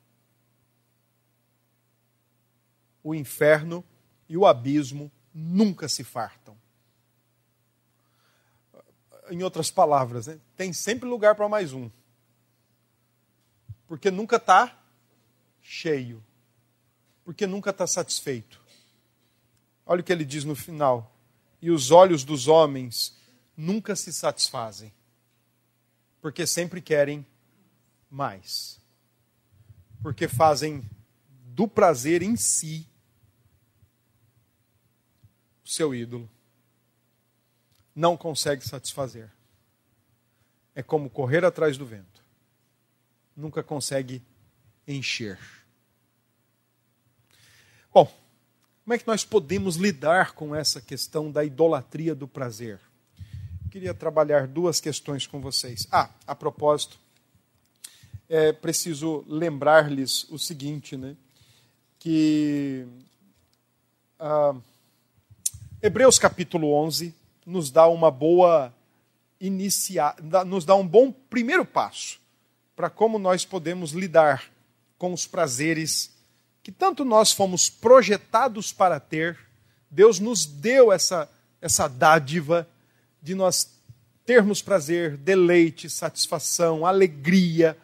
O 3.04 3.14
inferno 3.14 3.84
e 4.28 4.36
o 4.36 4.46
abismo 4.46 5.04
nunca 5.04 5.21
se 5.88 6.04
fartam. 6.04 6.56
Em 9.30 9.42
outras 9.42 9.70
palavras, 9.70 10.26
né? 10.26 10.38
tem 10.56 10.72
sempre 10.72 11.08
lugar 11.08 11.34
para 11.34 11.48
mais 11.48 11.72
um 11.72 11.90
porque 13.92 14.10
nunca 14.10 14.36
está 14.36 14.82
cheio, 15.60 16.24
porque 17.26 17.46
nunca 17.46 17.68
está 17.68 17.86
satisfeito. 17.86 18.58
Olha 19.84 20.00
o 20.00 20.02
que 20.02 20.10
ele 20.10 20.24
diz 20.24 20.44
no 20.44 20.56
final: 20.56 21.14
e 21.60 21.70
os 21.70 21.90
olhos 21.90 22.24
dos 22.24 22.48
homens 22.48 23.14
nunca 23.54 23.94
se 23.94 24.10
satisfazem, 24.10 24.94
porque 26.22 26.46
sempre 26.46 26.80
querem 26.80 27.26
mais, 28.10 28.80
porque 30.02 30.26
fazem 30.26 30.88
do 31.48 31.68
prazer 31.68 32.22
em 32.22 32.34
si 32.34 32.88
o 35.64 35.68
seu 35.68 35.94
ídolo. 35.94 36.28
Não 37.94 38.16
consegue 38.16 38.66
satisfazer. 38.66 39.30
É 40.74 40.82
como 40.82 41.10
correr 41.10 41.44
atrás 41.44 41.76
do 41.76 41.84
vento 41.84 42.22
nunca 43.36 43.62
consegue 43.62 44.22
encher. 44.86 45.38
Bom, 47.92 48.06
como 48.84 48.94
é 48.94 48.98
que 48.98 49.06
nós 49.06 49.24
podemos 49.24 49.76
lidar 49.76 50.32
com 50.32 50.54
essa 50.54 50.80
questão 50.80 51.30
da 51.30 51.44
idolatria 51.44 52.14
do 52.14 52.26
prazer? 52.26 52.80
Queria 53.70 53.94
trabalhar 53.94 54.46
duas 54.46 54.80
questões 54.80 55.26
com 55.26 55.40
vocês. 55.40 55.86
Ah, 55.90 56.10
a 56.26 56.34
propósito, 56.34 56.98
é 58.28 58.52
preciso 58.52 59.24
lembrar-lhes 59.26 60.24
o 60.30 60.38
seguinte, 60.38 60.96
né? 60.96 61.16
Que 61.98 62.86
ah, 64.18 64.54
Hebreus 65.84 66.16
capítulo 66.16 66.72
11 66.74 67.12
nos 67.44 67.68
dá 67.68 67.88
uma 67.88 68.08
boa 68.08 68.72
iniciar, 69.40 70.14
nos 70.46 70.64
dá 70.64 70.76
um 70.76 70.86
bom 70.86 71.10
primeiro 71.10 71.64
passo 71.64 72.20
para 72.76 72.88
como 72.88 73.18
nós 73.18 73.44
podemos 73.44 73.90
lidar 73.90 74.44
com 74.96 75.12
os 75.12 75.26
prazeres 75.26 76.12
que 76.62 76.70
tanto 76.70 77.04
nós 77.04 77.32
fomos 77.32 77.68
projetados 77.68 78.72
para 78.72 79.00
ter. 79.00 79.36
Deus 79.90 80.20
nos 80.20 80.46
deu 80.46 80.92
essa, 80.92 81.28
essa 81.60 81.88
dádiva 81.88 82.68
de 83.20 83.34
nós 83.34 83.68
termos 84.24 84.62
prazer, 84.62 85.16
deleite, 85.16 85.90
satisfação, 85.90 86.86
alegria, 86.86 87.76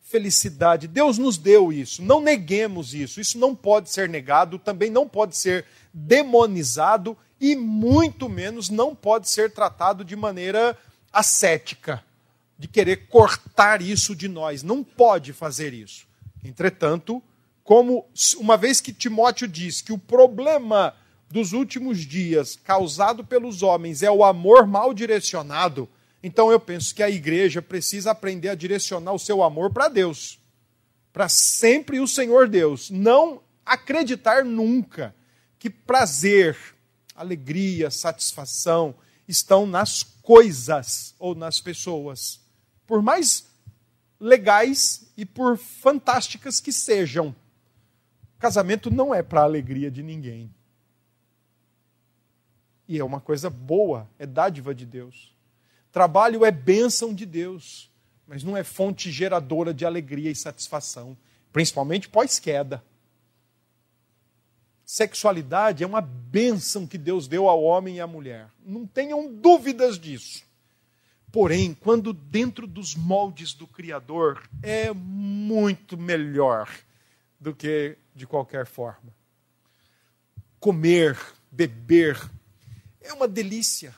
felicidade. 0.00 0.88
Deus 0.88 1.18
nos 1.18 1.38
deu 1.38 1.72
isso. 1.72 2.02
Não 2.02 2.20
neguemos 2.20 2.94
isso. 2.94 3.20
Isso 3.20 3.38
não 3.38 3.54
pode 3.54 3.90
ser 3.90 4.08
negado, 4.08 4.58
também 4.58 4.90
não 4.90 5.08
pode 5.08 5.36
ser 5.36 5.64
demonizado 5.92 7.16
e 7.40 7.56
muito 7.56 8.28
menos 8.28 8.68
não 8.68 8.94
pode 8.94 9.28
ser 9.28 9.52
tratado 9.52 10.04
de 10.04 10.16
maneira 10.16 10.76
ascética 11.12 12.02
de 12.58 12.68
querer 12.68 13.08
cortar 13.08 13.82
isso 13.82 14.14
de 14.14 14.28
nós. 14.28 14.62
Não 14.62 14.82
pode 14.82 15.32
fazer 15.32 15.72
isso. 15.72 16.06
Entretanto, 16.44 17.22
como 17.62 18.06
uma 18.38 18.56
vez 18.56 18.80
que 18.80 18.92
Timóteo 18.92 19.48
diz 19.48 19.80
que 19.80 19.92
o 19.92 19.98
problema 19.98 20.94
dos 21.30 21.52
últimos 21.52 22.00
dias 22.00 22.56
causado 22.62 23.24
pelos 23.24 23.62
homens 23.62 24.02
é 24.02 24.10
o 24.10 24.22
amor 24.22 24.66
mal 24.66 24.94
direcionado, 24.94 25.88
então 26.22 26.50
eu 26.52 26.60
penso 26.60 26.94
que 26.94 27.02
a 27.02 27.10
igreja 27.10 27.60
precisa 27.60 28.10
aprender 28.12 28.50
a 28.50 28.54
direcionar 28.54 29.12
o 29.12 29.18
seu 29.18 29.42
amor 29.42 29.70
para 29.70 29.88
Deus, 29.88 30.38
para 31.12 31.28
sempre 31.28 31.98
o 32.00 32.06
Senhor 32.06 32.48
Deus, 32.48 32.90
não 32.90 33.40
acreditar 33.64 34.44
nunca 34.44 35.14
que 35.58 35.70
prazer, 35.70 36.56
alegria, 37.14 37.90
satisfação 37.90 38.94
estão 39.26 39.66
nas 39.66 40.02
coisas 40.02 41.14
ou 41.18 41.34
nas 41.34 41.60
pessoas 41.60 42.40
por 42.86 43.02
mais 43.02 43.46
legais 44.20 45.10
e 45.16 45.24
por 45.24 45.56
fantásticas 45.56 46.60
que 46.60 46.72
sejam. 46.72 47.34
Casamento 48.38 48.90
não 48.90 49.14
é 49.14 49.22
para 49.22 49.40
a 49.40 49.44
alegria 49.44 49.90
de 49.90 50.02
ninguém. 50.02 50.52
E 52.86 52.98
é 52.98 53.04
uma 53.04 53.20
coisa 53.20 53.48
boa, 53.48 54.08
é 54.18 54.26
dádiva 54.26 54.74
de 54.74 54.84
Deus. 54.84 55.34
Trabalho 55.90 56.44
é 56.44 56.50
bênção 56.50 57.14
de 57.14 57.24
Deus, 57.24 57.90
mas 58.26 58.42
não 58.42 58.56
é 58.56 58.62
fonte 58.62 59.10
geradora 59.10 59.72
de 59.72 59.86
alegria 59.86 60.30
e 60.30 60.34
satisfação, 60.34 61.16
principalmente 61.52 62.08
pós-queda. 62.08 62.84
Sexualidade 64.84 65.82
é 65.82 65.86
uma 65.86 66.00
bênção 66.00 66.86
que 66.86 66.98
Deus 66.98 67.26
deu 67.26 67.48
ao 67.48 67.62
homem 67.62 67.96
e 67.96 68.00
à 68.00 68.06
mulher. 68.06 68.48
Não 68.64 68.86
tenham 68.86 69.32
dúvidas 69.32 69.98
disso. 69.98 70.44
Porém, 71.32 71.74
quando 71.74 72.12
dentro 72.12 72.66
dos 72.66 72.94
moldes 72.94 73.54
do 73.54 73.66
Criador, 73.66 74.48
é 74.62 74.92
muito 74.92 75.96
melhor 75.96 76.70
do 77.40 77.54
que 77.54 77.96
de 78.14 78.26
qualquer 78.26 78.66
forma. 78.66 79.12
Comer, 80.60 81.18
beber, 81.50 82.20
é 83.00 83.12
uma 83.12 83.26
delícia, 83.26 83.94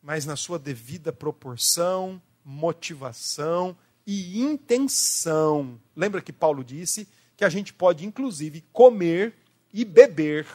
mas 0.00 0.24
na 0.24 0.36
sua 0.36 0.58
devida 0.58 1.12
proporção, 1.12 2.20
motivação 2.44 3.76
e 4.06 4.40
intenção. 4.40 5.80
Lembra 5.96 6.22
que 6.22 6.32
Paulo 6.32 6.62
disse 6.62 7.08
que 7.36 7.44
a 7.44 7.48
gente 7.48 7.72
pode, 7.72 8.06
inclusive, 8.06 8.62
comer 8.72 9.34
e 9.74 9.84
beber, 9.84 10.46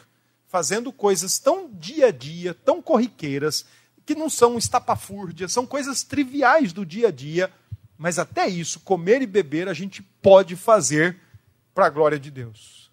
fazendo 0.48 0.90
coisas 0.90 1.38
tão 1.38 1.70
dia 1.70 2.06
a 2.06 2.10
dia, 2.10 2.54
tão 2.54 2.80
corriqueiras, 2.80 3.66
que 4.06 4.14
não 4.14 4.30
são 4.30 4.56
estapafúrdias, 4.56 5.52
são 5.52 5.66
coisas 5.66 6.02
triviais 6.02 6.72
do 6.72 6.86
dia 6.86 7.08
a 7.08 7.10
dia, 7.10 7.52
mas 7.98 8.18
até 8.18 8.48
isso, 8.48 8.80
comer 8.80 9.20
e 9.20 9.26
beber, 9.26 9.68
a 9.68 9.74
gente 9.74 10.02
pode 10.02 10.56
fazer 10.56 11.18
para 11.74 11.84
a 11.84 11.90
glória 11.90 12.18
de 12.18 12.30
Deus, 12.30 12.90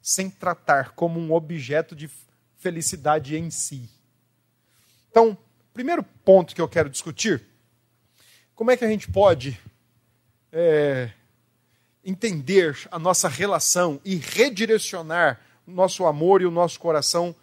sem 0.00 0.30
tratar 0.30 0.92
como 0.92 1.18
um 1.18 1.32
objeto 1.32 1.96
de 1.96 2.08
felicidade 2.56 3.36
em 3.36 3.50
si. 3.50 3.90
Então, 5.10 5.36
primeiro 5.74 6.04
ponto 6.24 6.54
que 6.54 6.60
eu 6.60 6.68
quero 6.68 6.88
discutir, 6.88 7.42
como 8.54 8.70
é 8.70 8.76
que 8.76 8.84
a 8.84 8.88
gente 8.88 9.10
pode 9.10 9.60
é, 10.52 11.10
entender 12.04 12.78
a 12.90 12.98
nossa 12.98 13.28
relação 13.28 14.00
e 14.04 14.16
redirecionar 14.16 15.40
nosso 15.68 16.06
amor 16.06 16.42
e 16.42 16.46
o 16.46 16.50
nosso 16.50 16.80
coração 16.80 17.34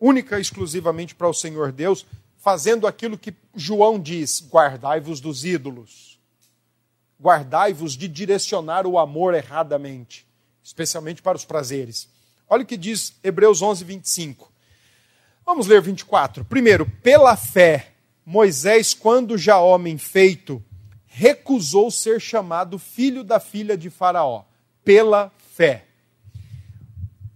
única 0.00 0.38
e 0.38 0.40
exclusivamente 0.40 1.14
para 1.14 1.28
o 1.28 1.34
Senhor 1.34 1.72
Deus, 1.72 2.06
fazendo 2.38 2.86
aquilo 2.86 3.18
que 3.18 3.34
João 3.54 3.98
diz: 3.98 4.40
guardai-vos 4.48 5.20
dos 5.20 5.44
ídolos. 5.44 6.18
Guardai-vos 7.20 7.96
de 7.96 8.06
direcionar 8.06 8.86
o 8.86 8.96
amor 8.96 9.34
erradamente, 9.34 10.24
especialmente 10.62 11.20
para 11.20 11.36
os 11.36 11.44
prazeres. 11.44 12.08
Olha 12.48 12.62
o 12.62 12.66
que 12.66 12.76
diz 12.76 13.14
Hebreus 13.22 13.60
11, 13.60 13.84
25. 13.84 14.52
Vamos 15.44 15.66
ler 15.66 15.82
24. 15.82 16.44
Primeiro, 16.44 16.86
pela 17.02 17.36
fé, 17.36 17.92
Moisés, 18.24 18.94
quando 18.94 19.36
já 19.36 19.58
homem 19.58 19.98
feito, 19.98 20.62
recusou 21.06 21.90
ser 21.90 22.20
chamado 22.20 22.78
filho 22.78 23.24
da 23.24 23.40
filha 23.40 23.76
de 23.76 23.90
Faraó. 23.90 24.44
Pela 24.84 25.32
fé. 25.54 25.87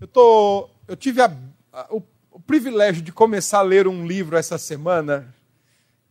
Eu, 0.03 0.09
tô, 0.09 0.69
eu 0.89 0.97
tive 0.97 1.23
a, 1.23 1.33
a, 1.73 1.95
o, 1.95 2.03
o 2.33 2.41
privilégio 2.41 3.01
de 3.01 3.13
começar 3.13 3.61
a 3.61 3.63
ler 3.63 3.87
um 3.87 4.05
livro 4.05 4.37
essa 4.37 4.59
semana 4.59 5.33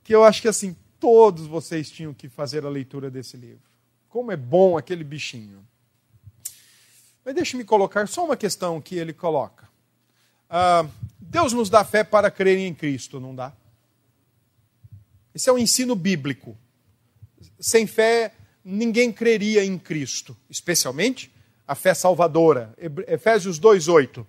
que 0.02 0.16
eu 0.16 0.24
acho 0.24 0.42
que 0.42 0.48
assim 0.48 0.74
todos 0.98 1.46
vocês 1.46 1.92
tinham 1.92 2.14
que 2.14 2.30
fazer 2.30 2.66
a 2.66 2.70
leitura 2.70 3.12
desse 3.12 3.36
livro. 3.36 3.70
Como 4.08 4.32
é 4.32 4.38
bom 4.38 4.78
aquele 4.78 5.04
bichinho. 5.04 5.68
Mas 7.26 7.36
deixe-me 7.36 7.66
colocar 7.66 8.08
só 8.08 8.24
uma 8.24 8.38
questão 8.38 8.80
que 8.80 8.96
ele 8.96 9.12
coloca. 9.12 9.68
Ah, 10.50 10.88
Deus 11.20 11.52
nos 11.52 11.70
dá 11.70 11.84
fé 11.84 12.02
para 12.02 12.32
crer 12.32 12.60
em 12.60 12.74
Cristo, 12.74 13.20
não 13.20 13.36
dá? 13.36 13.52
Esse 15.36 15.50
é 15.50 15.52
um 15.52 15.58
ensino 15.58 15.98
bíblico. 15.98 16.58
Sem 17.60 17.86
fé, 17.86 18.34
ninguém 18.64 19.12
creria 19.12 19.66
em 19.66 19.78
Cristo, 19.78 20.38
especialmente 20.50 21.30
a 21.72 21.76
fé 21.76 21.94
salvadora. 21.94 22.74
Efésios 23.08 23.58
2:8. 23.58 24.28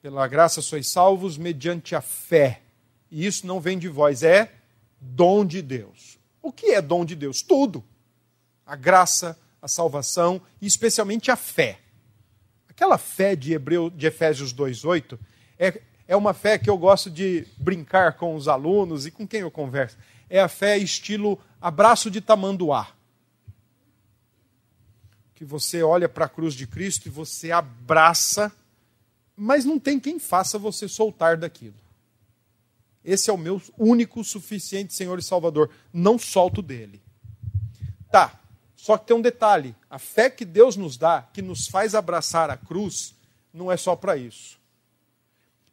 Pela 0.00 0.26
graça 0.26 0.62
sois 0.62 0.88
salvos 0.88 1.36
mediante 1.36 1.94
a 1.94 2.00
fé. 2.00 2.62
E 3.10 3.26
isso 3.26 3.46
não 3.46 3.60
vem 3.60 3.78
de 3.78 3.86
vós, 3.86 4.22
é 4.22 4.50
dom 4.98 5.44
de 5.44 5.60
Deus. 5.60 6.18
O 6.40 6.50
que 6.50 6.68
é 6.68 6.80
dom 6.80 7.04
de 7.04 7.14
Deus? 7.14 7.42
Tudo. 7.42 7.84
A 8.64 8.74
graça, 8.74 9.38
a 9.60 9.68
salvação 9.68 10.40
e 10.58 10.66
especialmente 10.66 11.30
a 11.30 11.36
fé. 11.36 11.80
Aquela 12.66 12.96
fé 12.96 13.36
de 13.36 13.52
Hebreu, 13.52 13.90
de 13.90 14.06
Efésios 14.06 14.54
2:8 14.54 15.18
é, 15.58 15.82
é 16.08 16.16
uma 16.16 16.32
fé 16.32 16.56
que 16.56 16.70
eu 16.70 16.78
gosto 16.78 17.10
de 17.10 17.46
brincar 17.58 18.14
com 18.14 18.34
os 18.34 18.48
alunos 18.48 19.04
e 19.04 19.10
com 19.10 19.26
quem 19.28 19.42
eu 19.42 19.50
converso. 19.50 19.98
É 20.30 20.40
a 20.40 20.48
fé 20.48 20.78
estilo 20.78 21.38
abraço 21.60 22.10
de 22.10 22.22
tamanduá. 22.22 22.88
Que 25.42 25.46
você 25.46 25.82
olha 25.82 26.08
para 26.08 26.26
a 26.26 26.28
cruz 26.28 26.54
de 26.54 26.68
Cristo 26.68 27.06
e 27.06 27.10
você 27.10 27.50
abraça, 27.50 28.52
mas 29.36 29.64
não 29.64 29.76
tem 29.76 29.98
quem 29.98 30.20
faça 30.20 30.56
você 30.56 30.86
soltar 30.86 31.36
daquilo. 31.36 31.74
Esse 33.04 33.28
é 33.28 33.32
o 33.32 33.36
meu 33.36 33.60
único, 33.76 34.22
suficiente 34.22 34.94
Senhor 34.94 35.18
e 35.18 35.22
Salvador. 35.22 35.68
Não 35.92 36.16
solto 36.16 36.62
dele. 36.62 37.02
Tá, 38.08 38.40
só 38.76 38.96
que 38.96 39.08
tem 39.08 39.16
um 39.16 39.20
detalhe: 39.20 39.74
a 39.90 39.98
fé 39.98 40.30
que 40.30 40.44
Deus 40.44 40.76
nos 40.76 40.96
dá, 40.96 41.22
que 41.34 41.42
nos 41.42 41.66
faz 41.66 41.96
abraçar 41.96 42.48
a 42.48 42.56
cruz, 42.56 43.12
não 43.52 43.72
é 43.72 43.76
só 43.76 43.96
para 43.96 44.16
isso. 44.16 44.60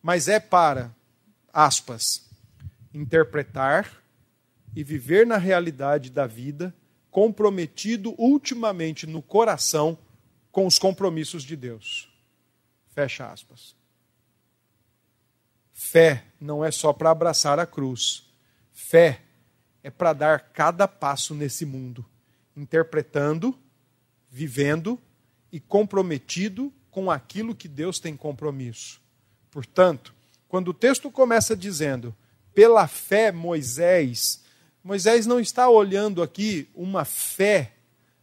Mas 0.02 0.28
é 0.28 0.40
para, 0.40 0.92
aspas, 1.54 2.28
interpretar 2.92 4.02
e 4.76 4.84
viver 4.84 5.28
na 5.28 5.38
realidade 5.38 6.10
da 6.10 6.26
vida, 6.26 6.74
comprometido 7.12 8.14
ultimamente 8.18 9.08
no 9.08 9.22
coração 9.22 9.98
com 10.52 10.66
os 10.66 10.78
compromissos 10.78 11.44
de 11.44 11.56
Deus. 11.56 12.10
Fecha 12.94 13.32
aspas. 13.32 13.76
Fé 15.74 16.26
não 16.40 16.64
é 16.64 16.72
só 16.72 16.92
para 16.92 17.12
abraçar 17.12 17.60
a 17.60 17.66
cruz. 17.66 18.26
Fé 18.74 19.22
é 19.82 19.90
para 19.90 20.14
dar 20.14 20.40
cada 20.52 20.88
passo 20.88 21.34
nesse 21.34 21.66
mundo 21.66 22.06
interpretando, 22.60 23.58
vivendo 24.30 25.00
e 25.52 25.60
comprometido 25.60 26.72
com 26.92 27.10
aquilo 27.10 27.56
que 27.56 27.68
Deus 27.68 28.00
tem 28.00 28.16
compromisso. 28.16 29.02
Portanto, 29.50 30.14
quando 30.48 30.70
o 30.70 30.74
texto 30.74 31.10
começa 31.10 31.56
dizendo, 31.56 32.16
pela 32.54 32.88
fé 32.88 33.32
Moisés, 33.32 34.39
Moisés 34.84 35.26
não 35.26 35.40
está 35.40 35.70
olhando 35.70 36.22
aqui 36.22 36.70
uma 36.74 37.06
fé 37.06 37.74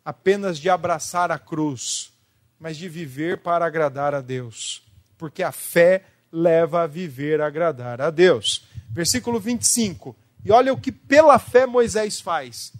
apenas 0.04 0.58
de 0.58 0.70
abraçar 0.70 1.30
a 1.30 1.38
cruz, 1.38 2.12
mas 2.58 2.76
de 2.76 2.88
viver 2.88 3.38
para 3.38 3.66
agradar 3.66 4.14
a 4.14 4.20
Deus. 4.20 4.82
Porque 5.18 5.42
a 5.42 5.52
fé 5.52 6.04
leva 6.32 6.82
a 6.82 6.86
viver 6.86 7.40
a 7.40 7.46
agradar 7.46 8.00
a 8.00 8.10
Deus. 8.10 8.66
Versículo 8.90 9.38
25. 9.38 10.16
E 10.44 10.50
olha 10.50 10.72
o 10.72 10.80
que 10.80 10.92
pela 10.92 11.38
fé 11.38 11.66
Moisés 11.66 12.20
faz 12.20 12.72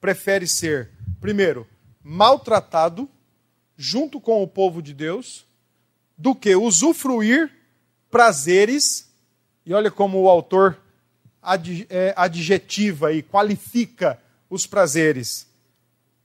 prefere 0.00 0.46
ser, 0.46 0.90
primeiro, 1.20 1.66
maltratado 2.02 3.08
junto 3.76 4.20
com 4.20 4.42
o 4.42 4.46
povo 4.46 4.80
de 4.80 4.94
Deus, 4.94 5.44
do 6.16 6.34
que 6.34 6.54
usufruir 6.54 7.50
prazeres, 8.10 9.10
e 9.64 9.74
olha 9.74 9.90
como 9.90 10.22
o 10.22 10.28
autor 10.28 10.78
é, 11.88 12.14
adjetiva 12.16 13.12
e 13.12 13.22
qualifica 13.22 14.20
os 14.50 14.66
prazeres 14.66 15.46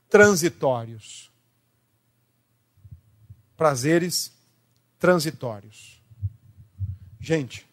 transitórios. 0.09 1.32
Prazeres 3.55 4.32
transitórios. 4.97 6.01
Gente, 7.19 7.67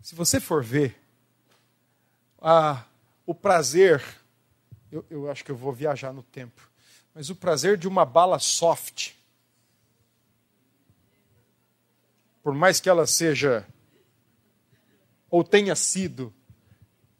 se 0.00 0.14
você 0.14 0.40
for 0.40 0.64
ver, 0.64 0.98
o 3.24 3.34
prazer 3.34 4.02
eu, 4.92 5.04
eu 5.08 5.30
acho 5.30 5.42
que 5.42 5.50
eu 5.50 5.56
vou 5.56 5.72
viajar 5.72 6.12
no 6.12 6.22
tempo. 6.22 6.70
Mas 7.14 7.30
o 7.30 7.34
prazer 7.34 7.78
de 7.78 7.88
uma 7.88 8.04
bala 8.04 8.38
soft, 8.38 9.12
por 12.42 12.54
mais 12.54 12.78
que 12.78 12.90
ela 12.90 13.06
seja, 13.06 13.66
ou 15.30 15.42
tenha 15.42 15.74
sido, 15.74 16.32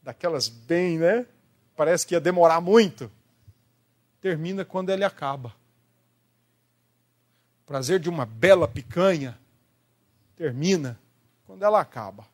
daquelas 0.03 0.49
bem, 0.49 0.99
né? 0.99 1.27
Parece 1.77 2.07
que 2.07 2.15
ia 2.15 2.21
demorar 2.21 2.61
muito. 2.61 3.11
Termina 4.21 4.65
quando 4.65 4.91
ele 4.91 5.05
acaba. 5.05 5.55
O 7.63 7.67
prazer 7.67 8.01
de 8.01 8.11
uma 8.11 8.27
bela 8.27 8.69
picanha 8.69 9.39
termina 10.37 10.99
quando 11.47 11.63
ela 11.63 11.81
acaba. 11.81 12.27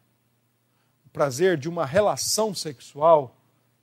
O 1.07 1.09
prazer 1.11 1.57
de 1.57 1.69
uma 1.69 1.85
relação 1.85 2.55
sexual 2.55 3.37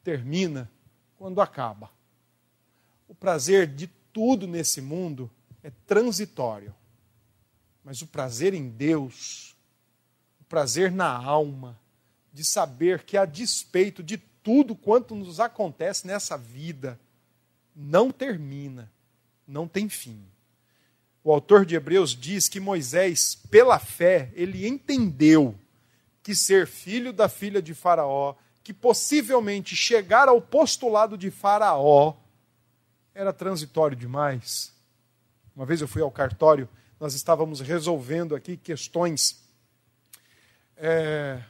termina 0.04 0.70
quando 1.18 1.42
acaba. 1.42 1.90
O 3.08 3.16
prazer 3.16 3.68
de 3.68 3.88
tudo 4.12 4.48
nesse 4.48 4.82
mundo 4.82 5.30
é 5.64 5.72
transitório. 5.86 6.74
Mas 7.84 8.02
o 8.02 8.08
prazer 8.08 8.54
em 8.54 8.68
Deus, 8.70 9.56
o 10.40 10.44
prazer 10.46 10.92
na 10.92 11.08
alma, 11.08 11.80
de 12.36 12.44
saber 12.44 13.04
que 13.04 13.16
a 13.16 13.24
despeito 13.24 14.04
de 14.04 14.18
tudo 14.18 14.76
quanto 14.76 15.16
nos 15.16 15.40
acontece 15.40 16.06
nessa 16.06 16.38
vida, 16.38 17.00
não 17.74 18.12
termina, 18.12 18.92
não 19.48 19.70
tem 19.70 19.88
fim. 19.88 20.22
O 21.24 21.32
autor 21.32 21.66
de 21.66 21.76
Hebreus 21.76 22.12
diz 22.12 22.50
que 22.50 22.60
Moisés, 22.60 23.36
pela 23.50 23.80
fé, 23.80 24.30
ele 24.34 24.68
entendeu 24.68 25.56
que 26.22 26.36
ser 26.36 26.68
filho 26.68 27.14
da 27.14 27.30
filha 27.30 27.62
de 27.62 27.74
Faraó 27.74 28.36
que 28.62 28.74
possivelmente 28.74 29.74
chegar 29.74 30.28
ao 30.28 30.42
postulado 30.42 31.18
de 31.18 31.32
Faraó 31.32 32.18
era 33.14 33.32
transitório 33.32 33.96
demais. 33.96 34.74
Uma 35.56 35.66
vez 35.66 35.80
eu 35.80 35.88
fui 35.88 36.02
ao 36.02 36.12
cartório, 36.12 36.68
nós 37.00 37.14
estávamos 37.14 37.62
resolvendo 37.62 38.36
aqui 38.36 38.58
questões 38.58 39.42
é, 40.76 41.42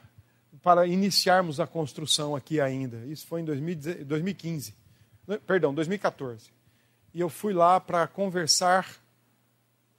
para 0.66 0.84
iniciarmos 0.84 1.60
a 1.60 1.66
construção 1.66 2.34
aqui 2.34 2.60
ainda. 2.60 2.96
Isso 3.06 3.24
foi 3.28 3.40
em 3.40 3.44
2015, 3.44 4.74
perdão, 5.46 5.72
2014. 5.72 6.50
E 7.14 7.20
eu 7.20 7.28
fui 7.28 7.52
lá 7.52 7.78
para 7.78 8.04
conversar. 8.08 8.96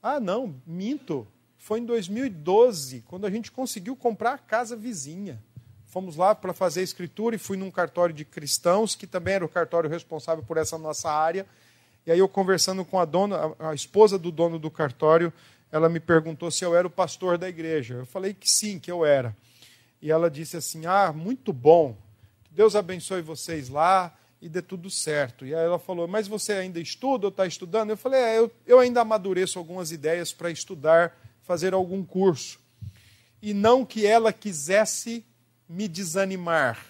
Ah, 0.03 0.20
não, 0.20 0.53
minto. 0.65 1.26
Foi 1.57 1.80
em 1.80 1.86
2012, 1.86 3.01
quando 3.07 3.26
a 3.26 3.30
gente 3.30 3.49
conseguiu 3.49 3.95
comprar 3.95 4.34
a 4.34 4.38
casa 4.38 4.76
vizinha. 4.76 5.41
Fomos 5.86 6.18
lá 6.18 6.36
para 6.36 6.51
fazer 6.53 6.82
a 6.82 6.84
escritura 6.84 7.38
e 7.38 7.39
fui 7.39 7.55
num 7.55 7.72
cartório 7.72 8.13
de 8.13 8.26
cristãos, 8.26 8.93
que 8.93 9.07
também 9.07 9.36
era 9.36 9.45
o 9.45 9.49
cartório 9.49 9.89
responsável 9.89 10.43
por 10.43 10.57
essa 10.57 10.78
nossa 10.78 11.09
área. 11.09 11.47
E 12.05 12.11
aí 12.11 12.20
eu 12.20 12.28
conversando 12.28 12.84
com 12.84 12.99
a 12.99 13.05
dona, 13.05 13.55
a 13.57 13.74
esposa 13.74 14.20
do 14.20 14.34
dono 14.34 14.59
do 14.59 14.70
cartório, 14.70 15.32
ela 15.72 15.88
me 15.88 16.01
perguntou 16.01 16.51
se 16.51 16.65
eu 16.65 16.76
era 16.76 16.86
o 16.86 16.91
pastor 16.91 17.38
da 17.38 17.47
igreja. 17.47 17.93
Eu 17.93 18.05
falei 18.05 18.34
que 18.34 18.51
sim, 18.51 18.78
que 18.80 18.91
eu 18.91 19.05
era. 19.05 19.34
E 20.02 20.12
ela 20.12 20.30
disse 20.30 20.58
assim: 20.58 20.86
Ah, 20.86 21.12
muito 21.12 21.52
bom. 21.52 21.98
Que 22.43 22.54
Deus 22.54 22.76
abençoe 22.76 23.22
vocês 23.22 23.70
lá 23.70 24.16
e 24.41 24.48
dê 24.48 24.62
tudo 24.62 24.89
certo. 24.89 25.45
E 25.45 25.54
aí 25.54 25.66
ela 25.66 25.80
falou: 25.80 26.08
Mas 26.08 26.28
você 26.28 26.54
ainda 26.54 26.80
estuda 26.80 27.28
ou 27.28 27.30
está 27.30 27.45
estudando? 27.45 27.89
Eu 27.89 27.98
falei: 27.98 28.20
É, 28.20 28.39
eu, 28.39 28.52
eu 28.66 28.80
ainda 28.80 29.02
amadureço 29.02 29.58
algumas 29.60 29.91
ideias 29.91 30.32
para 30.32 30.52
estudar, 30.52 31.18
fazer 31.41 31.74
algum 31.74 32.04
curso. 32.04 32.60
E 33.41 33.54
não 33.54 33.86
que 33.86 34.06
ela 34.06 34.32
quisesse 34.34 35.26
me 35.68 35.88
desanimar. 35.88 36.84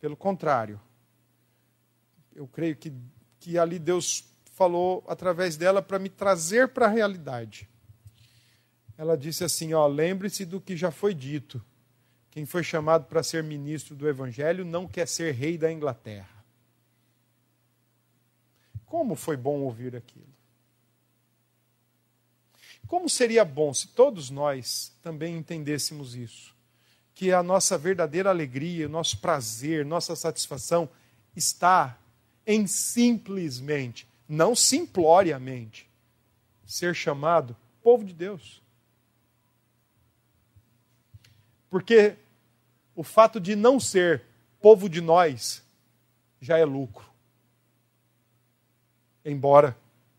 Pelo 0.00 0.16
contrário. 0.16 0.80
Eu 2.34 2.46
creio 2.46 2.74
que, 2.74 2.92
que 3.38 3.58
ali 3.58 3.78
Deus 3.78 4.24
falou 4.54 5.04
através 5.06 5.56
dela 5.56 5.80
para 5.80 5.98
me 5.98 6.08
trazer 6.08 6.68
para 6.68 6.86
a 6.86 6.88
realidade. 6.88 7.69
Ela 9.00 9.16
disse 9.16 9.42
assim: 9.42 9.72
ó, 9.72 9.86
lembre-se 9.86 10.44
do 10.44 10.60
que 10.60 10.76
já 10.76 10.90
foi 10.90 11.14
dito. 11.14 11.64
Quem 12.30 12.44
foi 12.44 12.62
chamado 12.62 13.06
para 13.06 13.22
ser 13.22 13.42
ministro 13.42 13.96
do 13.96 14.06
Evangelho 14.06 14.62
não 14.62 14.86
quer 14.86 15.08
ser 15.08 15.32
rei 15.32 15.56
da 15.56 15.72
Inglaterra. 15.72 16.44
Como 18.84 19.14
foi 19.14 19.38
bom 19.38 19.60
ouvir 19.60 19.96
aquilo? 19.96 20.28
Como 22.86 23.08
seria 23.08 23.42
bom 23.42 23.72
se 23.72 23.88
todos 23.88 24.28
nós 24.28 24.92
também 25.00 25.34
entendêssemos 25.34 26.14
isso? 26.14 26.54
Que 27.14 27.32
a 27.32 27.42
nossa 27.42 27.78
verdadeira 27.78 28.28
alegria, 28.28 28.84
o 28.84 28.90
nosso 28.90 29.16
prazer, 29.16 29.82
nossa 29.82 30.14
satisfação 30.14 30.86
está 31.34 31.98
em 32.46 32.66
simplesmente 32.66 34.06
não 34.28 34.54
simploriamente, 34.54 35.88
ser 36.66 36.94
chamado 36.94 37.56
povo 37.82 38.04
de 38.04 38.12
Deus. 38.12 38.60
Porque 41.70 42.16
o 42.94 43.02
fato 43.02 43.40
de 43.40 43.56
não 43.56 43.80
ser 43.80 44.22
povo 44.60 44.88
de 44.88 45.00
nós 45.00 45.62
já 46.40 46.58
é 46.58 46.64
lucro. 46.64 47.06
Embora, 49.24 49.76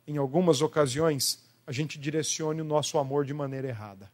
em 0.07 0.17
algumas 0.17 0.61
ocasiões, 0.61 1.43
a 1.67 1.71
gente 1.71 1.99
direcione 1.99 2.61
o 2.61 2.65
nosso 2.65 2.97
amor 2.97 3.25
de 3.25 3.33
maneira 3.33 3.67
errada. 3.67 4.09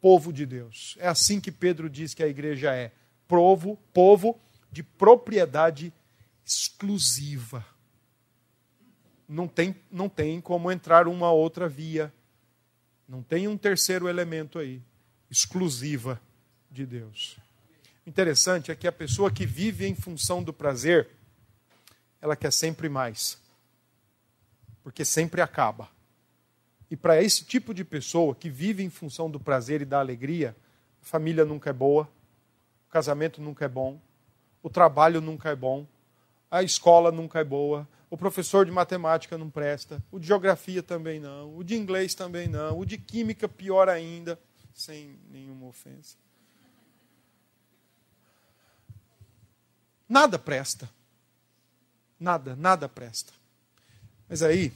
Povo 0.00 0.32
de 0.32 0.46
Deus. 0.46 0.96
É 1.00 1.08
assim 1.08 1.40
que 1.40 1.50
Pedro 1.50 1.88
diz 1.88 2.14
que 2.14 2.22
a 2.22 2.28
igreja 2.28 2.74
é. 2.74 2.92
Povo, 3.26 3.78
povo 3.92 4.38
de 4.70 4.82
propriedade 4.82 5.92
exclusiva 6.44 7.64
não 9.28 9.46
tem, 9.46 9.76
não 9.90 10.08
tem 10.08 10.40
como 10.40 10.72
entrar 10.72 11.06
uma 11.06 11.30
outra 11.30 11.68
via. 11.68 12.12
Não 13.06 13.22
tem 13.22 13.46
um 13.46 13.56
terceiro 13.56 14.08
elemento 14.08 14.58
aí, 14.58 14.82
exclusiva 15.30 16.20
de 16.70 16.86
Deus. 16.86 17.38
O 18.06 18.08
interessante 18.08 18.70
é 18.70 18.74
que 18.74 18.86
a 18.86 18.92
pessoa 18.92 19.30
que 19.30 19.44
vive 19.44 19.86
em 19.86 19.94
função 19.94 20.42
do 20.42 20.52
prazer, 20.52 21.08
ela 22.20 22.36
quer 22.36 22.52
sempre 22.52 22.88
mais. 22.88 23.38
Porque 24.82 25.04
sempre 25.04 25.40
acaba. 25.40 25.88
E 26.90 26.96
para 26.96 27.22
esse 27.22 27.44
tipo 27.44 27.74
de 27.74 27.84
pessoa 27.84 28.34
que 28.34 28.48
vive 28.48 28.82
em 28.82 28.88
função 28.88 29.30
do 29.30 29.38
prazer 29.38 29.82
e 29.82 29.84
da 29.84 29.98
alegria, 29.98 30.56
a 31.02 31.04
família 31.04 31.44
nunca 31.44 31.70
é 31.70 31.72
boa, 31.72 32.08
o 32.88 32.90
casamento 32.90 33.42
nunca 33.42 33.66
é 33.66 33.68
bom, 33.68 34.00
o 34.62 34.70
trabalho 34.70 35.20
nunca 35.20 35.50
é 35.50 35.56
bom, 35.56 35.86
a 36.50 36.62
escola 36.62 37.12
nunca 37.12 37.40
é 37.40 37.44
boa, 37.44 37.86
o 38.10 38.16
professor 38.16 38.64
de 38.64 38.72
matemática 38.72 39.36
não 39.36 39.50
presta, 39.50 40.02
o 40.10 40.18
de 40.18 40.26
geografia 40.26 40.82
também 40.82 41.20
não, 41.20 41.54
o 41.56 41.62
de 41.62 41.76
inglês 41.76 42.14
também 42.14 42.48
não, 42.48 42.78
o 42.78 42.86
de 42.86 42.96
química 42.96 43.46
pior 43.46 43.88
ainda, 43.88 44.38
sem 44.78 45.18
nenhuma 45.28 45.66
ofensa. 45.66 46.16
Nada 50.08 50.38
presta. 50.38 50.88
Nada, 52.18 52.54
nada 52.54 52.88
presta. 52.88 53.32
Mas 54.28 54.40
aí, 54.40 54.72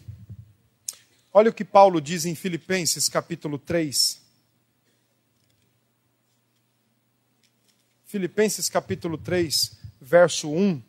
olha 1.33 1.51
o 1.51 1.55
que 1.55 1.65
Paulo 1.65 2.01
diz 2.01 2.27
em 2.27 2.35
Filipenses 2.35 3.09
capítulo 3.09 3.61
3. 3.61 4.21
Filipenses 8.05 8.69
capítulo 8.69 9.17
3, 9.17 9.79
verso 10.01 10.51
1. 10.51 10.83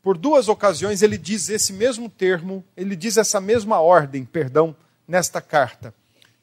Por 0.00 0.16
duas 0.16 0.48
ocasiões 0.48 1.02
ele 1.02 1.18
diz 1.18 1.48
esse 1.48 1.72
mesmo 1.72 2.08
termo, 2.08 2.64
ele 2.76 2.94
diz 2.94 3.16
essa 3.16 3.40
mesma 3.40 3.80
ordem, 3.80 4.24
perdão, 4.24 4.76
nesta 5.06 5.40
carta. 5.40 5.94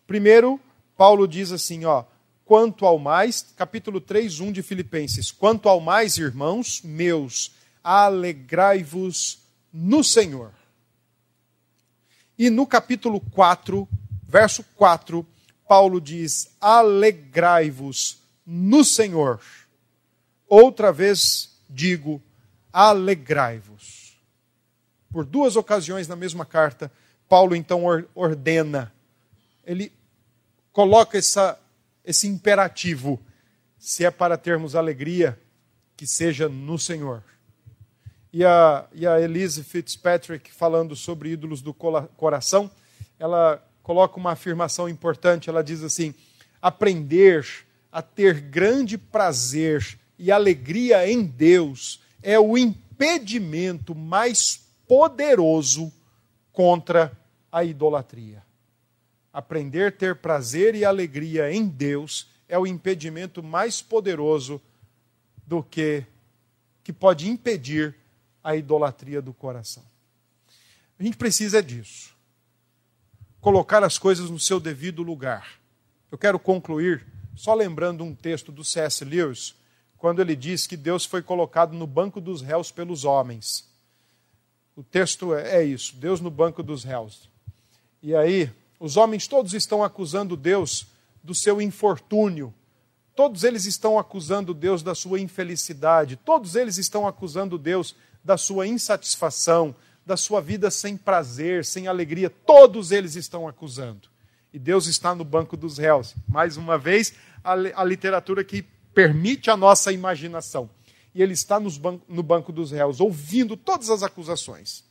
Primeiro, 0.05 0.59
Paulo 0.97 1.27
diz 1.27 1.51
assim, 1.51 1.85
ó, 1.85 2.03
quanto 2.45 2.85
ao 2.85 2.97
mais, 2.97 3.45
capítulo 3.55 4.01
3, 4.01 4.39
1 4.39 4.51
de 4.51 4.63
Filipenses, 4.63 5.31
quanto 5.31 5.69
ao 5.69 5.79
mais, 5.79 6.17
irmãos 6.17 6.81
meus, 6.83 7.53
alegrai-vos 7.83 9.39
no 9.71 10.03
Senhor. 10.03 10.51
E 12.37 12.49
no 12.49 12.65
capítulo 12.65 13.19
4, 13.19 13.87
verso 14.27 14.63
4, 14.75 15.25
Paulo 15.67 16.01
diz: 16.01 16.55
alegrai-vos 16.59 18.19
no 18.45 18.83
Senhor. 18.83 19.39
Outra 20.47 20.91
vez 20.91 21.51
digo: 21.69 22.21
alegrai-vos. 22.73 24.17
Por 25.11 25.25
duas 25.25 25.55
ocasiões 25.55 26.07
na 26.07 26.15
mesma 26.15 26.45
carta, 26.45 26.91
Paulo 27.29 27.55
então 27.55 27.83
ordena, 28.15 28.91
ele 29.63 29.93
coloca 30.73 31.15
essa, 31.15 31.59
esse 32.03 32.27
imperativo: 32.27 33.21
se 33.77 34.03
é 34.03 34.09
para 34.09 34.35
termos 34.35 34.75
alegria, 34.75 35.39
que 35.95 36.07
seja 36.07 36.49
no 36.49 36.79
Senhor. 36.79 37.23
E 38.33 38.43
a, 38.43 38.87
e 38.93 39.05
a 39.05 39.21
Elise 39.21 39.63
Fitzpatrick, 39.63 40.51
falando 40.51 40.95
sobre 40.95 41.31
ídolos 41.31 41.61
do 41.61 41.73
coração, 41.73 42.69
ela 43.19 43.63
coloca 43.83 44.17
uma 44.17 44.31
afirmação 44.31 44.89
importante. 44.89 45.49
Ela 45.49 45.63
diz 45.63 45.83
assim: 45.83 46.15
aprender 46.59 47.45
a 47.91 48.01
ter 48.01 48.39
grande 48.41 48.97
prazer 48.97 49.99
e 50.17 50.31
alegria 50.31 51.09
em 51.09 51.23
Deus 51.23 52.01
é 52.23 52.39
o 52.39 52.57
impedimento 52.57 53.93
mais 53.93 54.61
poderoso 54.87 55.91
contra 56.51 57.17
a 57.51 57.63
idolatria. 57.63 58.43
Aprender 59.31 59.87
a 59.87 59.91
ter 59.91 60.15
prazer 60.15 60.75
e 60.75 60.83
alegria 60.83 61.51
em 61.51 61.67
Deus 61.67 62.27
é 62.47 62.57
o 62.57 62.65
impedimento 62.65 63.43
mais 63.43 63.81
poderoso 63.81 64.61
do 65.45 65.63
que 65.63 66.05
que 66.83 66.93
pode 66.93 67.29
impedir 67.29 67.95
a 68.43 68.55
idolatria 68.55 69.21
do 69.21 69.31
coração. 69.31 69.83
A 70.97 71.03
gente 71.03 71.17
precisa 71.17 71.61
disso. 71.61 72.15
Colocar 73.39 73.83
as 73.83 73.99
coisas 73.99 74.29
no 74.29 74.39
seu 74.39 74.59
devido 74.59 75.03
lugar. 75.03 75.59
Eu 76.11 76.17
quero 76.17 76.39
concluir 76.39 77.05
só 77.35 77.53
lembrando 77.53 78.03
um 78.03 78.13
texto 78.13 78.51
do 78.51 78.65
C.S. 78.65 79.05
Lewis, 79.05 79.55
quando 79.97 80.19
ele 80.19 80.35
diz 80.35 80.67
que 80.67 80.75
Deus 80.75 81.05
foi 81.05 81.21
colocado 81.21 81.73
no 81.73 81.87
banco 81.87 82.19
dos 82.19 82.41
réus 82.41 82.69
pelos 82.71 83.05
homens. 83.05 83.69
O 84.75 84.83
texto 84.83 85.33
é, 85.33 85.57
é 85.57 85.63
isso: 85.63 85.95
Deus 85.95 86.19
no 86.19 86.29
banco 86.29 86.61
dos 86.61 86.83
réus. 86.83 87.28
E 88.01 88.15
aí, 88.15 88.49
os 88.79 88.95
homens 88.95 89.27
todos 89.27 89.53
estão 89.53 89.83
acusando 89.83 90.37
Deus 90.37 90.87
do 91.21 91.35
seu 91.35 91.61
infortúnio, 91.61 92.53
todos 93.13 93.43
eles 93.43 93.65
estão 93.65 93.99
acusando 93.99 94.53
Deus 94.53 94.81
da 94.81 94.95
sua 94.95 95.19
infelicidade, 95.19 96.15
todos 96.15 96.55
eles 96.55 96.77
estão 96.77 97.05
acusando 97.05 97.57
Deus 97.57 97.95
da 98.23 98.37
sua 98.37 98.65
insatisfação, 98.65 99.75
da 100.05 100.15
sua 100.15 100.39
vida 100.39 100.71
sem 100.71 100.95
prazer, 100.95 101.65
sem 101.65 101.87
alegria, 101.87 102.29
todos 102.29 102.91
eles 102.91 103.15
estão 103.15 103.47
acusando. 103.47 104.07
E 104.53 104.57
Deus 104.57 104.87
está 104.87 105.13
no 105.13 105.23
banco 105.23 105.55
dos 105.55 105.77
réus. 105.77 106.15
Mais 106.27 106.57
uma 106.57 106.77
vez, 106.77 107.13
a, 107.43 107.53
a 107.53 107.83
literatura 107.83 108.43
que 108.43 108.63
permite 108.93 109.51
a 109.51 109.57
nossa 109.57 109.91
imaginação. 109.91 110.69
E 111.13 111.21
ele 111.21 111.33
está 111.33 111.59
ban 111.59 111.99
no 112.07 112.23
banco 112.23 112.51
dos 112.51 112.71
réus, 112.71 112.99
ouvindo 112.99 113.55
todas 113.55 113.89
as 113.89 114.03
acusações. 114.03 114.83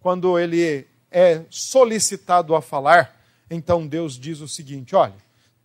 Quando 0.00 0.38
ele 0.38 0.86
é 1.12 1.44
solicitado 1.50 2.54
a 2.54 2.62
falar, 2.62 3.20
Então 3.50 3.86
Deus 3.86 4.18
diz 4.18 4.40
o 4.40 4.48
seguinte: 4.48 4.96
olha, 4.96 5.14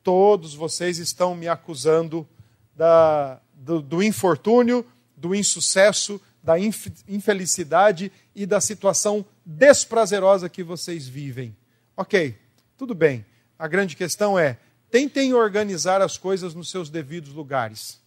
todos 0.03 0.53
vocês 0.53 0.99
estão 0.99 1.33
me 1.33 1.47
acusando 1.47 2.27
da, 2.75 3.39
do, 3.53 3.81
do 3.81 4.03
infortúnio, 4.03 4.85
do 5.15 5.33
insucesso, 5.33 6.21
da 6.43 6.55
infelicidade 6.59 8.11
e 8.35 8.45
da 8.45 8.61
situação 8.61 9.25
desprazerosa 9.45 10.49
que 10.49 10.63
vocês 10.63 11.07
vivem. 11.07 11.55
Ok, 11.95 12.37
tudo 12.77 12.93
bem. 12.93 13.25
A 13.57 13.67
grande 13.67 13.95
questão 13.95 14.37
é: 14.37 14.57
tentem 14.91 15.33
organizar 15.33 16.01
as 16.01 16.17
coisas 16.17 16.53
nos 16.53 16.69
seus 16.69 16.89
devidos 16.89 17.31
lugares. 17.31 18.01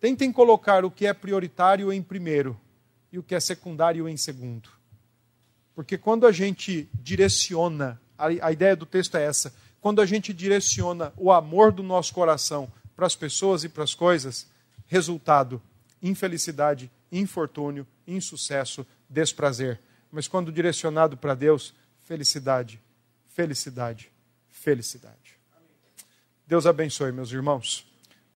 Tentem 0.00 0.32
colocar 0.32 0.84
o 0.84 0.90
que 0.90 1.06
é 1.06 1.12
prioritário 1.12 1.92
em 1.92 2.02
primeiro 2.02 2.58
e 3.12 3.18
o 3.18 3.22
que 3.22 3.34
é 3.34 3.40
secundário 3.40 4.08
em 4.08 4.16
segundo. 4.16 4.79
Porque 5.80 5.96
quando 5.96 6.26
a 6.26 6.30
gente 6.30 6.90
direciona, 6.92 7.98
a, 8.18 8.52
ideia 8.52 8.76
do 8.76 8.84
texto 8.84 9.16
é 9.16 9.24
essa, 9.24 9.50
quando 9.80 10.02
a 10.02 10.04
gente 10.04 10.30
direciona 10.30 11.10
o 11.16 11.32
amor 11.32 11.72
do 11.72 11.82
nosso 11.82 12.12
coração 12.12 12.70
para 12.94 13.06
as 13.06 13.16
pessoas 13.16 13.64
e 13.64 13.68
para 13.70 13.82
as 13.82 13.94
coisas, 13.94 14.46
resultado: 14.86 15.58
infelicidade, 16.02 16.90
infortúnio, 17.10 17.86
insucesso, 18.06 18.86
desprazer. 19.08 19.80
Mas 20.12 20.28
quando 20.28 20.52
direcionado 20.52 21.16
para 21.16 21.34
Deus, 21.34 21.72
felicidade, 22.04 22.78
felicidade, 23.30 24.12
felicidade. 24.50 25.38
Deus 26.46 26.66
abençoe, 26.66 27.10
meus 27.10 27.32
irmãos. 27.32 27.89